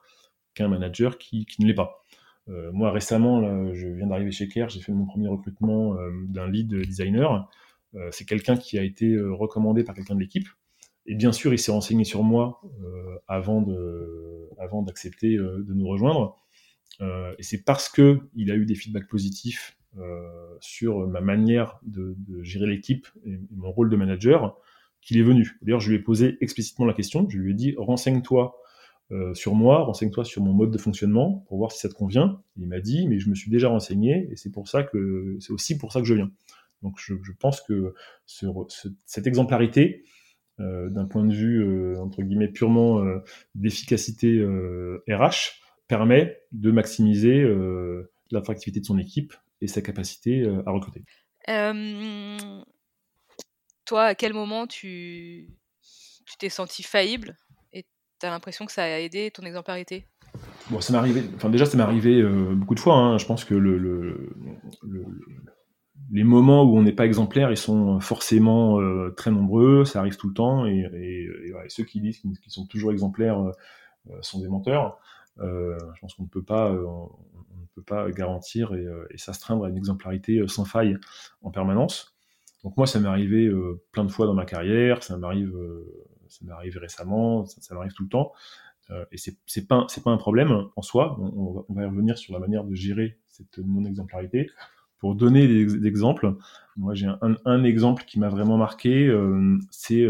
qu'un 0.54 0.68
manager 0.68 1.18
qui, 1.18 1.46
qui 1.46 1.62
ne 1.62 1.68
l'est 1.68 1.74
pas. 1.74 2.04
Euh, 2.50 2.72
moi, 2.74 2.92
récemment, 2.92 3.74
je 3.74 3.88
viens 3.88 4.08
d'arriver 4.08 4.32
chez 4.32 4.48
Care, 4.48 4.70
j'ai 4.70 4.82
fait 4.82 4.92
mon 4.92 5.06
premier 5.06 5.28
recrutement 5.28 5.96
d'un 6.28 6.50
lead 6.50 6.74
designer. 6.74 7.48
c'est 8.12 8.26
quelqu'un 8.26 8.58
qui 8.58 8.78
a 8.78 8.84
été 8.84 9.18
recommandé 9.20 9.84
par 9.84 9.96
quelqu'un 9.96 10.16
de 10.16 10.20
l'équipe. 10.20 10.48
Et 11.06 11.16
bien 11.16 11.32
sûr, 11.32 11.54
il 11.54 11.60
s'est 11.60 11.72
renseigné 11.72 12.04
sur 12.04 12.24
moi 12.24 12.62
avant 13.28 13.62
de, 13.62 14.50
avant 14.60 14.82
d'accepter 14.82 15.38
de 15.38 15.74
nous 15.74 15.88
rejoindre. 15.88 16.36
et 17.02 17.44
c'est 17.44 17.64
parce 17.64 17.88
que 17.90 18.20
il 18.36 18.52
a 18.52 18.56
eu 18.56 18.66
des 18.66 18.76
feedbacks 18.76 19.08
positifs 19.08 19.78
euh, 19.98 20.56
sur 20.62 21.06
ma 21.06 21.20
manière 21.20 21.78
de, 21.84 22.16
gérer 22.44 22.66
l'équipe 22.66 23.08
et, 23.26 23.38
mon 23.52 23.72
rôle 23.74 23.90
de 23.90 23.98
manager 23.98 24.56
qu'il 25.02 25.18
est 25.18 25.24
venu. 25.24 25.58
D'ailleurs, 25.62 25.80
je 25.80 25.90
lui 25.90 25.98
ai 25.98 26.00
posé 26.00 26.38
explicitement 26.42 26.86
la 26.86 26.94
question. 26.94 27.28
Je 27.30 27.38
lui 27.38 27.52
ai 27.52 27.54
dit 27.54 27.76
renseigne-toi 27.78 28.58
euh, 29.12 29.34
sur 29.34 29.56
moi, 29.56 29.84
renseigne-toi 29.84 30.24
sur 30.24 30.42
mon 30.42 30.54
mode 30.54 30.72
de 30.72 30.78
fonctionnement 30.78 31.44
pour 31.48 31.58
voir 31.58 31.72
si 31.72 31.80
ça 31.80 31.90
te 31.90 31.94
convient. 31.94 32.42
il 32.58 32.68
m'a 32.68 32.80
dit 32.80 33.08
mais 33.08 33.20
je 33.20 33.30
me 33.30 33.36
suis 33.36 33.52
déjà 33.52 33.68
renseigné 33.68 34.30
et 34.32 34.36
c'est 34.36 34.52
pour 34.52 34.68
ça 34.70 34.84
que 34.84 35.38
c'est 35.40 35.52
aussi 35.52 35.78
pour 35.78 35.92
ça 35.92 36.00
que 36.00 36.08
je 36.08 36.14
viens. 36.14 36.32
Donc 36.82 36.98
je, 36.98 37.14
pense 37.40 37.62
que 37.62 37.94
cette 39.06 39.28
exemplarité, 39.28 40.04
euh, 40.60 40.90
d'un 40.90 41.06
point 41.06 41.26
de 41.26 41.34
vue 41.34 41.98
entre 41.98 42.24
guillemets 42.24 42.48
purement 42.48 43.04
d'efficacité 43.54 44.44
RH, 45.10 45.62
permet 45.88 46.40
de 46.54 46.72
maximiser 46.72 47.44
l'attractivité 48.32 48.80
de 48.80 48.86
son 48.86 48.98
équipe 48.98 49.34
et 49.62 49.68
sa 49.68 49.82
capacité 49.82 50.42
euh, 50.42 50.64
à 50.66 50.72
recruter. 50.72 51.04
Toi, 53.92 54.04
à 54.06 54.16
quel 54.16 54.34
moment 54.34 54.68
tu 54.68 55.50
t'es 56.40 56.48
senti 56.48 56.82
faillible 56.82 57.36
et 57.74 57.84
tu 58.22 58.26
as 58.26 58.30
l'impression 58.30 58.66
que 58.66 58.72
ça 58.72 58.84
a 58.84 59.00
aidé 59.00 59.32
ton 59.32 59.44
exemplarité? 59.44 60.08
Bon, 60.70 60.80
ça 60.80 60.94
m'est 60.94 61.00
arrivé. 61.00 61.24
Enfin, 61.36 61.50
déjà, 61.50 61.66
ça 61.66 61.76
m'est 61.76 61.84
arrivé 61.84 62.22
euh, 62.22 62.56
beaucoup 62.56 62.74
de 62.74 62.80
fois. 62.80 62.96
Hein. 62.96 63.18
Je 63.18 63.26
pense 63.26 63.44
que 63.44 63.54
le, 63.54 63.78
le, 63.78 64.34
les 66.10 66.24
moments 66.24 66.64
où 66.64 66.78
on 66.78 66.84
n'est 66.84 66.94
pas 66.94 67.06
exemplaire, 67.06 67.52
ils 67.52 67.58
sont 67.58 68.00
forcément 68.00 68.80
euh, 68.80 69.14
très 69.18 69.30
nombreux. 69.30 69.84
Ça 69.84 70.00
arrive 70.00 70.16
tout 70.16 70.30
le 70.30 70.36
temps. 70.36 70.66
Et, 70.66 71.28
ceux 71.68 71.84
qui 71.84 72.00
disent 72.00 72.22
qu'ils 72.22 72.38
sont 72.48 72.68
toujours 72.68 72.94
exemplaires 72.94 73.44
sont 74.22 74.40
des 74.40 74.48
menteurs. 74.48 75.00
je 75.38 76.00
pense 76.00 76.14
qu'on 76.14 76.24
ne 76.24 76.30
peut 76.30 76.44
pas, 76.44 76.74
peut 77.76 77.84
pas 77.84 78.12
garantir 78.12 78.74
et, 78.74 78.86
euh, 78.86 79.06
s'astreindre 79.16 79.66
à 79.66 79.70
une 79.70 79.78
exemplarité 79.78 80.40
euh, 80.40 80.48
sans 80.48 80.66
faille 80.66 80.98
en 81.42 81.52
permanence. 81.52 82.11
Donc 82.64 82.78
moi, 82.78 82.86
ça 82.86 83.00
m'est 83.00 83.08
arrivé 83.08 83.48
euh, 83.48 83.82
plein 83.92 84.04
de 84.04 84.12
fois 84.12 84.28
dans 84.28 84.34
ma 84.34 84.46
carrière, 84.46 85.04
ça 85.04 85.18
m'arrive, 85.18 85.54
ça 86.28 86.46
m'est 86.46 86.52
arrivé 86.52 86.80
récemment, 86.80 87.46
ça, 87.46 87.76
m'arrive 87.76 87.94
tout 87.94 88.04
le 88.04 88.10
temps. 88.10 88.32
et 89.12 89.18
c'est, 89.18 89.68
pas, 89.68 89.88
un 90.06 90.18
problème 90.18 90.68
en 90.76 90.82
soi. 90.82 91.18
On, 91.20 91.66
va, 91.74 91.84
y 91.84 91.86
revenir 91.86 92.18
sur 92.18 92.34
la 92.34 92.40
manière 92.40 92.64
de 92.64 92.76
gérer 92.76 93.20
cette 93.28 93.58
non-exemplarité. 93.58 94.50
Pour 95.00 95.16
donner 95.16 95.48
des, 95.48 95.88
exemples, 95.88 96.36
moi 96.78 96.94
j'ai 96.94 97.08
un, 97.08 97.36
un, 97.46 97.64
exemple 97.64 98.04
qui 98.06 98.20
m'a 98.20 98.30
vraiment 98.30 98.58
marqué, 98.58 99.12
c'est 99.72 100.06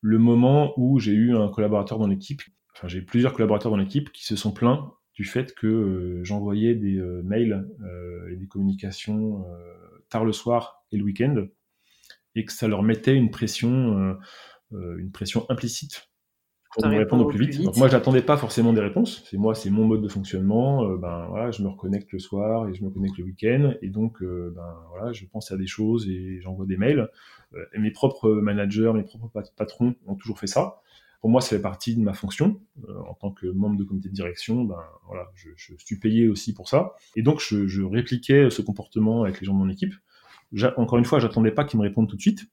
le 0.00 0.18
moment 0.18 0.72
où 0.76 0.98
j'ai 0.98 1.12
eu 1.12 1.36
un 1.36 1.48
collaborateur 1.48 1.98
dans 1.98 2.06
l'équipe, 2.06 2.42
enfin 2.74 2.88
j'ai 2.88 3.02
plusieurs 3.02 3.32
collaborateurs 3.32 3.70
dans 3.70 3.76
l'équipe 3.76 4.12
qui 4.12 4.24
se 4.24 4.36
sont 4.36 4.52
plaints 4.52 4.92
du 5.14 5.24
fait 5.24 5.54
que 5.54 5.66
euh, 5.66 6.24
j'envoyais 6.24 6.74
des 6.74 6.98
euh, 6.98 7.22
mails 7.24 7.66
euh, 7.82 8.30
et 8.30 8.36
des 8.36 8.46
communications 8.46 9.44
tard 10.08 10.24
le 10.24 10.32
soir 10.32 10.84
et 10.92 10.96
le 10.96 11.04
week-end, 11.04 11.46
et 12.34 12.44
que 12.44 12.52
ça 12.52 12.68
leur 12.68 12.82
mettait 12.82 13.14
une 13.14 13.30
pression, 13.30 14.16
une 14.72 15.10
pression 15.12 15.46
implicite 15.48 16.10
pour 16.72 16.86
me 16.86 16.98
répondre 16.98 17.24
au 17.24 17.28
plus 17.28 17.38
vite. 17.38 17.62
Donc 17.62 17.76
moi, 17.76 17.88
j'attendais 17.88 18.20
pas 18.20 18.36
forcément 18.36 18.72
des 18.72 18.82
réponses. 18.82 19.24
C'est 19.30 19.38
moi, 19.38 19.54
c'est 19.54 19.70
mon 19.70 19.86
mode 19.86 20.02
de 20.02 20.08
fonctionnement. 20.08 20.86
ben 20.96 21.26
voilà, 21.30 21.50
je 21.50 21.62
me 21.62 21.68
reconnecte 21.68 22.12
le 22.12 22.18
soir 22.18 22.68
et 22.68 22.74
je 22.74 22.84
me 22.84 22.90
connecte 22.90 23.16
le 23.18 23.24
week-end, 23.24 23.74
et 23.80 23.88
donc 23.88 24.22
ben 24.22 24.76
voilà, 24.90 25.12
je 25.12 25.24
pense 25.26 25.50
à 25.50 25.56
des 25.56 25.66
choses 25.66 26.08
et 26.08 26.40
j'envoie 26.40 26.66
des 26.66 26.76
mails. 26.76 27.08
et 27.72 27.78
mes 27.78 27.90
propres 27.90 28.30
managers, 28.30 28.92
mes 28.94 29.04
propres 29.04 29.30
patrons 29.56 29.94
ont 30.06 30.14
toujours 30.16 30.38
fait 30.38 30.46
ça 30.46 30.80
pour 31.26 31.32
moi, 31.32 31.40
ça 31.40 31.56
fait 31.56 31.60
partie 31.60 31.96
de 31.96 32.00
ma 32.00 32.12
fonction 32.12 32.60
euh, 32.88 33.00
en 33.00 33.14
tant 33.14 33.32
que 33.32 33.48
membre 33.48 33.76
de 33.76 33.82
comité 33.82 34.08
de 34.08 34.14
direction. 34.14 34.62
Ben 34.62 34.78
voilà, 35.08 35.28
je, 35.34 35.74
suis 35.76 35.98
payé 35.98 36.28
aussi 36.28 36.54
pour 36.54 36.68
ça, 36.68 36.94
et 37.16 37.22
donc 37.22 37.40
je, 37.40 37.82
répliquais 37.82 38.48
ce 38.48 38.62
comportement 38.62 39.24
avec 39.24 39.40
les 39.40 39.44
gens 39.44 39.52
de 39.52 39.58
mon 39.58 39.68
équipe. 39.68 39.92
Encore 40.76 41.00
une 41.00 41.04
fois, 41.04 41.18
j'attendais 41.18 41.50
pas 41.50 41.64
qu'ils 41.64 41.80
me 41.80 41.82
répondent 41.82 42.08
tout 42.08 42.14
de 42.14 42.20
suite, 42.20 42.46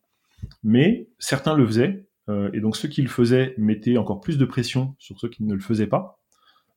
mais 0.64 1.08
certains 1.20 1.54
le 1.54 1.68
faisaient, 1.68 2.08
euh, 2.30 2.50
et 2.54 2.62
donc 2.62 2.76
ceux 2.76 2.88
qui 2.88 3.04
le 3.04 3.10
faisaient 3.10 3.54
mettaient 3.60 3.96
encore 3.98 4.22
plus 4.22 4.40
de 4.40 4.46
pression 4.46 4.96
sur 4.98 5.20
ceux 5.20 5.30
qui 5.30 5.44
ne 5.44 5.54
le 5.54 5.62
faisaient 5.62 5.86
pas. 5.86 6.20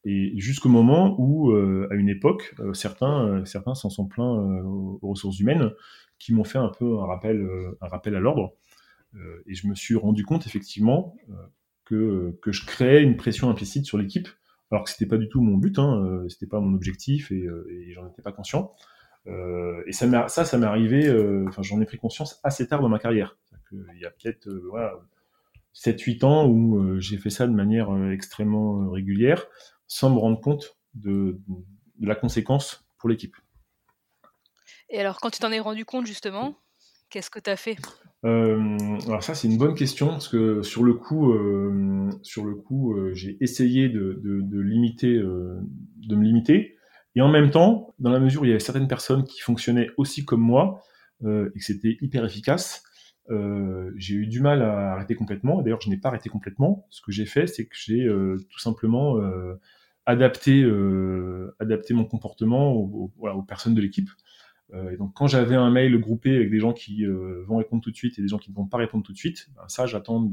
Et 0.04 0.38
jusqu'au 0.38 0.68
moment 0.68 1.18
où, 1.18 1.52
euh, 1.52 1.88
à 1.90 1.94
une 1.94 2.10
époque, 2.10 2.54
certains, 2.74 3.42
certains 3.46 3.74
s'en 3.74 3.88
sont 3.88 4.04
plaints 4.04 4.36
aux 4.66 4.98
ressources 5.00 5.40
humaines, 5.40 5.70
qui 6.18 6.34
m'ont 6.34 6.44
fait 6.44 6.58
un 6.58 6.72
peu 6.78 6.98
un 6.98 7.06
rappel, 7.06 7.48
un 7.80 7.88
rappel 7.88 8.14
à 8.16 8.20
l'ordre. 8.20 8.52
et 9.46 9.54
je 9.54 9.66
me 9.66 9.74
suis 9.74 9.94
rendu 9.94 10.26
compte 10.26 10.46
effectivement 10.46 11.16
que, 11.86 12.38
que 12.42 12.52
je 12.52 12.66
créais 12.66 13.02
une 13.02 13.16
pression 13.16 13.48
implicite 13.48 13.86
sur 13.86 13.96
l'équipe, 13.96 14.28
alors 14.70 14.84
que 14.84 14.90
c'était 14.90 15.06
pas 15.06 15.16
du 15.16 15.28
tout 15.28 15.40
mon 15.40 15.56
but, 15.56 15.78
hein, 15.78 16.02
euh, 16.04 16.28
c'était 16.28 16.46
pas 16.46 16.60
mon 16.60 16.74
objectif 16.74 17.30
et, 17.30 17.44
euh, 17.46 17.86
j'en 17.90 18.06
étais 18.08 18.22
pas 18.22 18.32
conscient. 18.32 18.74
Euh, 19.28 19.82
et 19.86 19.92
ça, 19.92 20.28
ça, 20.28 20.58
m'est 20.58 20.66
arrivé, 20.66 21.06
euh, 21.06 21.46
enfin, 21.48 21.62
j'en 21.62 21.80
ai 21.80 21.86
pris 21.86 21.98
conscience 21.98 22.40
assez 22.44 22.66
tard 22.68 22.80
dans 22.80 22.88
ma 22.88 22.98
carrière. 22.98 23.38
Il 23.72 24.00
y 24.00 24.06
a 24.06 24.10
peut-être 24.10 24.48
voilà, 24.70 24.94
7-8 25.74 26.24
ans 26.24 26.46
où 26.46 27.00
j'ai 27.00 27.18
fait 27.18 27.30
ça 27.30 27.46
de 27.46 27.52
manière 27.52 27.90
extrêmement 28.12 28.90
régulière, 28.90 29.46
sans 29.88 30.10
me 30.10 30.18
rendre 30.18 30.40
compte 30.40 30.78
de 30.94 31.40
la 32.00 32.14
conséquence 32.14 32.88
pour 32.98 33.08
l'équipe. 33.08 33.36
Et 34.88 35.00
alors, 35.00 35.18
quand 35.18 35.30
tu 35.30 35.40
t'en 35.40 35.50
es 35.50 35.58
rendu 35.58 35.84
compte, 35.84 36.06
justement, 36.06 36.56
qu'est-ce 37.10 37.30
que 37.30 37.40
tu 37.40 37.50
as 37.50 37.56
fait 37.56 37.76
alors 38.22 39.22
ça 39.22 39.36
c'est 39.36 39.46
une 39.46 39.56
bonne 39.56 39.76
question 39.76 40.08
parce 40.08 40.26
que 40.26 40.60
sur 40.62 40.82
le 40.82 40.94
coup, 40.94 41.32
le 41.32 42.54
coup, 42.54 42.96
j'ai 43.12 43.36
essayé 43.40 43.88
de, 43.88 44.20
de, 44.24 44.60
limiter, 44.60 45.14
de 45.14 46.16
me 46.16 46.24
limiter, 46.24 46.74
et 47.14 47.20
en 47.20 47.28
même 47.28 47.52
temps, 47.52 47.94
dans 48.00 48.10
la 48.10 48.18
mesure 48.18 48.42
où 48.42 48.44
il 48.44 48.48
y 48.48 48.50
avait 48.50 48.58
certaines 48.58 48.88
personnes 48.88 49.22
qui 49.22 49.40
fonctionnaient 49.42 49.90
aussi 49.96 50.24
comme 50.24 50.40
moi 50.40 50.82
et 51.24 51.26
que 51.56 51.64
c'était 51.64 51.98
hyper 52.00 52.24
efficace, 52.24 52.82
euh, 53.30 53.92
j'ai 53.96 54.14
eu 54.14 54.26
du 54.26 54.40
mal 54.40 54.62
à 54.62 54.92
arrêter 54.92 55.14
complètement. 55.14 55.62
D'ailleurs, 55.62 55.80
je 55.80 55.90
n'ai 55.90 55.96
pas 55.96 56.08
arrêté 56.10 56.28
complètement. 56.28 56.86
Ce 56.90 57.00
que 57.00 57.12
j'ai 57.12 57.26
fait, 57.26 57.46
c'est 57.46 57.66
que 57.66 57.76
j'ai 57.76 58.04
euh, 58.04 58.36
tout 58.50 58.58
simplement 58.58 59.18
euh, 59.18 59.54
adapté, 60.06 60.64
adapté 61.58 61.94
mon 61.94 62.04
comportement 62.04 62.72
aux, 62.72 63.42
personnes 63.46 63.74
de 63.74 63.80
l'équipe. 63.80 64.08
Et 64.72 64.96
donc, 64.96 65.14
quand 65.14 65.28
j'avais 65.28 65.54
un 65.54 65.70
mail 65.70 65.96
groupé 66.00 66.34
avec 66.34 66.50
des 66.50 66.58
gens 66.58 66.72
qui 66.72 67.04
vont 67.06 67.58
répondre 67.58 67.82
tout 67.82 67.92
de 67.92 67.96
suite 67.96 68.18
et 68.18 68.22
des 68.22 68.28
gens 68.28 68.38
qui 68.38 68.50
ne 68.50 68.56
vont 68.56 68.66
pas 68.66 68.78
répondre 68.78 69.04
tout 69.04 69.12
de 69.12 69.16
suite, 69.16 69.48
ben 69.54 69.62
ça, 69.68 69.86
j'attends, 69.86 70.28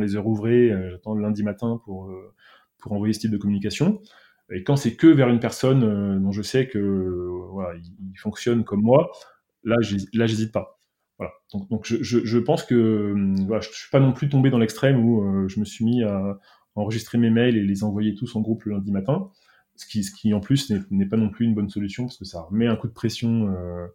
les 0.00 0.16
heures 0.16 0.26
ouvrées, 0.26 0.72
j'attends 0.90 1.14
le 1.14 1.22
lundi 1.22 1.44
matin 1.44 1.80
pour 1.84 2.10
envoyer 2.86 3.12
ce 3.12 3.20
type 3.20 3.30
de 3.30 3.36
communication. 3.36 4.02
Et 4.50 4.64
quand 4.64 4.76
c'est 4.76 4.96
que 4.96 5.06
vers 5.06 5.28
une 5.28 5.40
personne 5.40 6.20
dont 6.20 6.32
je 6.32 6.42
sais 6.42 6.68
que 6.68 6.78
voilà, 7.52 7.78
il, 7.78 8.18
fonctionne 8.18 8.64
comme 8.64 8.82
moi, 8.82 9.10
là, 9.64 9.76
j'hésite 9.80 10.52
pas. 10.52 10.78
Donc, 11.52 11.68
donc 11.70 11.86
je, 11.86 12.38
pense 12.38 12.64
que 12.64 13.12
hum, 13.12 13.46
voilà, 13.46 13.60
je 13.60 13.68
suis 13.70 13.90
pas 13.90 14.00
non 14.00 14.12
plus 14.12 14.28
tombé 14.28 14.50
dans 14.50 14.58
l'extrême 14.58 15.04
où 15.04 15.22
euh, 15.22 15.48
je 15.48 15.60
me 15.60 15.64
suis 15.64 15.84
mis 15.84 16.02
à 16.02 16.38
enregistrer 16.74 17.18
mes 17.18 17.30
mails 17.30 17.56
et 17.56 17.62
les 17.62 17.84
envoyer 17.84 18.14
tous 18.14 18.34
en 18.34 18.40
groupe 18.40 18.64
le 18.64 18.72
lundi 18.72 18.90
matin. 18.90 19.30
Ce 19.76 19.86
qui, 19.86 20.34
en 20.34 20.40
plus 20.40 20.70
n'est 20.90 21.06
pas 21.06 21.16
non 21.16 21.28
plus 21.28 21.46
une 21.46 21.54
bonne 21.54 21.68
solution 21.68 22.04
parce 22.04 22.16
que 22.16 22.24
ça 22.24 22.42
remet 22.42 22.66
un 22.66 22.76
coup 22.76 22.88
de 22.88 22.92
pression 22.92 23.48
euh, 23.48 23.86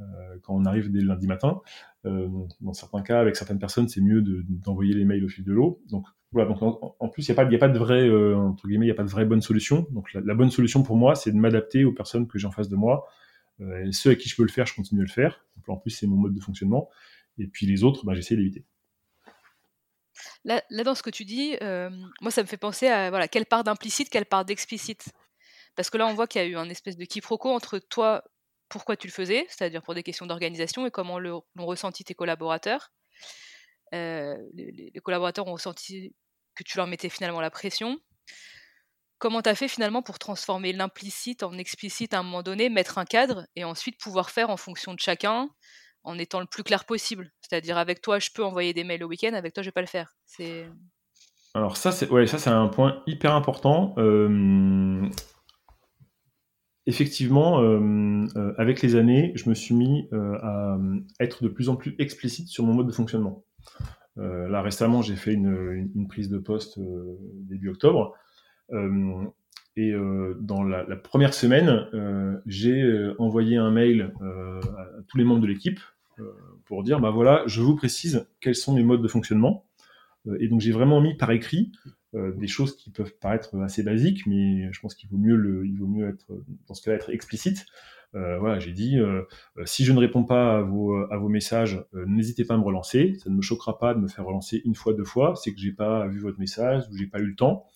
euh, 0.00 0.04
quand 0.42 0.54
on 0.54 0.64
arrive 0.64 0.90
dès 0.90 1.00
le 1.00 1.06
lundi 1.06 1.26
matin. 1.26 1.60
Euh, 2.04 2.28
dans 2.60 2.72
certains 2.72 3.02
cas, 3.02 3.20
avec 3.20 3.36
certaines 3.36 3.58
personnes, 3.58 3.88
c'est 3.88 4.00
mieux 4.00 4.22
d'envoyer 4.22 4.94
les 4.94 5.04
mails 5.04 5.24
au 5.24 5.28
fil 5.28 5.44
de 5.44 5.52
l'eau. 5.52 5.80
Donc 5.88 6.06
voilà. 6.32 6.48
Donc 6.48 6.62
en, 6.62 7.08
plus, 7.08 7.26
il 7.26 7.30
n'y 7.30 7.38
a 7.38 7.44
pas, 7.44 7.54
a 7.54 7.58
pas 7.58 7.68
de 7.68 7.78
vraie 7.78 8.08
euh, 8.08 8.36
entre 8.36 8.66
guillemets, 8.66 8.86
il 8.86 8.88
y 8.88 8.92
a 8.92 8.96
pas 8.96 9.04
de 9.04 9.10
vraie 9.10 9.24
bonne 9.24 9.42
solution. 9.42 9.86
Donc 9.90 10.12
la, 10.12 10.34
bonne 10.34 10.50
solution 10.50 10.82
pour 10.82 10.96
moi, 10.96 11.14
c'est 11.14 11.30
de 11.30 11.36
m'adapter 11.36 11.84
aux 11.84 11.92
personnes 11.92 12.26
que 12.26 12.38
j'ai 12.38 12.46
en 12.46 12.50
face 12.50 12.68
de 12.68 12.76
moi 12.76 13.06
ceux 13.92 14.10
à 14.10 14.14
qui 14.16 14.28
je 14.28 14.34
peux 14.34 14.42
le 14.42 14.48
faire, 14.48 14.66
je 14.66 14.74
continue 14.74 15.02
à 15.02 15.04
le 15.04 15.10
faire. 15.10 15.44
en 15.68 15.76
plus, 15.76 15.90
c'est 15.90 16.08
mon 16.08 16.16
mode 16.16 16.34
de 16.34 16.40
fonctionnement. 16.40 16.90
Et 17.38 17.46
puis 17.46 17.66
les 17.66 17.84
autres, 17.84 18.04
bah, 18.04 18.12
j'essaie 18.12 18.34
d'éviter. 18.34 18.64
Là, 20.44 20.60
dans 20.84 20.96
ce 20.96 21.04
que 21.04 21.10
tu 21.10 21.24
dis, 21.24 21.54
moi, 22.20 22.32
ça 22.32 22.42
me 22.42 22.48
fait 22.48 22.56
penser 22.56 22.88
à 22.88 23.10
voilà, 23.10 23.28
quelle 23.28 23.46
part 23.46 23.62
d'implicite, 23.62 24.10
quelle 24.10 24.26
part 24.26 24.44
d'explicite? 24.44 25.12
Parce 25.76 25.90
que 25.90 25.98
là, 25.98 26.06
on 26.06 26.14
voit 26.14 26.26
qu'il 26.26 26.40
y 26.40 26.44
a 26.44 26.48
eu 26.48 26.56
un 26.56 26.68
espèce 26.68 26.96
de 26.96 27.04
quiproquo 27.04 27.50
entre 27.50 27.78
toi, 27.78 28.22
pourquoi 28.68 28.96
tu 28.96 29.06
le 29.06 29.12
faisais, 29.12 29.46
c'est-à-dire 29.48 29.82
pour 29.82 29.94
des 29.94 30.02
questions 30.02 30.26
d'organisation, 30.26 30.86
et 30.86 30.90
comment 30.90 31.18
l'ont 31.18 31.42
ressenti 31.58 32.04
tes 32.04 32.14
collaborateurs. 32.14 32.92
Euh, 33.94 34.36
les, 34.54 34.90
collaborateurs 35.02 35.46
ont 35.46 35.52
ressenti 35.52 36.14
que 36.54 36.64
tu 36.64 36.76
leur 36.76 36.86
mettais 36.86 37.08
finalement 37.08 37.40
la 37.40 37.50
pression. 37.50 37.98
Comment 39.18 39.42
tu 39.42 39.48
as 39.48 39.54
fait 39.54 39.68
finalement 39.68 40.02
pour 40.02 40.18
transformer 40.18 40.72
l'implicite 40.72 41.42
en 41.42 41.56
explicite 41.56 42.14
à 42.14 42.18
un 42.18 42.22
moment 42.22 42.42
donné, 42.42 42.68
mettre 42.68 42.98
un 42.98 43.04
cadre 43.04 43.46
et 43.56 43.64
ensuite 43.64 43.98
pouvoir 43.98 44.30
faire 44.30 44.50
en 44.50 44.56
fonction 44.56 44.94
de 44.94 45.00
chacun 45.00 45.48
en 46.02 46.18
étant 46.18 46.40
le 46.40 46.46
plus 46.46 46.62
clair 46.62 46.84
possible? 46.84 47.32
C'est-à-dire 47.40 47.78
avec 47.78 48.00
toi, 48.00 48.18
je 48.18 48.30
peux 48.34 48.44
envoyer 48.44 48.74
des 48.74 48.84
mails 48.84 49.00
le 49.00 49.06
week-end, 49.06 49.34
avec 49.34 49.54
toi, 49.54 49.62
je 49.62 49.68
vais 49.68 49.72
pas 49.72 49.80
le 49.80 49.86
faire. 49.86 50.14
Alors 51.54 51.76
ça, 51.76 51.92
c'est 51.92 52.10
ouais, 52.10 52.26
un 52.46 52.68
point 52.68 53.02
hyper 53.06 53.32
important. 53.34 53.94
Effectivement, 56.86 57.60
euh, 57.62 58.26
euh, 58.36 58.52
avec 58.58 58.82
les 58.82 58.96
années, 58.96 59.32
je 59.34 59.48
me 59.48 59.54
suis 59.54 59.74
mis 59.74 60.08
à 60.12 60.78
être 61.20 61.42
de 61.42 61.48
plus 61.48 61.68
en 61.68 61.76
plus 61.76 61.94
explicite 61.98 62.48
sur 62.48 62.64
mon 62.64 62.74
mode 62.74 62.86
de 62.86 62.92
fonctionnement. 62.92 63.44
là 64.16 64.62
récemment, 64.62 65.02
j'ai 65.02 65.16
fait 65.16 65.32
une, 65.32 66.06
prise 66.08 66.28
de 66.28 66.38
poste 66.38 66.78
début 67.48 67.70
octobre 67.70 68.14
euh, 68.72 69.24
et 69.76 69.90
euh, 69.90 70.36
dans 70.40 70.62
la, 70.62 70.84
première 70.96 71.34
semaine, 71.34 71.88
euh, 71.94 72.36
j'ai 72.46 73.10
envoyé 73.18 73.56
un 73.56 73.70
mail 73.70 74.12
à 74.20 75.02
tous 75.08 75.18
les 75.18 75.24
membres 75.24 75.40
de 75.40 75.46
l'équipe 75.46 75.80
pour 76.64 76.84
dire, 76.84 77.00
bah 77.00 77.10
voilà, 77.10 77.42
je 77.46 77.60
vous 77.60 77.74
précise 77.74 78.26
quels 78.40 78.54
sont 78.54 78.72
mes 78.72 78.84
modes 78.84 79.02
de 79.02 79.08
fonctionnement. 79.08 79.66
et 80.38 80.46
donc 80.48 80.60
j'ai 80.60 80.70
vraiment 80.70 81.00
mis 81.00 81.14
par 81.14 81.32
écrit 81.32 81.72
des 82.14 82.46
choses 82.46 82.76
qui 82.76 82.90
peuvent 82.90 83.14
paraître 83.20 83.58
assez 83.60 83.82
basiques, 83.82 84.26
mais 84.26 84.72
je 84.72 84.80
pense 84.80 84.94
qu'il 84.94 85.08
vaut 85.08 85.18
mieux 85.18 85.36
le, 85.36 85.66
il 85.66 85.76
vaut 85.76 85.86
mieux 85.86 86.08
être 86.08 86.26
dans 86.68 86.74
ce 86.74 86.82
cas-là 86.82 86.96
être 86.96 87.10
explicite. 87.10 87.66
Euh, 88.14 88.38
voilà, 88.38 88.60
j'ai 88.60 88.70
dit 88.70 88.98
euh, 88.98 89.22
si 89.64 89.84
je 89.84 89.92
ne 89.92 89.98
réponds 89.98 90.22
pas 90.22 90.58
à 90.58 90.60
vos, 90.60 90.94
à 91.10 91.16
vos 91.16 91.28
messages, 91.28 91.84
n'hésitez 91.92 92.44
pas 92.44 92.54
à 92.54 92.58
me 92.58 92.62
relancer. 92.62 93.14
Ça 93.18 93.30
ne 93.30 93.34
me 93.34 93.42
choquera 93.42 93.78
pas 93.78 93.94
de 93.94 93.98
me 93.98 94.08
faire 94.08 94.24
relancer 94.24 94.62
une 94.64 94.74
fois, 94.74 94.92
deux 94.94 95.04
fois. 95.04 95.34
C'est 95.34 95.52
que 95.52 95.58
j'ai 95.58 95.72
pas 95.72 96.06
vu 96.06 96.20
votre 96.20 96.38
message 96.38 96.84
ou 96.90 96.96
j'ai 96.96 97.06
pas 97.06 97.18
eu 97.18 97.26
le 97.26 97.34
temps. 97.34 97.66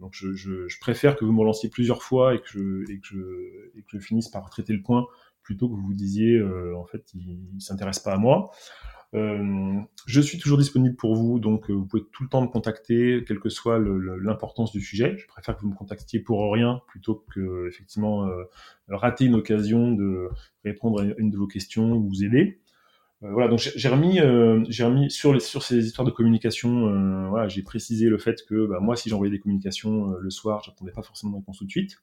Donc 0.00 0.12
je, 0.14 0.32
je, 0.34 0.68
je, 0.68 0.80
préfère 0.80 1.16
que 1.16 1.24
vous 1.24 1.32
me 1.32 1.40
relanciez 1.40 1.68
plusieurs 1.68 2.02
fois 2.02 2.34
et 2.34 2.40
que, 2.40 2.48
je, 2.48 2.92
et, 2.92 2.98
que 2.98 3.06
je, 3.06 3.78
et 3.78 3.82
que 3.82 3.88
je 3.92 3.98
finisse 3.98 4.28
par 4.28 4.48
traiter 4.50 4.72
le 4.72 4.82
point 4.82 5.06
plutôt 5.42 5.68
que 5.68 5.74
vous 5.74 5.86
vous 5.86 5.94
disiez 5.94 6.36
euh, 6.36 6.76
en 6.76 6.84
fait 6.84 7.04
il, 7.14 7.38
ne 7.54 7.60
s'intéresse 7.60 8.00
pas 8.00 8.14
à 8.14 8.18
moi. 8.18 8.50
Euh, 9.14 9.80
je 10.06 10.20
suis 10.20 10.38
toujours 10.38 10.58
disponible 10.58 10.96
pour 10.96 11.14
vous, 11.14 11.38
donc 11.38 11.70
euh, 11.70 11.74
vous 11.74 11.86
pouvez 11.86 12.02
tout 12.12 12.24
le 12.24 12.28
temps 12.28 12.42
me 12.42 12.48
contacter, 12.48 13.22
quelle 13.26 13.38
que 13.38 13.48
soit 13.48 13.78
l'importance 13.78 14.72
du 14.72 14.80
sujet. 14.80 15.16
Je 15.18 15.26
préfère 15.28 15.56
que 15.56 15.62
vous 15.62 15.70
me 15.70 15.76
contactiez 15.76 16.18
pour 16.18 16.52
rien 16.52 16.80
plutôt 16.88 17.24
que 17.32 17.68
effectivement 17.68 18.26
euh, 18.26 18.44
rater 18.88 19.26
une 19.26 19.36
occasion 19.36 19.92
de 19.92 20.28
répondre 20.64 21.00
à 21.00 21.04
une 21.18 21.30
de 21.30 21.36
vos 21.36 21.46
questions 21.46 21.92
ou 21.92 22.08
vous 22.08 22.24
aider. 22.24 22.60
Voilà, 23.20 23.48
donc 23.48 23.58
j'ai 23.58 23.88
remis, 23.88 24.18
j'ai 24.68 24.84
remis 24.84 25.10
sur, 25.10 25.62
ces 25.62 25.86
histoires 25.86 26.04
de 26.04 26.10
communication, 26.10 27.30
voilà, 27.30 27.48
j'ai 27.48 27.62
précisé 27.62 28.10
le 28.10 28.18
fait 28.18 28.44
que 28.46 28.66
bah, 28.66 28.80
moi, 28.80 28.96
si 28.96 29.08
j'envoyais 29.08 29.30
des 29.30 29.38
communications 29.38 30.08
le 30.08 30.28
soir, 30.28 30.62
j'attendais 30.62 30.92
pas 30.92 31.00
forcément 31.00 31.32
de 31.32 31.36
réponse 31.38 31.56
tout 31.56 31.64
de 31.64 31.70
suite, 31.70 32.02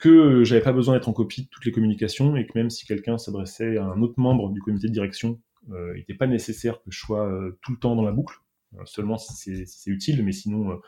que 0.00 0.42
j'avais 0.42 0.62
pas 0.62 0.72
besoin 0.72 0.94
d'être 0.94 1.08
en 1.08 1.12
copie 1.12 1.42
de 1.44 1.48
toutes 1.48 1.64
les 1.64 1.70
communications 1.70 2.34
et 2.34 2.44
que 2.44 2.52
même 2.56 2.70
si 2.70 2.86
quelqu'un 2.86 3.18
s'adressait 3.18 3.76
à 3.76 3.84
un 3.84 4.02
autre 4.02 4.14
membre 4.16 4.50
du 4.50 4.60
comité 4.60 4.88
de 4.88 4.92
direction, 4.92 5.38
il 5.68 5.94
n'était 5.96 6.14
pas 6.14 6.26
nécessaire 6.26 6.82
que 6.82 6.90
je 6.90 6.98
sois 6.98 7.30
tout 7.62 7.72
le 7.72 7.78
temps 7.78 7.94
dans 7.94 8.04
la 8.04 8.12
boucle, 8.12 8.36
seulement 8.84 9.18
si 9.18 9.66
c'est 9.66 9.90
utile, 9.90 10.24
mais 10.24 10.32
sinon, 10.32 10.80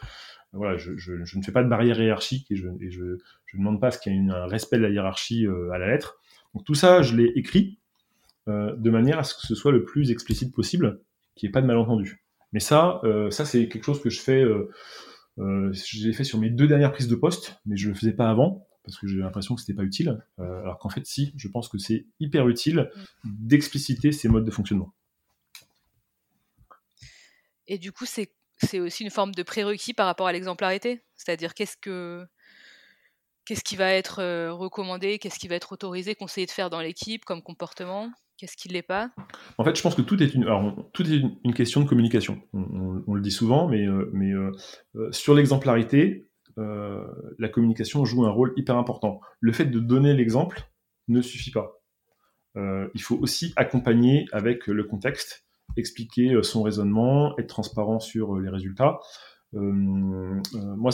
voilà, 0.53 0.77
je, 0.77 0.93
ne 0.93 1.43
fais 1.43 1.53
pas 1.53 1.63
de 1.63 1.69
barrière 1.69 2.01
hiérarchique 2.01 2.51
et 2.51 2.57
je 2.57 2.69
ne 2.69 3.19
demande 3.55 3.81
pas 3.81 3.91
ce 3.91 3.99
qu'il 3.99 4.13
y 4.13 4.17
ait 4.17 4.31
un 4.31 4.47
respect 4.47 4.79
de 4.79 4.83
la 4.83 4.91
hiérarchie 4.91 5.47
à 5.73 5.79
la 5.79 5.89
lettre. 5.89 6.21
Donc 6.55 6.65
tout 6.65 6.75
ça, 6.75 7.03
je 7.03 7.17
l'ai 7.17 7.33
écrit 7.37 7.79
euh, 8.49 8.75
de 8.77 8.91
manière 8.91 9.19
à 9.19 9.25
ce 9.25 9.35
que 9.35 9.41
ce 9.41 9.55
soit 9.55 9.73
le 9.73 9.85
plus 9.85 10.11
explicite 10.11 10.55
possible, 10.55 11.01
qu'il 11.35 11.47
n'y 11.47 11.51
ait 11.51 11.53
pas 11.53 11.63
de 11.63 11.67
malentendu. 11.67 12.25
Mais 12.53 12.61
ça, 12.61 13.01
euh, 13.05 13.31
ça 13.31 13.47
c'est 13.47 13.69
quelque 13.69 13.85
chose 13.85 14.03
que 14.03 14.11
je 14.11 14.21
fais, 14.21 14.43
euh, 14.43 14.71
euh 15.39 15.73
fait 16.13 16.25
sur 16.25 16.39
mes 16.39 16.51
deux 16.51 16.67
dernières 16.67 16.93
prises 16.93 17.09
de 17.09 17.15
poste, 17.15 17.59
mais 17.65 17.77
je 17.77 17.89
le 17.89 17.95
faisais 17.95 18.13
pas 18.13 18.29
avant 18.29 18.67
parce 18.85 18.99
que 18.99 19.07
j'ai 19.07 19.19
l'impression 19.19 19.55
que 19.55 19.61
c'était 19.61 19.75
pas 19.75 19.83
utile. 19.83 20.19
alors 20.39 20.79
qu'en 20.79 20.89
fait, 20.89 21.07
si, 21.07 21.33
je 21.37 21.49
pense 21.49 21.69
que 21.69 21.79
c'est 21.79 22.07
hyper 22.21 22.49
utile 22.49 22.91
d'expliciter 23.25 24.13
ces 24.13 24.29
modes 24.29 24.45
de 24.45 24.51
fonctionnement. 24.51 24.95
Et 27.67 27.79
du 27.79 27.93
coup, 27.93 28.05
c'est 28.05 28.31
aussi 28.79 29.05
une 29.05 29.11
forme 29.11 29.33
de 29.33 29.43
prérequis 29.43 29.95
par 29.95 30.07
rapport 30.07 30.27
à 30.27 30.33
l'exemplarité, 30.33 31.03
c'est-à-dire 31.17 31.55
qu'est-ce 31.55 31.77
que 31.77 32.27
qu'est-ce 33.47 33.65
qui 33.65 33.77
va 33.77 33.93
être 33.93 34.51
recommandé, 34.51 35.19
qu'est-ce 35.19 35.39
qui 35.39 35.49
va 35.49 35.55
être 35.55 35.73
autorisé, 35.73 36.15
conseillé 36.15 36.47
de 36.47 36.51
faire 36.51 36.71
dans 36.71 36.81
l'équipe 36.81 37.25
comme 37.25 37.43
comportement 37.43 38.11
Qu'est-ce 38.37 38.57
qui 38.57 38.69
ne 38.69 38.73
l'est 38.73 38.83
pas? 38.83 39.11
En 39.59 39.65
fait, 39.65 39.77
je 39.77 39.83
pense 39.83 39.95
que 39.95 40.03
tout 40.03 40.21
est 40.21 40.35
une, 40.35 40.43
alors, 40.43 40.75
tout 40.93 41.05
est 41.05 41.23
une, 41.45 41.55
question 41.55 41.81
de 41.81 41.89
communication. 41.89 42.43
On, 42.53 43.15
le 43.15 43.21
dit 43.21 43.31
souvent, 43.31 43.69
mais, 43.69 43.87
euh, 43.87 44.11
mais 44.13 44.33
euh, 44.33 44.51
euh, 44.97 45.13
sur 45.13 45.35
l'exemplarité, 45.35 46.29
la 46.57 47.49
communication 47.49 48.05
joue 48.05 48.25
un 48.25 48.31
rôle 48.31 48.53
hyper 48.57 48.77
important. 48.77 49.21
Le 49.41 49.53
fait 49.53 49.67
de 49.67 49.79
donner 49.79 50.15
l'exemple 50.15 50.63
ne 51.09 51.21
suffit 51.21 51.51
pas. 51.51 51.81
il 52.57 53.03
faut 53.03 53.17
aussi 53.17 53.53
accompagner 53.57 54.27
avec 54.33 54.67
le 54.67 54.85
contexte, 54.85 55.47
expliquer 55.77 56.43
son 56.43 56.63
raisonnement, 56.63 57.37
être 57.39 57.49
transparent 57.49 57.99
sur 57.99 58.39
les 58.39 58.49
résultats. 58.51 59.01
moi, 59.53 60.91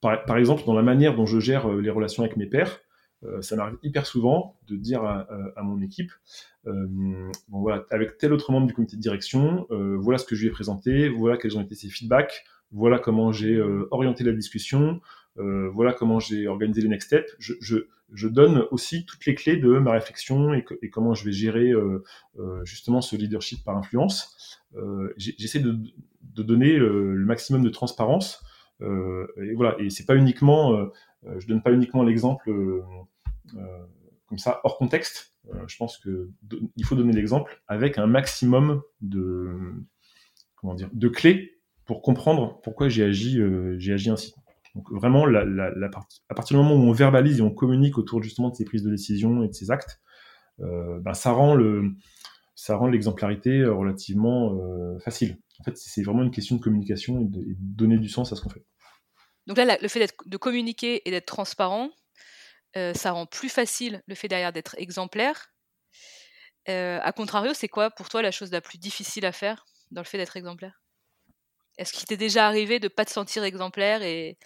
par, 0.00 0.36
exemple, 0.36 0.64
dans 0.66 0.74
la 0.74 0.82
manière 0.82 1.14
dont 1.14 1.26
je 1.26 1.40
gère 1.40 1.68
les 1.68 1.90
relations 1.90 2.22
avec 2.22 2.36
mes 2.36 2.46
pairs, 2.46 2.80
euh, 3.24 3.40
ça 3.40 3.56
m'arrive 3.56 3.78
hyper 3.82 4.06
souvent 4.06 4.58
de 4.66 4.76
dire 4.76 5.04
à, 5.04 5.62
mon 5.62 5.80
équipe, 5.80 6.10
euh, 6.66 6.86
bon, 7.48 7.60
voilà, 7.60 7.84
avec 7.90 8.18
tel 8.18 8.32
autre 8.32 8.50
membre 8.50 8.66
du 8.66 8.74
comité 8.74 8.96
de 8.96 9.00
direction, 9.00 9.66
euh, 9.70 9.96
voilà 9.98 10.18
ce 10.18 10.24
que 10.24 10.34
je 10.34 10.42
lui 10.42 10.48
ai 10.48 10.50
présenté, 10.50 11.08
voilà 11.08 11.36
quels 11.36 11.56
ont 11.56 11.62
été 11.62 11.74
ses 11.74 11.88
feedbacks, 11.88 12.44
voilà 12.72 12.98
comment 12.98 13.32
j'ai 13.32 13.60
orienté 13.90 14.24
la 14.24 14.32
discussion, 14.32 15.00
voilà 15.36 15.92
comment 15.92 16.20
j'ai 16.20 16.48
organisé 16.48 16.82
les 16.82 16.88
next 16.88 17.06
steps. 17.06 17.36
Je, 17.38 18.28
donne 18.28 18.66
aussi 18.70 19.06
toutes 19.06 19.24
les 19.24 19.34
clés 19.34 19.56
de 19.56 19.78
ma 19.78 19.92
réflexion 19.92 20.52
et, 20.54 20.64
comment 20.90 21.14
je 21.14 21.24
vais 21.24 21.32
gérer 21.32 21.72
justement 22.64 23.00
ce 23.00 23.16
leadership 23.16 23.64
par 23.64 23.76
influence. 23.76 24.60
J'essaie 25.16 25.60
de, 25.60 25.78
de, 26.22 26.42
donner 26.42 26.76
le 26.76 27.24
maximum 27.24 27.62
de 27.62 27.70
transparence. 27.70 28.42
et 28.80 29.54
voilà, 29.54 29.76
et 29.78 29.90
c'est 29.90 30.06
pas 30.06 30.16
uniquement, 30.16 30.90
je 31.38 31.46
donne 31.46 31.62
pas 31.62 31.72
uniquement 31.72 32.02
l'exemple 32.02 32.50
euh, 33.56 33.86
comme 34.26 34.38
ça 34.38 34.60
hors 34.64 34.78
contexte. 34.78 35.34
je 35.66 35.76
pense 35.76 35.98
que 35.98 36.30
il 36.76 36.84
faut 36.86 36.94
donner 36.94 37.12
l'exemple 37.12 37.62
avec 37.68 37.98
un 37.98 38.06
maximum 38.06 38.82
de 39.02 39.74
comment 40.56 40.74
dire 40.74 40.88
de 40.92 41.08
clés 41.08 41.60
pour 41.84 42.02
comprendre 42.02 42.60
pourquoi 42.62 42.88
j'ai 42.88 43.04
agi 43.04 43.40
j'ai 43.78 43.92
agi 43.92 44.10
ainsi. 44.10 44.34
Donc 44.74 44.90
vraiment, 44.90 45.26
à 45.26 46.34
partir 46.34 46.56
du 46.56 46.62
moment 46.62 46.74
où 46.74 46.88
on 46.88 46.92
verbalise 46.92 47.40
et 47.40 47.42
on 47.42 47.50
communique 47.50 47.98
autour 47.98 48.22
justement 48.22 48.48
de 48.48 48.54
ces 48.54 48.64
prises 48.64 48.82
de 48.82 48.90
décision 48.90 49.42
et 49.42 49.48
de 49.48 49.52
ces 49.52 49.70
actes, 49.70 50.00
ben, 50.58 51.14
ça 51.14 51.32
rend 51.32 51.54
le 51.54 51.90
ça 52.54 52.76
rend 52.76 52.86
l'exemplarité 52.86 53.64
relativement 53.64 54.58
facile. 55.00 55.36
En 55.60 55.64
fait, 55.64 55.76
c'est 55.76 56.02
vraiment 56.02 56.22
une 56.22 56.30
question 56.30 56.56
de 56.56 56.60
communication 56.60 57.20
et 57.20 57.24
de, 57.24 57.44
donner 57.58 57.98
du 57.98 58.08
sens 58.08 58.32
à 58.32 58.36
ce 58.36 58.40
qu'on 58.40 58.50
fait. 58.50 58.64
Donc 59.46 59.56
là, 59.56 59.76
le 59.80 59.88
fait 59.88 60.12
de 60.26 60.36
communiquer 60.36 61.06
et 61.06 61.10
d'être 61.10 61.26
transparent, 61.26 61.90
euh, 62.76 62.94
ça 62.94 63.12
rend 63.12 63.26
plus 63.26 63.48
facile 63.48 64.02
le 64.06 64.14
fait 64.14 64.28
derrière 64.28 64.52
d'être 64.52 64.74
exemplaire. 64.78 65.52
Euh, 66.68 66.98
a 67.02 67.12
contrario, 67.12 67.52
c'est 67.54 67.68
quoi 67.68 67.90
pour 67.90 68.08
toi 68.08 68.22
la 68.22 68.30
chose 68.30 68.50
la 68.50 68.60
plus 68.60 68.78
difficile 68.78 69.26
à 69.26 69.32
faire 69.32 69.64
dans 69.90 70.00
le 70.00 70.06
fait 70.06 70.18
d'être 70.18 70.36
exemplaire? 70.36 70.81
Est-ce 71.78 71.92
qu'il 71.92 72.04
t'est 72.06 72.16
déjà 72.16 72.46
arrivé 72.46 72.78
de 72.78 72.88
pas 72.88 73.04
te 73.04 73.10
sentir 73.10 73.44
exemplaire 73.44 74.02
et, 74.02 74.36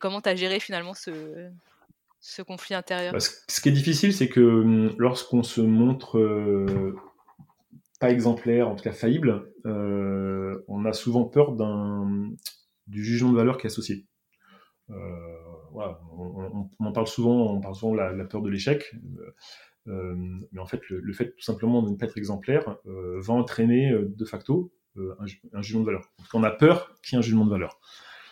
comment 0.00 0.20
tu 0.20 0.28
as 0.28 0.36
géré 0.36 0.60
finalement 0.60 0.94
ce, 0.94 2.42
conflit 2.46 2.74
intérieur? 2.74 3.12
Bah, 3.12 3.20
Ce 3.20 3.60
qui 3.60 3.68
est 3.68 3.72
difficile, 3.72 4.12
c'est 4.12 4.28
que 4.28 4.40
hum, 4.40 4.94
lorsqu'on 4.98 5.42
se 5.42 5.60
montre 5.60 6.18
euh, 6.18 6.96
pas 8.00 8.10
exemplaire, 8.10 8.68
en 8.68 8.76
tout 8.76 8.84
cas 8.84 8.92
faillible, 8.92 9.52
on 9.64 10.84
a 10.84 10.92
souvent 10.92 11.24
peur 11.24 11.56
du 12.86 13.04
jugement 13.04 13.32
de 13.32 13.36
valeur 13.36 13.58
qui 13.58 13.66
est 13.66 13.70
associé. 13.70 14.06
Euh, 14.90 14.94
on, 15.72 16.70
on, 16.78 16.92
parle 16.92 17.06
souvent, 17.06 17.52
on 17.52 17.60
parle 17.60 17.74
souvent 17.74 17.92
de 17.92 17.98
la, 17.98 18.24
peur 18.24 18.42
de 18.42 18.50
l'échec. 18.50 18.94
Euh, 19.18 19.34
euh, 19.88 20.14
mais 20.52 20.60
en 20.60 20.66
fait, 20.66 20.80
le, 20.88 21.12
fait 21.12 21.30
tout 21.30 21.42
simplement 21.42 21.82
de 21.82 21.90
ne 21.90 21.96
pas 21.96 22.06
être 22.06 22.18
exemplaire 22.18 22.78
va 22.84 23.34
entraîner 23.34 23.92
de 23.92 24.24
facto 24.24 24.72
un, 25.52 25.62
jugement 25.62 25.80
de 25.80 25.86
valeur. 25.86 26.02
Donc, 26.18 26.26
on 26.34 26.42
a 26.42 26.50
peur 26.50 26.94
qu'il 27.02 27.14
y 27.14 27.16
ait 27.16 27.18
un 27.18 27.22
jugement 27.22 27.44
de 27.44 27.50
valeur. 27.50 27.80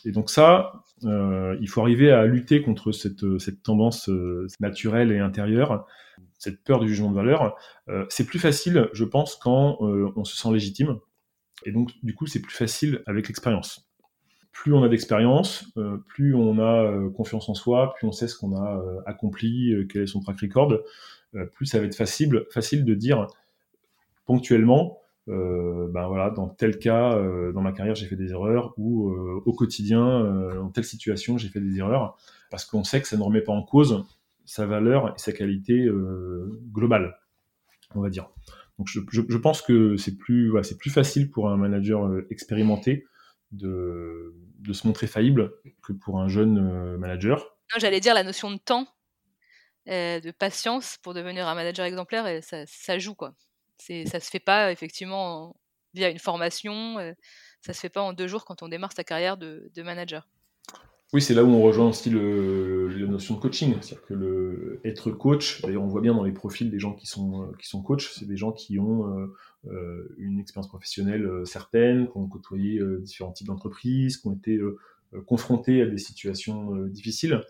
Et 0.06 0.12
donc 0.12 0.28
ça, 0.28 0.84
euh, 1.04 1.56
il 1.60 1.68
faut 1.68 1.80
arriver 1.80 2.12
à 2.12 2.26
lutter 2.26 2.60
contre 2.60 2.92
cette, 2.92 3.38
cette 3.38 3.62
tendance 3.62 4.10
naturelle 4.60 5.12
et 5.12 5.18
intérieure, 5.18 5.86
cette 6.38 6.62
peur 6.62 6.80
du 6.80 6.88
jugement 6.88 7.10
de 7.10 7.16
valeur. 7.16 7.56
Euh, 7.88 8.04
c'est 8.10 8.26
plus 8.26 8.38
facile, 8.38 8.90
je 8.92 9.04
pense, 9.04 9.36
quand 9.36 9.78
on 9.80 10.24
se 10.24 10.36
sent 10.36 10.52
légitime. 10.52 10.98
Et 11.64 11.72
donc, 11.72 11.92
du 12.02 12.14
coup, 12.14 12.26
c'est 12.26 12.40
plus 12.40 12.54
facile 12.54 13.02
avec 13.06 13.28
l'expérience 13.28 13.88
plus 14.54 14.72
on 14.72 14.82
a 14.84 14.88
d'expérience, 14.88 15.66
euh, 15.76 15.98
plus 16.06 16.34
on 16.34 16.58
a 16.58 16.84
euh, 16.84 17.10
confiance 17.10 17.48
en 17.48 17.54
soi, 17.54 17.92
plus 17.94 18.06
on 18.06 18.12
sait 18.12 18.28
ce 18.28 18.36
qu'on 18.36 18.56
a 18.56 18.78
euh, 18.78 19.00
accompli, 19.04 19.74
quel 19.90 20.02
est 20.02 20.06
son 20.06 20.20
track 20.20 20.40
record, 20.40 20.72
plus 21.52 21.66
ça 21.66 21.80
va 21.80 21.84
être 21.84 21.96
facile, 21.96 22.44
facile 22.50 22.84
de 22.84 22.94
dire 22.94 23.26
ponctuellement, 24.24 25.00
ben 25.26 26.06
voilà, 26.06 26.30
dans 26.30 26.48
tel 26.48 26.78
cas, 26.78 27.18
dans 27.52 27.62
ma 27.62 27.72
carrière, 27.72 27.94
j'ai 27.94 28.06
fait 28.06 28.16
des 28.16 28.32
erreurs, 28.32 28.74
ou 28.76 29.10
au 29.10 29.52
quotidien, 29.52 30.54
dans 30.54 30.70
telle 30.70 30.84
situation, 30.84 31.38
j'ai 31.38 31.48
fait 31.48 31.60
des 31.60 31.78
erreurs, 31.78 32.16
parce 32.50 32.64
qu'on 32.64 32.84
sait 32.84 33.00
que 33.00 33.08
ça 33.08 33.16
ne 33.16 33.22
remet 33.22 33.40
pas 33.40 33.52
en 33.52 33.62
cause 33.62 34.04
sa 34.44 34.66
valeur 34.66 35.08
et 35.08 35.18
sa 35.18 35.32
qualité 35.32 35.88
globale, 36.72 37.18
on 37.94 38.00
va 38.00 38.10
dire. 38.10 38.28
Donc 38.78 38.88
je, 38.88 39.36
pense 39.38 39.62
que 39.62 39.96
c'est 39.96 40.16
plus, 40.16 40.52
plus 40.78 40.90
facile 40.90 41.30
pour 41.30 41.48
un 41.48 41.56
manager 41.56 42.10
expérimenté 42.30 43.06
de, 43.52 44.34
de 44.64 44.72
se 44.72 44.86
montrer 44.86 45.06
faillible 45.06 45.52
que 45.82 45.92
pour 45.92 46.20
un 46.20 46.28
jeune 46.28 46.58
euh, 46.58 46.98
manager. 46.98 47.56
J'allais 47.76 48.00
dire 48.00 48.14
la 48.14 48.22
notion 48.24 48.50
de 48.50 48.58
temps, 48.58 48.86
euh, 49.88 50.20
de 50.20 50.30
patience 50.30 50.98
pour 51.02 51.14
devenir 51.14 51.46
un 51.48 51.54
manager 51.54 51.84
exemplaire, 51.84 52.42
ça, 52.42 52.64
ça 52.66 52.98
joue 52.98 53.14
quoi. 53.14 53.34
C'est, 53.78 54.06
ça 54.06 54.20
se 54.20 54.30
fait 54.30 54.40
pas 54.40 54.72
effectivement 54.72 55.56
via 55.94 56.10
une 56.10 56.18
formation, 56.18 56.98
euh, 56.98 57.12
ça 57.60 57.72
se 57.72 57.80
fait 57.80 57.88
pas 57.88 58.02
en 58.02 58.12
deux 58.12 58.26
jours 58.26 58.44
quand 58.44 58.62
on 58.62 58.68
démarre 58.68 58.92
sa 58.92 59.04
carrière 59.04 59.36
de, 59.36 59.70
manager. 59.82 60.28
Oui, 61.12 61.22
c'est 61.22 61.34
là 61.34 61.44
où 61.44 61.48
on 61.48 61.62
rejoint 61.62 61.88
aussi 61.88 62.10
le, 62.10 62.88
la 62.88 63.06
notion 63.06 63.36
de 63.36 63.40
coaching. 63.40 63.74
C'est-à-dire 63.80 64.04
que 64.06 64.14
le, 64.14 64.80
être 64.84 65.12
coach, 65.12 65.62
d'ailleurs, 65.62 65.82
on 65.82 65.88
voit 65.88 66.00
bien 66.00 66.14
dans 66.14 66.24
les 66.24 66.32
profils 66.32 66.70
des 66.70 66.80
gens 66.80 66.94
qui 66.94 67.06
sont, 67.06 67.52
qui 67.60 67.68
sont 67.68 67.82
coachs, 67.82 68.10
c'est 68.12 68.26
des 68.26 68.36
gens 68.36 68.50
qui 68.50 68.78
ont 68.78 69.30
euh, 69.68 70.14
une 70.18 70.38
expérience 70.40 70.68
professionnelle 70.68 71.24
euh, 71.24 71.44
certaine, 71.46 72.06
qui 72.08 72.16
ont 72.16 72.28
côtoyé 72.28 72.80
euh, 72.80 73.00
différents 73.00 73.32
types 73.32 73.46
d'entreprises, 73.46 74.18
qui 74.18 74.26
ont 74.26 74.34
été 74.34 74.60
confrontés 75.26 75.80
à 75.80 75.86
des 75.86 75.98
situations 75.98 76.74
difficiles. 76.86 77.40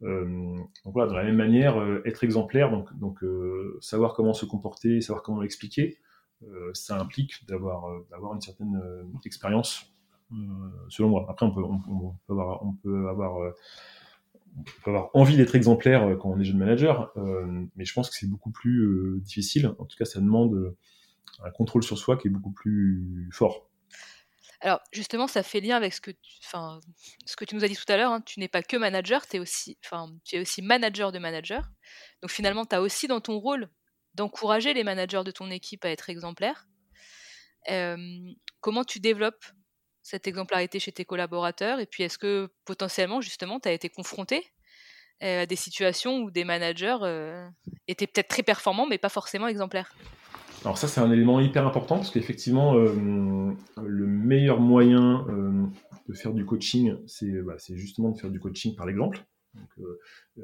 Donc 0.00 0.68
voilà, 0.84 1.10
de 1.10 1.16
la 1.16 1.24
même 1.24 1.36
manière, 1.36 1.76
être 2.04 2.24
exemplaire, 2.24 2.70
donc, 2.70 2.96
donc 2.98 3.22
savoir 3.80 4.14
comment 4.14 4.32
se 4.32 4.46
comporter, 4.46 5.00
savoir 5.00 5.22
comment 5.22 5.40
l'expliquer, 5.40 5.98
ça 6.72 6.98
implique 6.98 7.46
d'avoir 7.46 8.34
une 8.34 8.40
certaine 8.40 8.80
expérience, 9.24 9.92
selon 10.88 11.10
moi. 11.10 11.26
Après, 11.28 11.44
on 11.46 11.52
peut, 11.52 11.62
on, 11.62 12.14
peut 12.26 12.32
avoir, 12.32 12.64
on 12.64 12.72
peut 12.72 13.08
avoir, 13.08 13.54
on 14.56 14.62
peut 14.62 14.90
avoir 14.90 15.10
envie 15.14 15.36
d'être 15.36 15.54
exemplaire 15.54 16.16
quand 16.18 16.30
on 16.30 16.40
est 16.40 16.44
jeune 16.44 16.58
manager, 16.58 17.12
mais 17.76 17.84
je 17.84 17.92
pense 17.92 18.08
que 18.08 18.16
c'est 18.16 18.28
beaucoup 18.28 18.50
plus 18.50 19.20
difficile. 19.22 19.74
En 19.78 19.84
tout 19.84 19.96
cas, 19.98 20.04
ça 20.06 20.20
demande 20.20 20.74
un 21.44 21.50
contrôle 21.50 21.82
sur 21.82 21.98
soi 21.98 22.16
qui 22.16 22.28
est 22.28 22.30
beaucoup 22.30 22.52
plus 22.52 23.28
fort. 23.32 23.69
Alors 24.62 24.80
justement, 24.92 25.26
ça 25.26 25.42
fait 25.42 25.60
lien 25.60 25.76
avec 25.76 25.94
ce 25.94 26.00
que 26.00 26.10
tu, 26.10 26.32
ce 26.42 27.36
que 27.36 27.44
tu 27.44 27.54
nous 27.54 27.64
as 27.64 27.68
dit 27.68 27.76
tout 27.76 27.90
à 27.90 27.96
l'heure. 27.96 28.12
Hein. 28.12 28.20
Tu 28.20 28.40
n'es 28.40 28.48
pas 28.48 28.62
que 28.62 28.76
manager, 28.76 29.26
tu 29.26 29.36
es 29.36 29.40
aussi 29.40 30.62
manager 30.62 31.12
de 31.12 31.18
manager. 31.18 31.70
Donc 32.20 32.30
finalement, 32.30 32.66
tu 32.66 32.76
as 32.76 32.82
aussi 32.82 33.06
dans 33.06 33.20
ton 33.20 33.38
rôle 33.38 33.70
d'encourager 34.14 34.74
les 34.74 34.84
managers 34.84 35.22
de 35.24 35.30
ton 35.30 35.50
équipe 35.50 35.84
à 35.84 35.90
être 35.90 36.10
exemplaires. 36.10 36.66
comment 38.60 38.84
tu 38.84 39.00
développes 39.00 39.44
cette 40.02 40.26
exemplarité 40.26 40.78
chez 40.78 40.92
tes 40.92 41.04
collaborateurs? 41.04 41.80
Et 41.80 41.86
puis 41.86 42.02
est-ce 42.02 42.18
que 42.18 42.52
potentiellement, 42.64 43.20
justement, 43.20 43.60
tu 43.60 43.68
as 43.68 43.72
été 43.72 43.88
confronté 43.88 44.52
à 45.20 45.46
des 45.46 45.56
situations 45.56 46.18
où 46.18 46.30
des 46.30 46.44
managers 46.44 46.98
étaient 47.88 48.06
peut-être 48.06 48.28
très 48.28 48.42
performants, 48.42 48.86
mais 48.86 48.98
pas 48.98 49.08
forcément 49.08 49.48
exemplaires? 49.48 49.94
Alors 50.62 50.76
ça, 50.76 50.88
c'est 50.88 51.00
un 51.00 51.10
élément 51.10 51.40
hyper 51.40 51.66
important 51.66 51.96
parce 51.96 52.10
qu'effectivement, 52.10 52.74
euh, 52.76 53.52
le 53.82 54.06
meilleur 54.06 54.60
moyen 54.60 55.26
euh, 55.30 55.64
de 56.06 56.12
faire 56.12 56.34
du 56.34 56.44
coaching, 56.44 56.96
bah, 57.44 57.54
c'est 57.58 57.76
justement 57.76 58.10
de 58.10 58.18
faire 58.18 58.30
du 58.30 58.40
coaching 58.40 58.76
par 58.76 58.84
l'exemple. 58.84 59.24
Euh, 60.38 60.42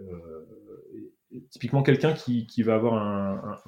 typiquement, 1.51 1.83
quelqu'un 1.83 2.15
qui, 2.15 2.63
va 2.63 2.77
avoir 2.77 3.63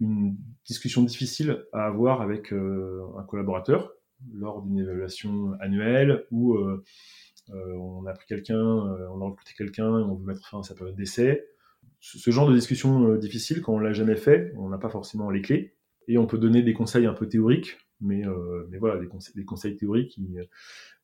une 0.00 0.36
discussion 0.66 1.02
difficile 1.04 1.64
à 1.72 1.86
avoir 1.86 2.22
avec 2.22 2.52
un 2.52 3.22
collaborateur 3.28 3.92
lors 4.32 4.62
d'une 4.62 4.80
évaluation 4.80 5.52
annuelle 5.60 6.26
où 6.32 6.58
on 7.52 8.04
a 8.06 8.12
pris 8.14 8.26
quelqu'un, 8.26 8.58
on 8.58 9.20
a 9.20 9.24
recruté 9.26 9.52
quelqu'un 9.56 10.00
et 10.00 10.02
on 10.02 10.16
veut 10.16 10.26
mettre 10.26 10.48
fin 10.48 10.58
à 10.58 10.62
sa 10.64 10.74
période 10.74 10.96
d'essai 10.96 11.44
ce 12.02 12.30
genre 12.32 12.48
de 12.48 12.54
discussion 12.54 13.06
euh, 13.06 13.16
difficile, 13.16 13.62
quand 13.62 13.74
on 13.74 13.78
l'a 13.78 13.92
jamais 13.92 14.16
fait, 14.16 14.52
on 14.56 14.68
n'a 14.68 14.78
pas 14.78 14.90
forcément 14.90 15.30
les 15.30 15.40
clés. 15.40 15.76
Et 16.08 16.18
on 16.18 16.26
peut 16.26 16.38
donner 16.38 16.62
des 16.62 16.74
conseils 16.74 17.06
un 17.06 17.14
peu 17.14 17.28
théoriques, 17.28 17.78
mais, 18.00 18.26
euh, 18.26 18.66
voilà, 18.80 19.00
des, 19.00 19.06
conseils, 19.44 19.76
théoriques, 19.76 20.18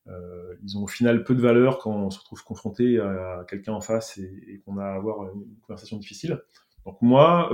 euh, 0.09 0.57
ils, 0.64 0.76
ont 0.76 0.83
au 0.83 0.89
final 0.89 1.22
peu 1.22 1.37
de 1.37 1.41
valeur 1.41 1.79
quand 1.79 1.95
on 1.95 2.11
se 2.11 2.18
retrouve 2.18 2.43
confronté 2.43 2.99
à 2.99 3.47
quelqu'un 3.49 3.74
en 3.74 3.81
face 3.81 4.18
et, 4.18 4.61
qu'on 4.64 4.76
a 4.79 4.85
à 4.85 4.95
avoir 4.95 5.33
une 5.33 5.47
conversation 5.62 5.99
difficile. 5.99 6.43
Donc 6.85 7.01
moi, 7.01 7.53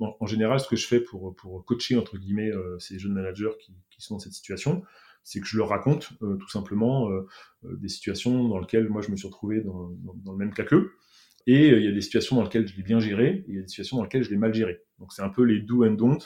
en, 0.00 0.26
général, 0.26 0.58
ce 0.58 0.68
que 0.68 0.76
je 0.76 0.86
fais 0.86 1.00
pour, 1.00 1.36
coacher, 1.66 1.98
entre 1.98 2.16
guillemets, 2.16 2.50
ces 2.78 2.98
jeunes 2.98 3.12
managers 3.12 3.50
qui, 3.60 3.74
sont 3.98 4.14
dans 4.14 4.20
cette 4.20 4.32
situation, 4.32 4.82
c'est 5.22 5.40
que 5.40 5.46
je 5.46 5.58
leur 5.58 5.68
raconte 5.68 6.12
tout 6.18 6.48
simplement 6.48 7.10
des 7.62 7.88
situations 7.88 8.48
dans 8.48 8.58
lesquelles 8.58 8.88
moi 8.88 9.02
je 9.02 9.10
me 9.10 9.16
suis 9.16 9.26
retrouvé 9.26 9.60
dans, 9.60 9.90
dans, 9.90 10.14
dans 10.14 10.32
le 10.32 10.38
même 10.38 10.54
cas 10.54 10.64
qu'eux. 10.64 10.92
Et 11.46 11.70
euh, 11.70 11.78
il 11.78 11.84
y 11.84 11.88
a 11.88 11.92
des 11.92 12.00
situations 12.00 12.36
dans 12.36 12.42
lesquelles 12.42 12.66
je 12.66 12.76
l'ai 12.76 12.82
bien 12.82 13.00
géré, 13.00 13.28
et 13.28 13.44
il 13.48 13.54
y 13.54 13.58
a 13.58 13.62
des 13.62 13.68
situations 13.68 13.96
dans 13.96 14.04
lesquelles 14.04 14.22
je 14.22 14.30
l'ai 14.30 14.36
mal 14.36 14.54
géré. 14.54 14.80
Donc 14.98 15.12
c'est 15.12 15.22
un 15.22 15.28
peu 15.28 15.42
les 15.42 15.60
do 15.60 15.84
and 15.84 15.92
don't. 15.92 16.18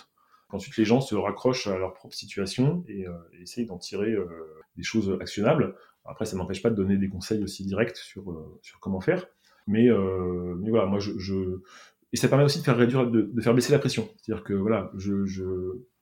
Ensuite, 0.50 0.76
les 0.76 0.84
gens 0.84 1.00
se 1.00 1.14
raccrochent 1.14 1.66
à 1.66 1.76
leur 1.76 1.92
propre 1.94 2.14
situation 2.14 2.84
et, 2.88 3.06
euh, 3.08 3.12
essayent 3.40 3.66
d'en 3.66 3.78
tirer 3.78 4.12
euh, 4.12 4.26
des 4.76 4.84
choses 4.84 5.16
actionnables. 5.20 5.74
Après, 6.04 6.24
ça 6.24 6.36
n'empêche 6.36 6.62
pas 6.62 6.70
de 6.70 6.76
donner 6.76 6.96
des 6.96 7.08
conseils 7.08 7.42
aussi 7.42 7.64
directs 7.64 7.96
sur, 7.96 8.24
sur 8.62 8.78
comment 8.78 9.00
faire. 9.00 9.26
Mais, 9.66 9.88
voilà, 9.90 10.86
moi, 10.86 11.00
je, 11.00 11.18
je, 11.18 11.62
Et 12.12 12.16
ça 12.16 12.28
permet 12.28 12.44
aussi 12.44 12.60
de 12.60 12.64
faire 12.64 12.76
réduire, 12.76 13.10
de 13.10 13.40
faire 13.40 13.54
baisser 13.54 13.72
la 13.72 13.80
pression. 13.80 14.08
C'est-à-dire 14.16 14.44
que 14.44 14.52
voilà, 14.52 14.92
je, 14.96 15.24
je, 15.24 15.42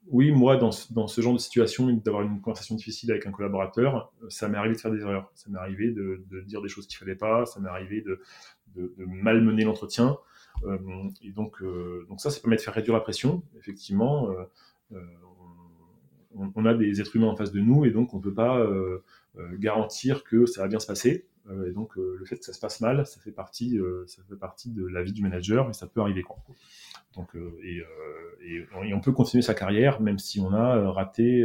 oui, 0.07 0.31
moi, 0.31 0.57
dans, 0.57 0.71
ce 0.71 1.21
genre 1.21 1.33
de 1.33 1.39
situation, 1.39 1.91
d'avoir 1.91 2.23
une 2.23 2.39
conversation 2.39 2.75
difficile 2.75 3.11
avec 3.11 3.25
un 3.25 3.31
collaborateur, 3.31 4.13
ça 4.29 4.47
m'est 4.47 4.57
arrivé 4.57 4.75
de 4.75 4.79
faire 4.79 4.91
des 4.91 5.01
erreurs. 5.01 5.31
Ça 5.33 5.49
m'est 5.49 5.57
arrivé 5.57 5.91
de, 5.91 6.23
dire 6.45 6.61
des 6.61 6.69
choses 6.69 6.85
qu'il 6.87 6.97
fallait 6.97 7.15
pas. 7.15 7.45
Ça 7.45 7.59
m'est 7.59 7.69
arrivé 7.69 8.01
de, 8.01 8.21
de, 8.75 8.93
malmener 9.05 9.63
l'entretien. 9.63 10.17
Euh, 10.63 10.77
et 11.21 11.31
donc, 11.31 11.61
euh, 11.61 12.05
donc 12.07 12.21
ça, 12.21 12.29
ça 12.29 12.39
permet 12.39 12.55
de 12.55 12.61
faire 12.61 12.73
réduire 12.73 12.95
la 12.95 13.01
pression. 13.01 13.41
Effectivement, 13.57 14.29
euh, 14.91 14.99
on, 16.35 16.65
a 16.65 16.73
des 16.73 17.01
êtres 17.01 17.15
humains 17.15 17.27
en 17.27 17.35
face 17.35 17.51
de 17.51 17.59
nous 17.59 17.85
et 17.85 17.91
donc 17.91 18.13
on 18.13 18.17
ne 18.17 18.21
peut 18.21 18.33
pas 18.33 18.65
garantir 19.53 20.23
que 20.23 20.45
ça 20.45 20.61
va 20.61 20.67
bien 20.67 20.79
se 20.79 20.87
passer. 20.87 21.27
et 21.65 21.71
donc 21.71 21.95
le 21.95 22.23
fait 22.25 22.37
que 22.37 22.45
ça 22.45 22.51
se 22.53 22.59
passe 22.59 22.81
mal, 22.81 23.05
ça 23.07 23.19
fait 23.21 23.31
partie, 23.31 23.79
ça 24.05 24.21
fait 24.27 24.35
partie 24.35 24.69
de 24.69 24.85
la 24.85 25.01
vie 25.01 25.13
du 25.13 25.21
manager 25.21 25.69
et 25.69 25.73
ça 25.73 25.87
peut 25.87 26.01
arriver. 26.01 26.23
Quoi. 26.23 26.37
Donc, 27.15 27.35
et, 27.63 27.81
et, 28.45 28.93
on 28.93 28.99
peut 28.99 29.11
continuer 29.11 29.41
sa 29.41 29.53
carrière 29.53 30.01
même 30.01 30.19
si 30.19 30.39
on 30.39 30.51
a 30.53 30.91
raté 30.91 31.43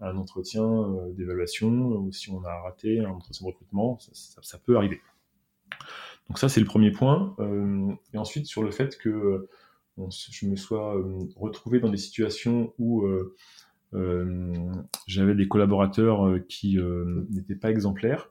un 0.00 0.16
entretien 0.16 0.62
d'évaluation 1.16 1.70
ou 1.70 2.12
si 2.12 2.30
on 2.30 2.44
a 2.44 2.60
raté 2.62 3.00
un 3.00 3.10
entretien 3.10 3.44
de 3.46 3.52
recrutement, 3.52 3.98
ça, 3.98 4.58
peut 4.58 4.76
arriver. 4.76 5.00
Donc 6.28 6.38
ça, 6.38 6.48
c'est 6.48 6.60
le 6.60 6.66
premier 6.66 6.90
point. 6.90 7.36
et 8.12 8.18
ensuite, 8.18 8.46
sur 8.46 8.62
le 8.62 8.70
fait 8.70 8.98
que 8.98 9.48
je 9.96 10.46
me 10.46 10.56
sois 10.56 10.96
retrouvé 11.36 11.80
dans 11.80 11.90
des 11.90 11.96
situations 11.96 12.72
où 12.78 13.06
j'avais 15.06 15.34
des 15.34 15.48
collaborateurs 15.48 16.38
qui 16.48 16.78
n'étaient 17.30 17.56
pas 17.56 17.70
exemplaires. 17.70 18.30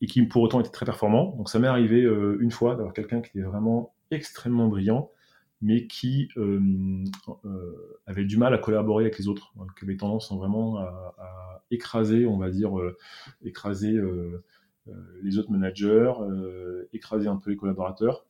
et 0.00 0.06
qui 0.06 0.22
pour 0.22 0.42
autant 0.42 0.60
étaient 0.60 0.70
très 0.70 0.86
performants. 0.86 1.34
Donc 1.36 1.48
ça 1.48 1.58
m'est 1.58 1.68
arrivé 1.68 2.00
une 2.40 2.50
fois 2.50 2.76
d'avoir 2.76 2.92
quelqu'un 2.92 3.20
qui 3.20 3.30
était 3.30 3.46
vraiment 3.46 3.94
extrêmement 4.10 4.68
brillant, 4.68 5.10
mais 5.62 5.86
qui 5.86 6.28
euh, 6.36 6.60
euh, 7.44 8.00
avait 8.06 8.24
du 8.24 8.36
mal 8.36 8.52
à 8.54 8.58
collaborer 8.58 9.04
avec 9.04 9.18
les 9.18 9.28
autres, 9.28 9.52
qui 9.78 9.84
avait 9.84 9.96
tendance 9.96 10.32
vraiment 10.32 10.78
à, 10.78 11.62
écraser, 11.72 12.26
on 12.26 12.36
va 12.36 12.50
dire, 12.50 12.78
euh, 12.78 12.96
écraser 13.42 13.98
les 15.22 15.38
autres 15.38 15.50
managers, 15.50 16.12
écraser 16.92 17.26
un 17.26 17.36
peu 17.36 17.50
les 17.50 17.56
collaborateurs. 17.56 18.24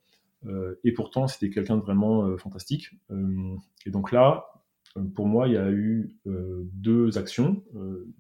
et 0.85 0.93
pourtant, 0.93 1.27
c'était 1.27 1.51
quelqu'un 1.51 1.77
de 1.77 1.83
vraiment 1.83 2.37
fantastique. 2.39 2.93
et 3.11 3.91
donc 3.91 4.11
là, 4.11 4.47
pour 5.15 5.27
moi, 5.27 5.49
il 5.49 5.55
y 5.55 5.59
a 5.59 5.71
eu 5.71 6.17
deux 6.25 7.19
actions. 7.19 7.63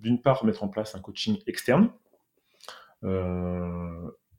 D'une 0.01 0.21
part, 0.21 0.45
mettre 0.45 0.65
en 0.65 0.69
place 0.69 0.95
un 0.95 1.01
coaching 1.01 1.39
externe 1.47 1.89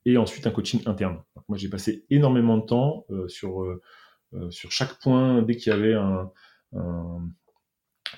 et 0.06 0.18
ensuite 0.18 0.46
un 0.46 0.52
coaching 0.52 0.84
interne. 0.86 1.24
moi, 1.48 1.58
j'ai 1.58 1.70
passé 1.70 2.06
énormément 2.12 2.58
de 2.58 2.66
temps 2.68 3.08
sur 3.28 3.66
sur 4.50 4.72
chaque 4.72 5.00
point, 5.00 5.42
dès 5.42 5.56
qu'il 5.56 5.72
y 5.72 5.76
avait 5.76 5.96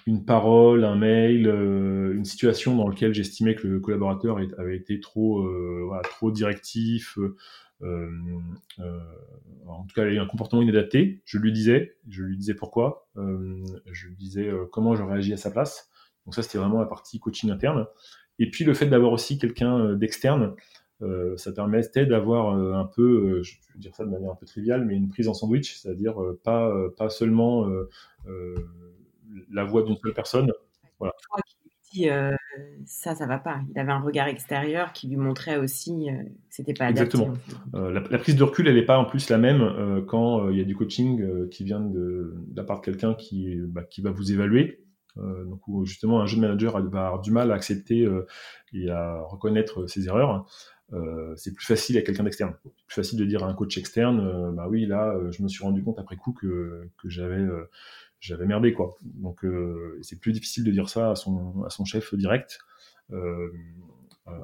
une 0.05 0.25
parole, 0.25 0.83
un 0.83 0.95
mail, 0.95 1.47
euh, 1.47 2.13
une 2.15 2.25
situation 2.25 2.75
dans 2.75 2.87
laquelle 2.87 3.13
j'estimais 3.13 3.55
que 3.55 3.67
le 3.67 3.79
collaborateur 3.79 4.39
avait 4.57 4.75
été 4.75 4.99
trop, 4.99 5.41
euh, 5.41 5.89
trop 6.03 6.31
directif, 6.31 7.17
en 7.81 9.85
tout 9.85 9.95
cas, 9.95 10.05
il 10.05 10.09
a 10.09 10.13
eu 10.13 10.19
un 10.19 10.25
comportement 10.25 10.61
inadapté. 10.61 11.21
Je 11.23 11.37
lui 11.37 11.53
disais, 11.53 11.95
je 12.09 12.23
lui 12.23 12.37
disais 12.37 12.53
pourquoi, 12.53 13.07
je 13.15 14.07
lui 14.07 14.15
disais 14.15 14.51
comment 14.71 14.95
je 14.95 15.03
réagis 15.03 15.33
à 15.33 15.37
sa 15.37 15.51
place. 15.51 15.89
Donc 16.25 16.35
ça, 16.35 16.41
c'était 16.41 16.57
vraiment 16.57 16.79
la 16.79 16.87
partie 16.87 17.19
coaching 17.19 17.51
interne. 17.51 17.85
Et 18.37 18.49
puis 18.49 18.65
le 18.65 18.73
fait 18.73 18.87
d'avoir 18.87 19.11
aussi 19.11 19.37
quelqu'un 19.37 19.93
d'externe 19.93 20.55
euh, 21.01 21.37
ça 21.37 21.53
permettait 21.53 22.05
d'avoir 22.05 22.57
euh, 22.57 22.73
un 22.73 22.85
peu, 22.85 23.01
euh, 23.37 23.43
je 23.43 23.55
vais 23.73 23.79
dire 23.79 23.95
ça 23.95 24.03
de 24.03 24.09
manière 24.09 24.31
un 24.31 24.35
peu 24.35 24.45
triviale, 24.45 24.85
mais 24.85 24.95
une 24.95 25.07
prise 25.07 25.29
en 25.29 25.33
sandwich, 25.33 25.75
c'est-à-dire 25.75 26.15
pas, 26.43 26.73
pas 26.97 27.09
seulement 27.09 27.67
la 29.49 29.63
voix 29.63 29.83
d'une 29.83 29.97
seule 29.97 30.13
personne. 30.13 30.51
Voilà. 30.99 31.13
Qui 31.91 32.01
dit 32.01 32.09
ça, 32.85 33.15
ça 33.15 33.25
va 33.25 33.39
pas. 33.39 33.61
Il 33.73 33.79
avait 33.79 33.91
un 33.91 34.01
regard 34.01 34.27
extérieur 34.27 34.93
qui 34.93 35.07
lui 35.07 35.15
montrait 35.15 35.57
aussi 35.57 36.07
que 36.07 36.29
c'était 36.49 36.73
pas 36.73 36.85
adapté. 36.87 37.17
Exactement. 37.17 37.89
La, 37.89 38.17
prise 38.19 38.35
de 38.35 38.43
recul, 38.43 38.67
elle 38.67 38.75
n'est 38.75 38.85
pas 38.85 38.97
en 38.97 39.05
plus 39.05 39.29
la 39.29 39.37
même 39.37 40.03
quand 40.07 40.49
il 40.49 40.57
y 40.57 40.61
a 40.61 40.65
du 40.65 40.75
coaching 40.75 41.47
qui 41.49 41.63
vient 41.63 41.79
de, 41.79 42.35
la 42.55 42.63
part 42.63 42.81
de 42.81 42.85
quelqu'un 42.85 43.13
qui, 43.13 43.55
bah, 43.55 43.83
qui 43.83 44.01
va 44.01 44.11
vous 44.11 44.31
évaluer. 44.31 44.83
Donc 45.15 45.61
justement 45.85 46.21
un 46.21 46.25
jeune 46.25 46.41
manager 46.41 46.73
va 46.89 47.07
avoir 47.07 47.21
du 47.21 47.31
mal 47.31 47.51
à 47.51 47.55
accepter 47.55 48.07
et 48.73 48.89
à 48.89 49.21
reconnaître 49.21 49.87
ses 49.87 50.07
erreurs. 50.07 50.45
Euh, 50.93 51.33
c'est 51.35 51.53
plus 51.53 51.65
facile 51.65 51.97
à 51.97 52.01
quelqu'un 52.01 52.23
d'externe. 52.23 52.55
C'est 52.63 52.85
plus 52.87 52.95
facile 52.95 53.19
de 53.19 53.25
dire 53.25 53.43
à 53.43 53.47
un 53.47 53.53
coach 53.53 53.77
externe, 53.77 54.19
euh, 54.21 54.51
bah 54.51 54.67
oui, 54.69 54.85
là, 54.85 55.13
euh, 55.13 55.31
je 55.31 55.43
me 55.43 55.47
suis 55.47 55.63
rendu 55.63 55.83
compte 55.83 55.99
après 55.99 56.15
coup 56.15 56.33
que, 56.33 56.89
j'avais 57.05 58.45
merdé 58.45 58.73
quoi. 58.73 58.97
Donc 59.01 59.45
c'est 60.01 60.19
plus 60.19 60.33
difficile 60.33 60.63
de 60.63 60.71
dire 60.71 60.89
ça 60.89 61.11
à 61.11 61.15
son 61.15 61.85
chef 61.85 62.13
direct. 62.15 62.59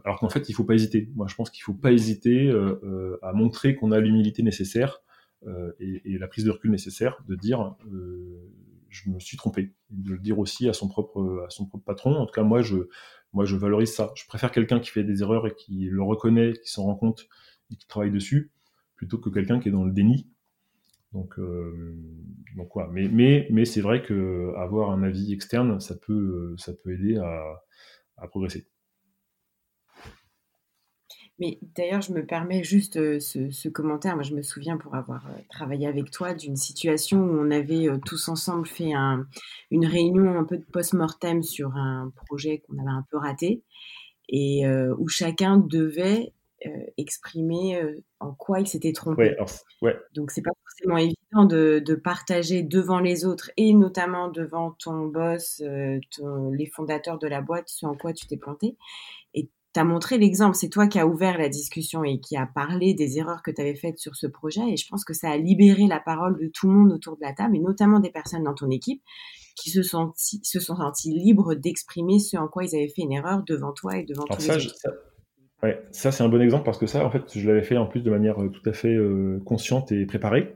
alors 0.03 0.19
qu'en 0.19 0.29
fait, 0.29 0.49
il 0.49 0.53
faut 0.53 0.63
pas 0.63 0.75
hésiter. 0.75 1.09
Moi, 1.15 1.27
je 1.27 1.35
pense 1.35 1.49
qu'il 1.49 1.63
faut 1.63 1.73
pas 1.73 1.91
hésiter 1.91 2.51
à 3.21 3.33
montrer 3.33 3.75
qu'on 3.75 3.91
a 3.91 3.99
l'humilité 3.99 4.43
nécessaire 4.43 5.01
et, 5.79 6.17
la 6.17 6.27
prise 6.27 6.45
de 6.45 6.51
recul 6.51 6.71
nécessaire 6.71 7.21
de 7.27 7.35
dire 7.35 7.75
je 8.95 9.09
me 9.09 9.19
suis 9.19 9.37
trompé. 9.37 9.73
De 9.89 10.13
le 10.13 10.19
dire 10.19 10.39
aussi 10.39 10.69
à 10.69 10.73
son 10.73 10.87
propre 10.87 11.45
à 11.45 11.49
son 11.49 11.65
propre 11.65 11.83
patron. 11.85 12.15
En 12.15 12.25
tout 12.25 12.33
cas, 12.33 12.43
moi, 12.43 12.61
je 12.61 12.77
moi, 13.33 13.45
je 13.45 13.55
valorise 13.55 13.93
ça. 13.93 14.11
Je 14.15 14.25
préfère 14.27 14.51
quelqu'un 14.51 14.79
qui 14.79 14.89
fait 14.91 15.03
des 15.03 15.21
erreurs 15.21 15.47
et 15.47 15.53
qui 15.55 15.87
le 15.91 16.01
reconnaît, 16.01 16.53
qui 16.53 16.71
s'en 16.71 16.83
rend 16.83 16.95
compte 16.95 17.27
et 17.71 17.75
qui 17.75 17.87
travaille 17.87 18.11
dessus, 18.11 18.51
plutôt 18.95 19.17
que 19.17 19.29
quelqu'un 19.29 19.59
qui 19.59 19.69
est 19.69 19.71
dans 19.71 19.83
le 19.83 19.91
déni. 19.91 20.29
Donc, 21.13 21.39
euh, 21.39 21.95
donc 22.55 22.71
Mais, 22.91 23.07
mais, 23.07 23.47
mais 23.51 23.65
c'est 23.65 23.81
vrai 23.81 24.01
que 24.03 24.53
avoir 24.57 24.91
un 24.91 25.03
avis 25.03 25.33
externe, 25.33 25.79
ça 25.79 25.95
peut, 25.95 26.55
ça 26.57 26.73
peut 26.73 26.93
aider 26.93 27.17
à 27.17 28.27
progresser. 28.27 28.67
Mais 31.37 31.59
d'ailleurs, 31.75 32.01
je 32.01 32.13
me 32.13 32.25
permets 32.25 32.63
juste 32.63 32.95
euh, 32.95 33.19
ce, 33.19 33.67
commentaire. 33.67 34.15
Moi, 34.15 34.23
je 34.23 34.33
me 34.33 34.41
souviens 34.41 34.77
pour 34.77 34.95
avoir 34.95 35.27
euh, 35.27 35.37
travaillé 35.49 35.85
avec 35.85 36.09
toi 36.09 36.33
d'une 36.33 36.55
situation 36.55 37.19
où 37.19 37.39
on 37.39 37.51
avait 37.51 37.89
euh, 37.89 37.97
tous 38.05 38.29
ensemble 38.29 38.65
fait 38.65 38.93
une 39.71 39.85
réunion 39.85 40.39
un 40.39 40.45
peu 40.45 40.57
de 40.57 40.63
post-mortem 40.63 41.43
sur 41.43 41.75
un 41.75 42.11
projet 42.15 42.59
qu'on 42.59 42.79
avait 42.79 42.89
un 42.89 43.05
peu 43.11 43.17
raté 43.17 43.63
et 44.29 44.63
où 44.97 45.07
chacun 45.07 45.57
devait 45.57 46.33
exprimer 46.97 47.79
en 48.19 48.33
quoi 48.33 48.59
il 48.59 48.65
s'était 48.65 48.91
trompé. 48.91 49.35
Ouais, 49.83 49.95
Donc, 50.15 50.31
c'est 50.31 50.41
pas 50.41 50.51
forcément 50.63 50.97
évident 50.97 51.45
de, 51.45 51.95
partager 51.95 52.63
devant 52.63 52.99
les 52.99 53.23
autres 53.23 53.51
et 53.55 53.73
notamment 53.75 54.29
devant 54.29 54.71
ton 54.71 55.05
boss, 55.05 55.61
les 55.61 56.65
fondateurs 56.73 57.19
de 57.19 57.27
la 57.27 57.41
boîte, 57.41 57.67
ce 57.67 57.85
en 57.85 57.95
quoi 57.95 58.13
tu 58.13 58.25
t'es 58.25 58.37
planté 58.37 58.77
tu 59.75 59.81
as 59.81 59.83
montré 59.83 60.17
l'exemple, 60.17 60.55
c'est 60.55 60.69
toi 60.69 60.87
qui 60.87 60.99
as 60.99 61.05
ouvert 61.05 61.37
la 61.37 61.49
discussion 61.49 62.05
et 62.05 62.21
qui 62.21 62.37
a 62.37 62.45
parlé 62.45 62.93
des 62.93 63.17
erreurs 63.17 63.43
que 63.43 63.51
tu 63.51 63.59
avais 63.59 63.75
faites 63.75 63.99
sur 63.99 64.15
ce 64.15 64.25
projet. 64.25 64.61
Et 64.69 64.77
je 64.77 64.87
pense 64.87 65.03
que 65.03 65.13
ça 65.13 65.29
a 65.29 65.37
libéré 65.37 65.85
la 65.85 65.99
parole 65.99 66.39
de 66.39 66.47
tout 66.47 66.69
le 66.69 66.73
monde 66.77 66.93
autour 66.93 67.17
de 67.17 67.21
la 67.21 67.33
table, 67.33 67.57
et 67.57 67.59
notamment 67.59 67.99
des 67.99 68.09
personnes 68.09 68.43
dans 68.43 68.53
ton 68.53 68.69
équipe 68.69 69.01
qui 69.57 69.69
se, 69.69 69.83
sont, 69.83 70.13
se 70.15 70.59
sont 70.61 70.77
sentis 70.77 71.11
libres 71.11 71.55
d'exprimer 71.55 72.19
ce 72.19 72.37
en 72.37 72.47
quoi 72.47 72.63
ils 72.63 72.73
avaient 72.73 72.87
fait 72.87 73.01
une 73.01 73.11
erreur 73.11 73.43
devant 73.45 73.73
toi 73.73 73.97
et 73.97 74.05
devant 74.05 74.23
tous 74.23 74.39
ça, 74.39 74.55
les 74.55 74.65
autres. 74.65 74.75
Ça, 74.77 74.89
ouais, 75.63 75.81
ça 75.91 76.11
c'est 76.13 76.23
un 76.23 76.29
bon 76.29 76.41
exemple 76.41 76.63
parce 76.63 76.77
que 76.77 76.87
ça, 76.87 77.05
en 77.05 77.11
fait, 77.11 77.37
je 77.37 77.45
l'avais 77.45 77.63
fait 77.63 77.75
en 77.75 77.85
plus 77.85 78.01
de 78.01 78.09
manière 78.09 78.41
euh, 78.41 78.49
tout 78.49 78.69
à 78.69 78.71
fait 78.71 78.95
euh, 78.95 79.41
consciente 79.45 79.91
et 79.91 80.05
préparée. 80.05 80.55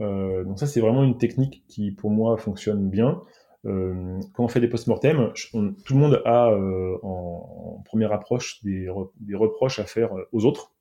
Euh, 0.00 0.44
donc 0.44 0.60
ça, 0.60 0.68
c'est 0.68 0.80
vraiment 0.80 1.02
une 1.02 1.18
technique 1.18 1.64
qui, 1.66 1.90
pour 1.90 2.10
moi, 2.10 2.36
fonctionne 2.36 2.88
bien. 2.90 3.22
Euh, 3.66 4.20
quand 4.32 4.44
on 4.44 4.48
fait 4.48 4.60
des 4.60 4.68
post-mortem, 4.68 5.32
tout 5.52 5.94
le 5.94 6.00
monde 6.00 6.22
a 6.24 6.50
euh, 6.50 6.98
en, 7.02 7.82
première 7.84 8.12
approche 8.12 8.62
des, 8.62 8.88
reproches 8.88 9.78
à 9.78 9.84
faire 9.84 10.12
aux 10.32 10.44
autres. 10.44 10.72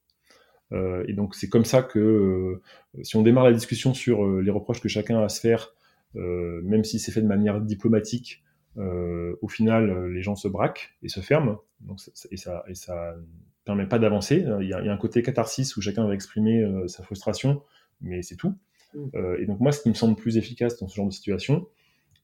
Euh, 0.72 1.06
et 1.08 1.14
donc 1.14 1.36
c'est 1.36 1.50
comme 1.50 1.66
ça 1.66 1.84
que 1.84 2.62
si 3.04 3.16
on 3.16 3.22
démarre 3.22 3.46
la 3.46 3.54
discussion 3.54 3.94
sur 3.94 4.26
les 4.26 4.52
reproches 4.52 4.82
que 4.82 4.90
chacun 4.90 5.20
a 5.20 5.26
à 5.26 5.30
se 5.30 5.40
faire, 5.40 5.74
même 6.14 6.84
si 6.84 7.00
c'est 7.00 7.12
fait 7.12 7.22
de 7.22 7.28
manière 7.28 7.60
diplomatique, 7.60 8.44
au 8.78 9.48
final 9.48 10.08
les 10.08 10.22
gens 10.22 10.36
se 10.36 10.48
braquent 10.48 10.96
et 11.02 11.10
se 11.10 11.20
ferment. 11.22 11.60
Donc, 11.82 12.00
et 12.32 12.38
ça 12.38 12.64
et 12.68 12.76
ça 12.76 13.16
permet 13.64 13.88
pas 13.88 14.00
d'avancer. 14.00 14.46
Il, 14.62 14.68
y, 14.68 14.74
a 14.74 14.80
un 14.80 14.98
côté 14.98 15.24
catharsis 15.24 15.76
où 15.76 15.82
chacun 15.82 16.06
va 16.08 16.14
exprimer 16.14 16.66
sa 16.88 17.04
frustration, 17.04 17.62
mais 18.02 18.22
c'est 18.22 18.36
tout. 18.36 18.54
Mmh. 18.94 19.10
et 19.40 19.46
donc 19.46 19.60
moi, 19.60 19.74
ce 19.74 19.82
qui 19.82 19.90
me 19.90 19.94
semble 19.94 20.16
plus 20.16 20.38
efficace 20.38 20.80
dans 20.80 20.88
ce 20.88 20.96
genre 20.96 21.08
de 21.08 21.12
situation, 21.12 21.68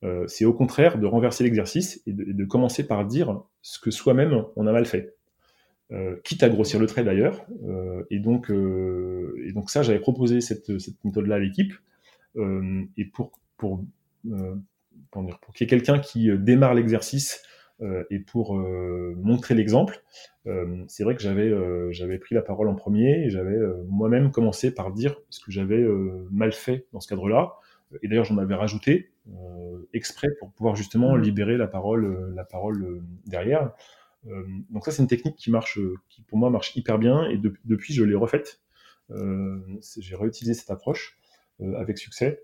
euh, 0.04 0.26
c'est 0.28 0.46
au 0.46 0.54
contraire 0.54 0.98
de 0.98 1.06
renverser 1.06 1.44
l'exercice 1.44 2.02
et, 2.08 2.14
de, 2.14 2.46
commencer 2.46 2.86
par 2.88 3.06
dire 3.06 3.42
ce 3.62 3.80
que 3.80 3.92
soi-même 3.92 4.46
on 4.56 4.66
a 4.68 4.72
mal 4.72 4.86
fait. 4.86 5.16
Euh, 5.92 6.16
quitte 6.24 6.42
à 6.42 6.50
grossir 6.50 6.80
le 6.80 6.88
trait 6.88 7.04
d'ailleurs. 7.04 7.46
Euh, 7.66 8.04
et, 8.10 8.20
donc, 8.20 8.50
ça, 9.70 9.84
j'avais 9.84 10.00
proposé 10.00 10.42
cette, 10.42 10.70
méthode-là 11.04 11.36
à 11.36 11.40
l'équipe. 11.40 11.74
et 12.36 13.06
pour, 13.06 13.32
qu'il 15.54 15.62
y 15.62 15.64
ait 15.64 15.68
quelqu'un 15.68 16.00
qui 16.00 16.30
démarre 16.38 16.74
l'exercice 16.74 17.44
et 18.12 18.20
pour 18.20 18.56
montrer 18.56 19.56
l'exemple, 19.56 20.04
c'est 20.88 21.04
vrai 21.04 21.16
que 21.16 21.22
j'avais 21.92 22.18
pris 22.20 22.36
la 22.36 22.42
parole 22.42 22.70
en 22.70 22.76
premier 22.76 23.26
et 23.26 23.30
j'avais 23.30 23.58
moi-même 23.88 24.32
commencé 24.32 24.74
par 24.74 24.92
dire 24.92 25.16
ce 25.30 25.44
que 25.44 25.52
j'avais 25.52 25.84
mal 26.32 26.54
fait 26.54 26.88
dans 26.94 27.00
ce 27.02 27.08
cadre-là. 27.08 27.56
Et 28.02 28.08
d'ailleurs, 28.08 28.26
j'en 28.26 28.38
avais 28.38 28.56
rajouté 28.56 29.12
euh, 29.28 29.88
exprès 29.94 30.30
pour 30.40 30.52
pouvoir 30.52 30.76
justement 30.76 31.16
mmh. 31.16 31.22
libérer 31.22 31.58
la 31.58 31.68
parole, 31.68 32.06
euh, 32.06 32.34
la 32.36 32.44
parole 32.44 32.84
euh, 32.84 33.02
derrière. 33.26 33.72
donc 34.70 34.86
ça, 34.86 34.92
c'est 34.92 35.02
une 35.02 35.08
technique 35.08 35.36
qui 35.36 35.50
marche, 35.50 35.80
qui 36.10 36.22
pour 36.22 36.38
moi 36.38 36.50
marche 36.50 36.76
hyper 36.76 36.98
bien. 37.00 37.26
Et 37.30 37.40
depuis, 37.66 37.94
je 37.94 38.04
l'ai 38.04 38.16
refaite. 38.16 38.62
J'ai 39.10 40.16
réutilisé 40.16 40.54
cette 40.54 40.70
approche 40.70 41.18
avec 41.60 41.98
succès. 41.98 42.44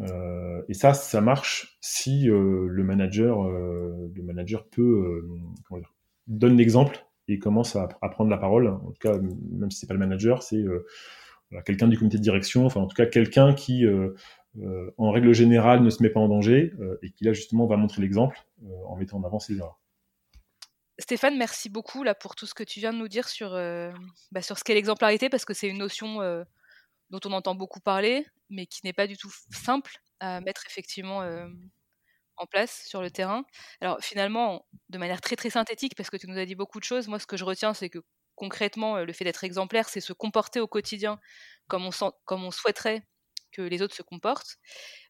et 0.00 0.74
ça, 0.74 0.94
ça 0.94 1.20
marche 1.20 1.78
si 1.82 2.24
le 2.24 2.82
manager, 2.82 3.46
le 3.50 4.22
manager 4.22 4.66
peut 4.68 5.28
dire, 5.70 5.94
donne 6.26 6.56
l'exemple 6.56 7.04
et 7.28 7.38
commence 7.38 7.76
à, 7.76 7.86
à, 8.00 8.08
prendre 8.08 8.30
la 8.30 8.38
parole. 8.38 8.68
En 8.68 8.90
tout 8.90 9.00
cas, 9.00 9.18
même 9.18 9.70
si 9.70 9.80
c'est 9.80 9.86
pas 9.86 9.94
le 9.94 10.00
manager, 10.00 10.42
c'est 10.42 10.64
quelqu'un 11.66 11.88
du 11.88 11.98
comité 11.98 12.16
de 12.16 12.22
direction, 12.22 12.64
enfin 12.64 12.80
en 12.80 12.86
tout 12.86 12.96
cas 12.96 13.04
quelqu'un 13.04 13.52
qui, 13.52 13.84
en 14.98 15.10
règle 15.10 15.32
générale, 15.32 15.82
ne 15.82 15.90
se 15.90 16.02
met 16.02 16.10
pas 16.10 16.20
en 16.20 16.28
danger 16.28 16.72
et 17.02 17.10
qui 17.10 17.24
là 17.24 17.32
justement 17.32 17.66
va 17.66 17.76
montrer 17.76 18.02
l'exemple 18.02 18.38
en 18.86 18.96
mettant 18.96 19.18
en 19.18 19.24
avant 19.24 19.38
ses 19.38 19.56
erreurs. 19.56 19.78
Stéphane, 20.98 21.38
merci 21.38 21.70
beaucoup 21.70 22.02
là 22.02 22.14
pour 22.14 22.34
tout 22.34 22.44
ce 22.46 22.52
que 22.52 22.62
tu 22.62 22.78
viens 22.78 22.92
de 22.92 22.98
nous 22.98 23.08
dire 23.08 23.28
sur, 23.28 23.52
bah, 24.32 24.42
sur 24.42 24.58
ce 24.58 24.64
qu'est 24.64 24.74
l'exemplarité, 24.74 25.28
parce 25.28 25.44
que 25.44 25.54
c'est 25.54 25.68
une 25.68 25.78
notion 25.78 26.16
dont 27.10 27.20
on 27.24 27.32
entend 27.32 27.54
beaucoup 27.54 27.80
parler, 27.80 28.26
mais 28.50 28.66
qui 28.66 28.80
n'est 28.84 28.92
pas 28.92 29.06
du 29.06 29.16
tout 29.16 29.30
simple 29.50 29.92
à 30.18 30.40
mettre 30.40 30.66
effectivement 30.66 31.22
en 32.36 32.46
place 32.46 32.84
sur 32.86 33.02
le 33.02 33.10
terrain. 33.10 33.44
Alors 33.80 34.00
finalement, 34.00 34.66
de 34.88 34.98
manière 34.98 35.20
très 35.20 35.36
très 35.36 35.50
synthétique, 35.50 35.94
parce 35.96 36.10
que 36.10 36.16
tu 36.16 36.26
nous 36.26 36.38
as 36.38 36.44
dit 36.44 36.54
beaucoup 36.54 36.80
de 36.80 36.84
choses, 36.84 37.08
moi 37.08 37.18
ce 37.18 37.26
que 37.26 37.36
je 37.36 37.44
retiens, 37.44 37.72
c'est 37.72 37.88
que 37.88 38.00
concrètement, 38.34 38.98
le 38.98 39.12
fait 39.12 39.24
d'être 39.24 39.44
exemplaire, 39.44 39.88
c'est 39.88 40.00
se 40.00 40.12
comporter 40.12 40.60
au 40.60 40.66
quotidien 40.66 41.18
comme 41.68 41.86
on, 41.86 42.12
comme 42.24 42.44
on 42.44 42.50
souhaiterait 42.50 43.06
que 43.52 43.62
les 43.62 43.82
autres 43.82 43.94
se 43.94 44.02
comportent. 44.02 44.58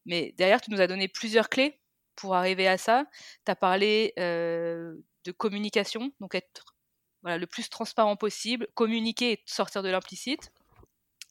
Mais 0.06 0.34
derrière, 0.36 0.60
tu 0.60 0.70
nous 0.70 0.80
as 0.80 0.86
donné 0.86 1.08
plusieurs 1.08 1.48
clés 1.48 1.80
pour 2.16 2.34
arriver 2.34 2.68
à 2.68 2.78
ça. 2.78 3.04
Tu 3.44 3.52
as 3.52 3.56
parlé 3.56 4.12
de 4.16 5.32
communication, 5.36 6.12
donc 6.20 6.34
être 6.34 6.76
voilà, 7.22 7.38
le 7.38 7.46
plus 7.46 7.68
transparent 7.68 8.16
possible, 8.16 8.66
communiquer 8.74 9.32
et 9.32 9.42
sortir 9.46 9.82
de 9.82 9.90
l'implicite. 9.90 10.50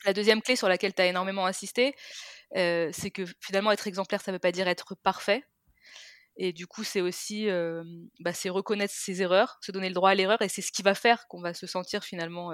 La 0.05 0.13
deuxième 0.13 0.41
clé 0.41 0.55
sur 0.55 0.69
laquelle 0.69 0.93
tu 0.93 1.01
as 1.01 1.07
énormément 1.07 1.45
insisté, 1.45 1.95
c'est 2.53 3.11
que 3.13 3.25
finalement 3.41 3.71
être 3.71 3.87
exemplaire, 3.87 4.21
ça 4.21 4.31
ne 4.31 4.35
veut 4.35 4.39
pas 4.39 4.51
dire 4.51 4.67
être 4.67 4.95
parfait. 4.95 5.43
Et 6.37 6.53
du 6.53 6.67
coup, 6.67 6.85
c'est 6.85 7.01
aussi 7.01 7.47
bah, 8.19 8.31
reconnaître 8.45 8.93
ses 8.93 9.21
erreurs, 9.21 9.57
se 9.61 9.71
donner 9.71 9.89
le 9.89 9.95
droit 9.95 10.11
à 10.11 10.15
l'erreur, 10.15 10.41
et 10.41 10.47
c'est 10.47 10.61
ce 10.61 10.71
qui 10.71 10.83
va 10.83 10.95
faire 10.95 11.27
qu'on 11.27 11.41
va 11.41 11.53
se 11.53 11.67
sentir 11.67 12.03
finalement 12.03 12.53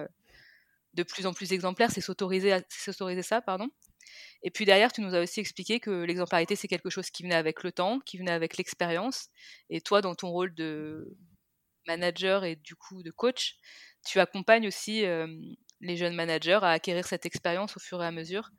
de 0.95 1.03
plus 1.03 1.25
en 1.25 1.33
plus 1.33 1.51
exemplaire, 1.51 1.91
c'est 1.91 2.01
s'autoriser, 2.01 2.57
s'autoriser 2.69 3.21
ça, 3.21 3.41
pardon. 3.41 3.69
Et 4.43 4.51
puis 4.51 4.65
derrière, 4.65 4.91
tu 4.91 5.01
nous 5.01 5.15
as 5.15 5.21
aussi 5.21 5.39
expliqué 5.39 5.79
que 5.79 6.03
l'exemplarité, 6.03 6.55
c'est 6.55 6.67
quelque 6.67 6.89
chose 6.89 7.09
qui 7.09 7.23
venait 7.23 7.35
avec 7.35 7.63
le 7.63 7.71
temps, 7.71 7.99
qui 7.99 8.17
venait 8.17 8.31
avec 8.31 8.57
l'expérience. 8.57 9.29
Et 9.69 9.81
toi, 9.81 10.01
dans 10.01 10.15
ton 10.15 10.29
rôle 10.29 10.53
de 10.53 11.17
manager 11.87 12.43
et 12.43 12.55
du 12.55 12.75
coup 12.75 13.03
de 13.03 13.11
coach, 13.11 13.55
tu 14.05 14.19
accompagnes 14.19 14.67
aussi 14.67 15.03
les 15.81 15.95
jeunes 15.95 16.15
managers 16.15 16.59
à 16.61 16.69
acquérir 16.69 17.05
cette 17.05 17.25
expérience 17.25 17.75
au 17.77 17.79
fur 17.79 18.01
et 18.03 18.05
à 18.05 18.11
mesure 18.11 18.51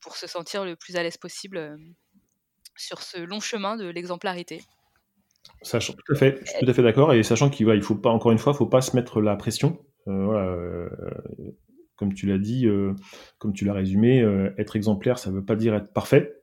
pour 0.00 0.16
se 0.16 0.26
sentir 0.26 0.64
le 0.64 0.76
plus 0.76 0.96
à 0.96 1.02
l'aise 1.02 1.16
possible 1.16 1.78
sur 2.76 3.02
ce 3.02 3.18
long 3.18 3.40
chemin 3.40 3.76
de 3.76 3.86
l'exemplarité. 3.86 4.62
Sachant, 5.62 5.92
tout 5.92 6.12
à 6.12 6.16
fait, 6.16 6.38
je 6.44 6.50
suis 6.50 6.64
tout 6.64 6.70
à 6.70 6.74
fait 6.74 6.82
d'accord, 6.82 7.12
et 7.12 7.22
sachant 7.22 7.50
qu'il 7.50 7.66
ne 7.66 7.80
faut 7.80 7.94
pas, 7.94 8.10
encore 8.10 8.32
une 8.32 8.38
fois, 8.38 8.54
faut 8.54 8.66
pas 8.66 8.80
se 8.80 8.96
mettre 8.96 9.20
la 9.20 9.36
pression. 9.36 9.78
Euh, 10.06 10.24
voilà, 10.24 10.46
euh, 10.46 10.88
comme 12.00 12.14
tu 12.14 12.26
l'as 12.26 12.38
dit, 12.38 12.66
euh, 12.66 12.94
comme 13.38 13.52
tu 13.52 13.66
l'as 13.66 13.74
résumé, 13.74 14.20
être 14.56 14.74
exemplaire, 14.74 15.18
ça 15.18 15.30
ne 15.30 15.36
veut 15.36 15.44
pas 15.44 15.54
dire 15.54 15.74
être 15.74 15.92
parfait. 15.92 16.34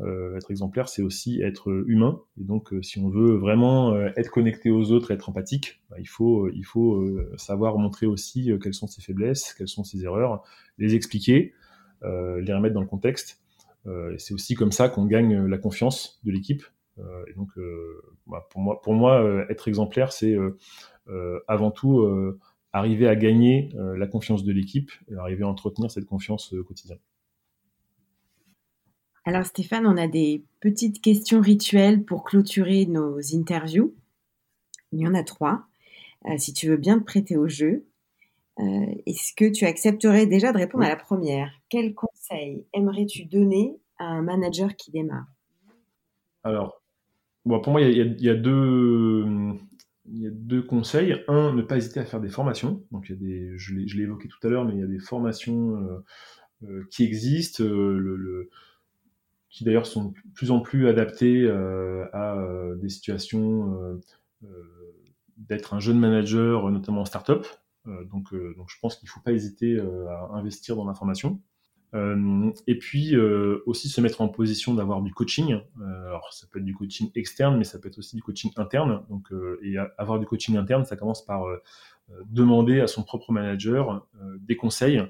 être 0.00 0.50
exemplaire, 0.50 0.88
c'est 0.88 1.02
aussi 1.02 1.42
être 1.42 1.84
humain. 1.86 2.22
Et 2.40 2.44
donc, 2.44 2.72
si 2.80 2.98
on 2.98 3.10
veut 3.10 3.36
vraiment 3.36 3.94
être 4.16 4.30
connecté 4.30 4.70
aux 4.70 4.90
autres, 4.90 5.10
être 5.10 5.28
empathique, 5.28 5.82
bah, 5.90 5.96
il 6.00 6.08
faut, 6.08 6.48
savoir 7.36 7.76
montrer 7.76 8.06
aussi 8.06 8.50
quelles 8.62 8.72
sont 8.72 8.86
ses 8.86 9.02
faiblesses, 9.02 9.52
quelles 9.52 9.68
sont 9.68 9.84
ses 9.84 10.02
erreurs, 10.02 10.42
les 10.78 10.94
expliquer, 10.94 11.52
les 12.02 12.54
remettre 12.54 12.74
dans 12.74 12.80
le 12.80 12.86
contexte. 12.86 13.42
c'est 14.16 14.32
aussi 14.32 14.54
comme 14.54 14.72
ça 14.72 14.88
qu'on 14.88 15.04
gagne 15.04 15.46
la 15.46 15.58
confiance 15.58 16.20
de 16.24 16.32
l'équipe. 16.32 16.62
et 16.98 17.34
donc, 17.36 17.50
bah, 18.26 18.48
pour 18.50 18.94
moi 18.94 19.44
être 19.50 19.68
exemplaire, 19.68 20.10
c'est 20.10 20.38
avant 21.48 21.70
tout 21.70 22.00
arriver 22.72 23.06
à 23.06 23.16
gagner 23.16 23.70
euh, 23.74 23.96
la 23.96 24.06
confiance 24.06 24.44
de 24.44 24.52
l'équipe 24.52 24.90
et 25.10 25.14
arriver 25.16 25.44
à 25.44 25.48
entretenir 25.48 25.90
cette 25.90 26.06
confiance 26.06 26.52
euh, 26.54 26.62
quotidienne. 26.62 26.98
Alors 29.24 29.44
Stéphane, 29.44 29.86
on 29.86 29.96
a 29.96 30.08
des 30.08 30.44
petites 30.60 31.00
questions 31.00 31.40
rituelles 31.40 32.04
pour 32.04 32.24
clôturer 32.24 32.86
nos 32.86 33.18
interviews. 33.34 33.94
Il 34.90 35.00
y 35.00 35.06
en 35.06 35.14
a 35.14 35.22
trois. 35.22 35.66
Euh, 36.26 36.36
si 36.38 36.52
tu 36.52 36.68
veux 36.68 36.76
bien 36.76 36.98
te 36.98 37.04
prêter 37.04 37.36
au 37.36 37.48
jeu, 37.48 37.86
est-ce 39.06 39.32
que 39.34 39.50
tu 39.50 39.64
accepterais 39.64 40.26
déjà 40.26 40.52
de 40.52 40.58
répondre 40.58 40.84
à 40.84 40.88
la 40.88 40.96
première? 40.96 41.50
Quel 41.70 41.94
conseil 41.94 42.66
aimerais-tu 42.74 43.24
donner 43.24 43.76
à 43.98 44.04
un 44.04 44.22
manager 44.22 44.76
qui 44.76 44.90
démarre? 44.92 45.26
Alors, 46.44 46.82
bon, 47.46 47.60
pour 47.60 47.72
moi, 47.72 47.80
il 47.80 48.20
y, 48.20 48.28
a 48.28 48.34
deux, 48.34 49.24
il 50.06 50.20
y 50.20 50.26
a 50.26 50.30
deux 50.30 50.62
conseils. 50.62 51.22
Un, 51.28 51.52
ne 51.54 51.62
pas 51.62 51.76
hésiter 51.76 52.00
à 52.00 52.04
faire 52.04 52.20
des 52.20 52.28
formations. 52.28 52.84
Donc, 52.90 53.08
il 53.08 53.12
y 53.12 53.14
a 53.14 53.18
des, 53.18 53.58
je 53.58 53.74
l'ai 53.74 54.02
évoqué 54.02 54.28
tout 54.28 54.44
à 54.46 54.50
l'heure, 54.50 54.64
mais 54.64 54.74
il 54.74 54.80
y 54.80 54.84
a 54.84 54.86
des 54.86 54.98
formations 54.98 55.76
euh, 55.76 56.04
euh, 56.64 56.84
qui 56.90 57.04
existent, 57.04 57.62
euh, 57.62 57.98
le, 57.98 58.50
qui 59.48 59.64
d'ailleurs 59.64 59.86
sont 59.86 60.06
de 60.06 60.14
plus 60.34 60.50
en 60.50 60.60
plus 60.60 60.88
adaptées 60.88 61.48
à 62.12 62.42
des 62.76 62.88
situations 62.88 64.00
d'être 65.36 65.74
un 65.74 65.80
jeune 65.80 65.98
manager, 65.98 66.70
notamment 66.70 67.02
en 67.02 67.04
start-up. 67.04 67.46
donc, 67.84 68.34
donc, 68.56 68.70
je 68.70 68.76
pense 68.80 68.96
qu'il 68.96 69.06
ne 69.08 69.10
faut 69.10 69.20
pas 69.20 69.32
hésiter 69.32 69.78
à 69.78 70.30
investir 70.32 70.74
dans 70.74 70.86
la 70.86 70.94
formation. 70.94 71.38
Euh, 71.38 71.51
et 71.94 72.78
puis 72.78 73.14
euh, 73.14 73.62
aussi 73.66 73.88
se 73.90 74.00
mettre 74.00 74.22
en 74.22 74.28
position 74.28 74.74
d'avoir 74.74 75.02
du 75.02 75.12
coaching. 75.12 75.60
Euh, 75.80 76.06
alors 76.06 76.32
ça 76.32 76.46
peut 76.50 76.58
être 76.58 76.64
du 76.64 76.74
coaching 76.74 77.10
externe, 77.14 77.58
mais 77.58 77.64
ça 77.64 77.78
peut 77.78 77.88
être 77.88 77.98
aussi 77.98 78.16
du 78.16 78.22
coaching 78.22 78.50
interne. 78.56 79.02
Donc, 79.10 79.30
et 79.62 79.76
avoir 79.98 80.18
du 80.18 80.26
coaching 80.26 80.56
interne, 80.56 80.84
ça 80.84 80.96
commence 80.96 81.24
par 81.24 81.44
demander 82.26 82.80
à 82.80 82.86
son 82.86 83.02
propre 83.02 83.32
manager 83.32 84.06
des 84.40 84.56
conseils, 84.56 85.02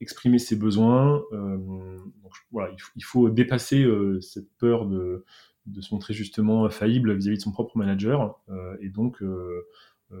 exprimer 0.00 0.38
ses 0.38 0.56
besoins. 0.56 1.22
donc, 1.32 2.32
voilà, 2.50 2.74
il, 2.96 3.04
faut 3.04 3.30
dépasser 3.30 3.86
cette 4.20 4.50
peur 4.58 4.86
de, 4.86 5.24
de, 5.66 5.80
se 5.80 5.94
montrer 5.94 6.14
justement 6.14 6.68
faillible 6.68 7.14
vis-à-vis 7.14 7.38
de 7.38 7.42
son 7.42 7.52
propre 7.52 7.76
manager. 7.78 8.40
et 8.80 8.88
donc, 8.88 9.22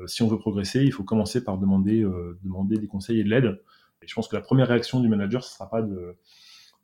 si 0.06 0.22
on 0.22 0.28
veut 0.28 0.38
progresser, 0.38 0.84
il 0.84 0.92
faut 0.92 1.04
commencer 1.04 1.42
par 1.42 1.58
demander, 1.58 2.06
demander 2.42 2.76
des 2.76 2.86
conseils 2.86 3.20
et 3.20 3.24
de 3.24 3.30
l'aide. 3.30 3.58
Et 4.02 4.06
je 4.06 4.14
pense 4.14 4.28
que 4.28 4.36
la 4.36 4.42
première 4.42 4.68
réaction 4.68 5.00
du 5.00 5.08
manager, 5.08 5.42
ce 5.42 5.50
ne 5.50 5.54
sera 5.54 5.70
pas 5.70 5.82
de, 5.82 6.16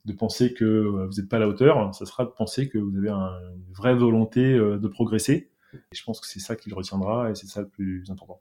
de 0.05 0.13
penser 0.13 0.53
que 0.53 0.65
euh, 0.65 1.07
vous 1.07 1.21
n'êtes 1.21 1.29
pas 1.29 1.37
à 1.37 1.41
la 1.41 1.49
hauteur, 1.49 1.95
ce 1.95 2.05
sera 2.05 2.25
de 2.25 2.31
penser 2.31 2.69
que 2.69 2.79
vous 2.79 2.97
avez 2.97 3.11
une 3.11 3.73
vraie 3.73 3.95
volonté 3.95 4.41
euh, 4.41 4.79
de 4.79 4.89
progresser. 4.89 5.51
Et 5.73 5.97
je 5.97 6.05
pense 6.05 6.21
que 6.21 6.27
c'est 6.27 6.41
ça 6.41 6.57
qu'il 6.57 6.75
retiendra 6.75 7.31
et 7.31 7.35
c'est 7.35 7.47
ça 7.47 7.61
le 7.61 7.69
plus 7.69 8.05
important. 8.11 8.41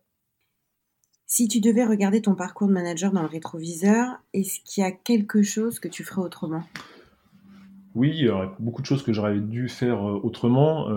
Si 1.26 1.48
tu 1.48 1.62
devais 1.62 1.86
regarder 1.86 2.22
ton 2.22 2.36
parcours 2.36 2.68
de 2.68 2.74
manager 2.74 3.12
dans 3.12 3.22
le 3.22 3.28
rétroviseur, 3.28 4.22
est-ce 4.34 4.60
qu'il 4.64 4.84
y 4.84 4.86
a 4.86 4.92
quelque 4.92 5.42
chose 5.42 5.80
que 5.80 5.88
tu 5.88 6.04
ferais 6.04 6.22
autrement? 6.22 6.64
Oui, 7.96 8.12
il 8.14 8.26
y 8.26 8.30
aurait 8.30 8.50
beaucoup 8.60 8.82
de 8.82 8.86
choses 8.86 9.04
que 9.04 9.14
j'aurais 9.14 9.40
dû 9.40 9.70
faire 9.70 10.08
euh, 10.08 10.20
autrement 10.24 10.90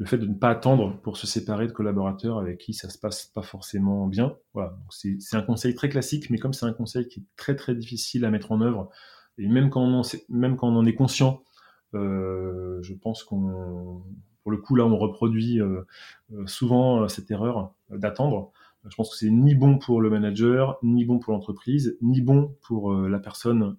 le 0.00 0.06
fait 0.06 0.16
de 0.16 0.26
ne 0.26 0.34
pas 0.34 0.48
attendre 0.48 0.98
pour 1.02 1.18
se 1.18 1.26
séparer 1.26 1.66
de 1.66 1.72
collaborateurs 1.72 2.38
avec 2.38 2.56
qui 2.56 2.72
ça 2.72 2.88
se 2.88 2.96
passe 2.96 3.26
pas 3.26 3.42
forcément 3.42 4.06
bien. 4.06 4.34
Voilà, 4.54 4.74
c'est 4.88 5.36
un 5.36 5.42
conseil 5.42 5.74
très 5.74 5.90
classique, 5.90 6.30
mais 6.30 6.38
comme 6.38 6.54
c'est 6.54 6.64
un 6.64 6.72
conseil 6.72 7.06
qui 7.06 7.20
est 7.20 7.24
très 7.36 7.54
très 7.54 7.74
difficile 7.74 8.24
à 8.24 8.30
mettre 8.30 8.50
en 8.50 8.62
œuvre, 8.62 8.88
et 9.36 9.46
même 9.46 9.68
quand 9.68 9.82
on 9.82 10.00
en, 10.00 10.02
même 10.30 10.56
quand 10.56 10.68
on 10.68 10.76
en 10.76 10.86
est 10.86 10.94
conscient, 10.94 11.42
euh, 11.94 12.78
je 12.80 12.94
pense 12.94 13.24
qu'on, 13.24 14.02
pour 14.42 14.50
le 14.50 14.56
coup 14.56 14.74
là, 14.74 14.86
on 14.86 14.96
reproduit 14.96 15.60
euh, 15.60 15.82
euh, 16.32 16.46
souvent 16.46 17.06
cette 17.08 17.30
erreur 17.30 17.74
d'attendre. 17.90 18.52
Je 18.88 18.96
pense 18.96 19.10
que 19.10 19.16
c'est 19.16 19.28
ni 19.28 19.54
bon 19.54 19.76
pour 19.76 20.00
le 20.00 20.08
manager, 20.08 20.78
ni 20.82 21.04
bon 21.04 21.18
pour 21.18 21.34
l'entreprise, 21.34 21.98
ni 22.00 22.22
bon 22.22 22.56
pour 22.62 22.94
la 22.94 23.18
personne 23.18 23.76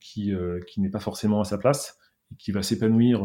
qui, 0.00 0.32
qui 0.66 0.80
n'est 0.80 0.88
pas 0.88 0.98
forcément 0.98 1.40
à 1.40 1.44
sa 1.44 1.56
place 1.56 1.96
et 2.32 2.34
qui 2.34 2.50
va 2.50 2.64
s'épanouir 2.64 3.24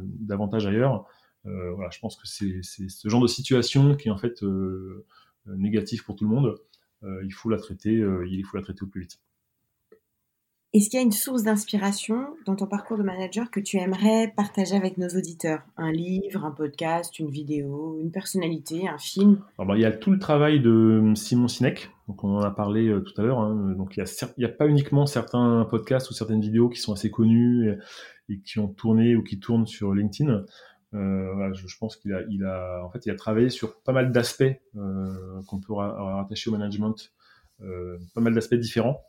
davantage 0.00 0.66
ailleurs. 0.66 1.06
Euh, 1.48 1.72
voilà, 1.72 1.90
je 1.90 1.98
pense 1.98 2.16
que 2.16 2.26
c'est 2.26 2.62
ce 2.62 3.08
genre 3.08 3.22
de 3.22 3.26
situation 3.26 3.94
qui 3.96 4.08
est 4.08 4.10
en 4.10 4.18
fait 4.18 4.42
euh, 4.42 5.04
négatif 5.46 6.04
pour 6.04 6.16
tout 6.16 6.24
le 6.24 6.34
monde. 6.34 6.56
Euh, 7.02 7.22
il 7.24 7.32
faut 7.32 7.48
la 7.48 7.58
traiter, 7.58 7.92
il 7.92 8.44
faut 8.44 8.56
la 8.56 8.62
traiter 8.62 8.82
au 8.82 8.86
plus 8.86 9.02
vite. 9.02 9.18
Est-ce 10.74 10.90
qu'il 10.90 10.98
y 10.98 11.02
a 11.02 11.04
une 11.04 11.12
source 11.12 11.44
d'inspiration 11.44 12.26
dans 12.44 12.54
ton 12.54 12.66
parcours 12.66 12.98
de 12.98 13.02
manager 13.02 13.50
que 13.50 13.58
tu 13.58 13.78
aimerais 13.78 14.34
partager 14.36 14.76
avec 14.76 14.98
nos 14.98 15.08
auditeurs? 15.08 15.62
Un 15.78 15.90
livre, 15.90 16.44
un 16.44 16.50
podcast, 16.50 17.18
une 17.18 17.30
vidéo, 17.30 17.98
une 18.02 18.10
personnalité, 18.10 18.86
un 18.86 18.98
film? 18.98 19.42
Alors, 19.58 19.76
Il 19.76 19.80
y 19.80 19.86
a 19.86 19.92
tout 19.92 20.10
le 20.10 20.18
travail 20.18 20.60
de 20.60 21.14
Simon 21.14 21.48
Sinek, 21.48 21.88
donc 22.06 22.22
on 22.22 22.36
en 22.36 22.42
a 22.42 22.50
parlé 22.50 22.94
tout 23.06 23.18
à 23.18 23.24
l'heure. 23.24 23.38
Hein. 23.38 23.74
Donc 23.78 23.96
il 23.96 24.04
n'y 24.36 24.44
a, 24.44 24.48
a, 24.48 24.52
pas 24.52 24.66
uniquement 24.66 25.06
certains 25.06 25.66
podcasts 25.70 26.10
ou 26.10 26.12
certaines 26.12 26.42
vidéos 26.42 26.68
qui 26.68 26.80
sont 26.80 26.92
assez 26.92 27.10
connus 27.10 27.70
et, 27.70 28.34
et 28.34 28.40
qui 28.40 28.58
ont 28.58 28.68
tourné 28.68 29.16
ou 29.16 29.22
qui 29.22 29.40
tournent 29.40 29.66
sur 29.66 29.94
LinkedIn. 29.94 30.44
Euh, 30.94 31.52
je, 31.52 31.78
pense 31.78 31.96
qu'il 31.96 32.12
a, 32.12 32.84
en 32.84 32.90
fait, 32.90 33.04
il 33.04 33.10
a 33.10 33.14
travaillé 33.14 33.50
sur 33.50 33.80
pas 33.82 33.92
mal 33.92 34.10
d'aspects 34.10 34.42
euh, 34.76 35.42
qu'on 35.46 35.60
peut 35.60 35.74
rattacher 35.74 36.48
au 36.48 36.52
management, 36.52 37.12
euh, 37.60 37.98
pas 38.14 38.20
mal 38.20 38.34
d'aspects 38.34 38.54
différents. 38.54 39.02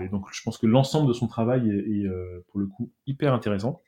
et 0.00 0.08
donc, 0.08 0.26
je 0.32 0.42
pense 0.42 0.56
que 0.58 0.66
l'ensemble 0.66 1.08
de 1.08 1.12
son 1.12 1.26
travail 1.26 1.70
est, 1.70 2.08
pour 2.48 2.60
le 2.60 2.66
coup 2.66 2.90
hyper 3.06 3.34
intéressant. 3.34 3.82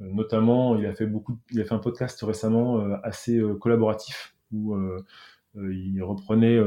notamment, 0.00 0.76
il 0.76 0.86
a 0.86 0.94
fait 0.94 1.06
beaucoup, 1.06 1.38
il 1.50 1.60
a 1.60 1.64
fait 1.64 1.74
un 1.74 1.78
podcast 1.78 2.20
récemment 2.22 2.80
assez 3.02 3.40
collaboratif 3.60 4.36
où 4.52 4.76
il 5.56 6.02
reprenait 6.02 6.60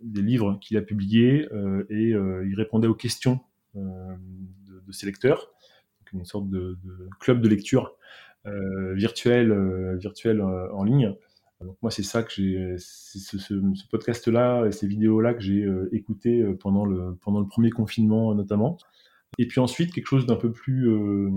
des 0.00 0.22
livres 0.22 0.58
qu'il 0.60 0.76
a 0.76 0.82
publiés 0.82 1.48
et 1.90 2.10
il 2.10 2.54
répondait 2.56 2.88
aux 2.88 2.94
questions 2.94 3.40
de, 3.74 4.92
ses 4.92 5.06
lecteurs, 5.06 5.50
une 6.12 6.24
sorte 6.24 6.48
de 6.48 6.78
club 7.18 7.40
de 7.40 7.48
lecture 7.48 7.98
virtuel, 8.44 9.96
virtuel 9.98 10.40
en 10.42 10.84
ligne. 10.84 11.14
Donc 11.60 11.76
moi, 11.82 11.90
c'est 11.90 12.04
ça 12.04 12.22
que 12.22 12.30
j'ai, 12.32 12.76
ce, 12.78 13.54
podcast-là 13.90 14.66
et 14.66 14.72
ces 14.72 14.86
vidéos-là 14.86 15.34
que 15.34 15.40
j'ai 15.40 15.64
euh, 15.64 15.88
écouté 15.92 16.40
euh, 16.40 16.56
pendant 16.56 16.84
le 16.84 17.16
pendant 17.20 17.40
le 17.40 17.46
premier 17.46 17.70
confinement 17.70 18.34
notamment. 18.34 18.78
Et 19.38 19.46
puis 19.46 19.60
ensuite 19.60 19.92
quelque 19.92 20.06
chose 20.06 20.26
d'un 20.26 20.36
peu 20.36 20.52
plus 20.52 20.88
euh, 20.88 21.30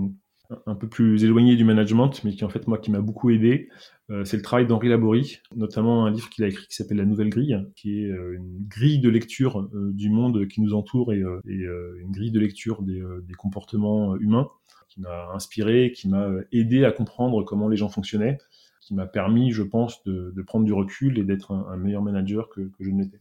un 0.66 0.74
peu 0.74 0.88
plus 0.88 1.24
éloigné 1.24 1.56
du 1.56 1.64
management, 1.64 2.22
mais 2.24 2.32
qui 2.32 2.44
en 2.44 2.48
fait 2.48 2.68
moi 2.68 2.78
qui 2.78 2.90
m'a 2.90 3.00
beaucoup 3.00 3.30
aidé, 3.30 3.68
euh, 4.10 4.24
c'est 4.24 4.36
le 4.36 4.42
travail 4.42 4.66
d'Henri 4.66 4.88
Laborie, 4.88 5.38
notamment 5.56 6.04
un 6.04 6.10
livre 6.10 6.28
qu'il 6.30 6.44
a 6.44 6.48
écrit 6.48 6.66
qui 6.68 6.76
s'appelle 6.76 6.98
La 6.98 7.04
Nouvelle 7.04 7.30
Grille, 7.30 7.66
qui 7.74 8.04
est 8.04 8.10
euh, 8.10 8.36
une 8.36 8.64
grille 8.68 9.00
de 9.00 9.08
lecture 9.08 9.68
du 9.72 10.08
monde 10.10 10.46
qui 10.46 10.60
nous 10.60 10.74
entoure 10.74 11.12
et, 11.12 11.22
une 11.46 12.12
grille 12.12 12.30
de 12.30 12.38
lecture 12.40 12.82
des 12.82 13.34
comportements 13.34 14.16
humains 14.16 14.48
qui 14.92 15.00
m'a 15.00 15.30
inspiré, 15.32 15.92
qui 15.92 16.08
m'a 16.08 16.28
aidé 16.52 16.84
à 16.84 16.92
comprendre 16.92 17.42
comment 17.44 17.68
les 17.68 17.76
gens 17.76 17.88
fonctionnaient 17.88 18.38
qui 18.82 18.94
m'a 18.94 19.06
permis, 19.06 19.52
je 19.52 19.62
pense, 19.62 20.02
de, 20.04 20.42
prendre 20.42 20.66
du 20.66 20.72
recul 20.72 21.18
et 21.18 21.22
d'être 21.22 21.52
un, 21.52 21.76
meilleur 21.76 22.02
manager 22.02 22.48
que, 22.50 22.68
je 22.80 22.90
ne 22.90 23.04
l'étais. 23.04 23.20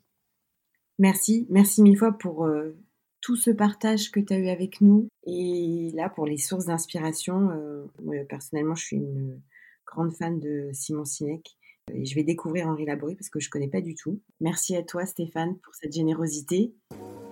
Merci, 0.97 1.47
merci 1.49 1.81
mille 1.81 1.97
fois 1.97 2.11
pour 2.11 2.45
euh, 2.45 2.75
tout 3.21 3.35
ce 3.35 3.51
partage 3.51 4.11
que 4.11 4.19
tu 4.19 4.33
as 4.33 4.37
eu 4.37 4.49
avec 4.49 4.81
nous 4.81 5.07
et 5.25 5.91
là 5.93 6.09
pour 6.09 6.25
les 6.25 6.37
sources 6.37 6.65
d'inspiration. 6.65 7.51
Euh, 7.51 8.23
personnellement, 8.27 8.75
je 8.75 8.85
suis 8.85 8.97
une 8.97 9.39
grande 9.85 10.13
fan 10.13 10.39
de 10.39 10.69
Simon 10.73 11.05
Sinek 11.05 11.57
et 11.93 12.05
je 12.05 12.15
vais 12.15 12.23
découvrir 12.23 12.67
Henri 12.67 12.85
Laborie 12.85 13.15
parce 13.15 13.29
que 13.29 13.39
je 13.39 13.47
ne 13.47 13.51
connais 13.51 13.67
pas 13.67 13.81
du 13.81 13.95
tout. 13.95 14.19
Merci 14.39 14.75
à 14.75 14.83
toi 14.83 15.05
Stéphane 15.05 15.57
pour 15.57 15.73
cette 15.75 15.93
générosité 15.93 16.73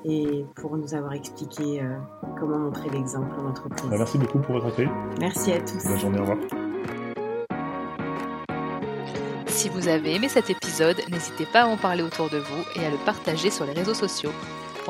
et 0.06 0.46
pour 0.56 0.78
nous 0.78 0.94
avoir 0.94 1.14
expliqué 1.14 1.82
euh, 1.82 1.98
comment 2.40 2.58
montrer 2.58 2.90
l'exemple 2.90 3.34
en 3.38 3.50
entreprise. 3.50 3.90
Bah, 3.90 3.98
merci 3.98 4.18
beaucoup 4.18 4.40
pour 4.40 4.54
votre 4.54 4.68
accueil. 4.68 4.90
Merci 5.20 5.52
à 5.52 5.62
tous. 5.62 5.84
Bonne 5.84 6.00
journée, 6.00 6.20
au 6.20 6.22
revoir. 6.22 6.38
Si 9.48 9.68
vous 9.68 9.90
avez 9.90 10.16
aimé 10.16 10.30
cet 10.30 10.50
épisode, 10.50 11.02
n'hésitez 11.12 11.46
pas 11.46 11.64
à 11.64 11.68
en 11.68 11.76
parler 11.76 12.02
autour 12.02 12.30
de 12.30 12.38
vous 12.38 12.64
et 12.76 12.86
à 12.86 12.90
le 12.90 12.98
partager 13.06 13.50
sur 13.52 13.66
les 13.66 13.74
réseaux 13.74 13.94
sociaux. 13.94 14.32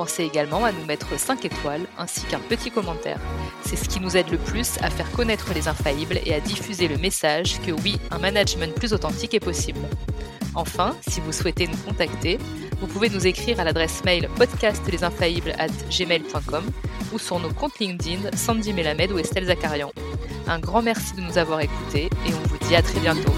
Pensez 0.00 0.24
également 0.24 0.64
à 0.64 0.72
nous 0.72 0.86
mettre 0.86 1.20
5 1.20 1.44
étoiles 1.44 1.86
ainsi 1.98 2.22
qu'un 2.22 2.38
petit 2.38 2.70
commentaire. 2.70 3.20
C'est 3.66 3.76
ce 3.76 3.86
qui 3.86 4.00
nous 4.00 4.16
aide 4.16 4.30
le 4.30 4.38
plus 4.38 4.78
à 4.80 4.88
faire 4.88 5.12
connaître 5.12 5.52
les 5.52 5.68
infaillibles 5.68 6.18
et 6.24 6.32
à 6.32 6.40
diffuser 6.40 6.88
le 6.88 6.96
message 6.96 7.60
que 7.60 7.70
oui, 7.70 8.00
un 8.10 8.16
management 8.16 8.74
plus 8.74 8.94
authentique 8.94 9.34
est 9.34 9.40
possible. 9.40 9.80
Enfin, 10.54 10.96
si 11.06 11.20
vous 11.20 11.32
souhaitez 11.32 11.66
nous 11.66 11.76
contacter, 11.76 12.38
vous 12.80 12.86
pouvez 12.86 13.10
nous 13.10 13.26
écrire 13.26 13.60
à 13.60 13.64
l'adresse 13.64 14.02
mail 14.02 14.30
podcastlesinfaillibles@gmail.com 14.36 16.64
ou 17.12 17.18
sur 17.18 17.38
nos 17.38 17.52
comptes 17.52 17.78
LinkedIn 17.78 18.34
Sandy 18.34 18.72
Melamed 18.72 19.12
ou 19.12 19.18
Estelle 19.18 19.48
Zakarian. 19.48 19.92
Un 20.48 20.60
grand 20.60 20.80
merci 20.80 21.14
de 21.14 21.20
nous 21.20 21.36
avoir 21.36 21.60
écoutés 21.60 22.08
et 22.26 22.32
on 22.32 22.40
vous 22.48 22.56
dit 22.66 22.74
à 22.74 22.80
très 22.80 23.00
bientôt. 23.00 23.34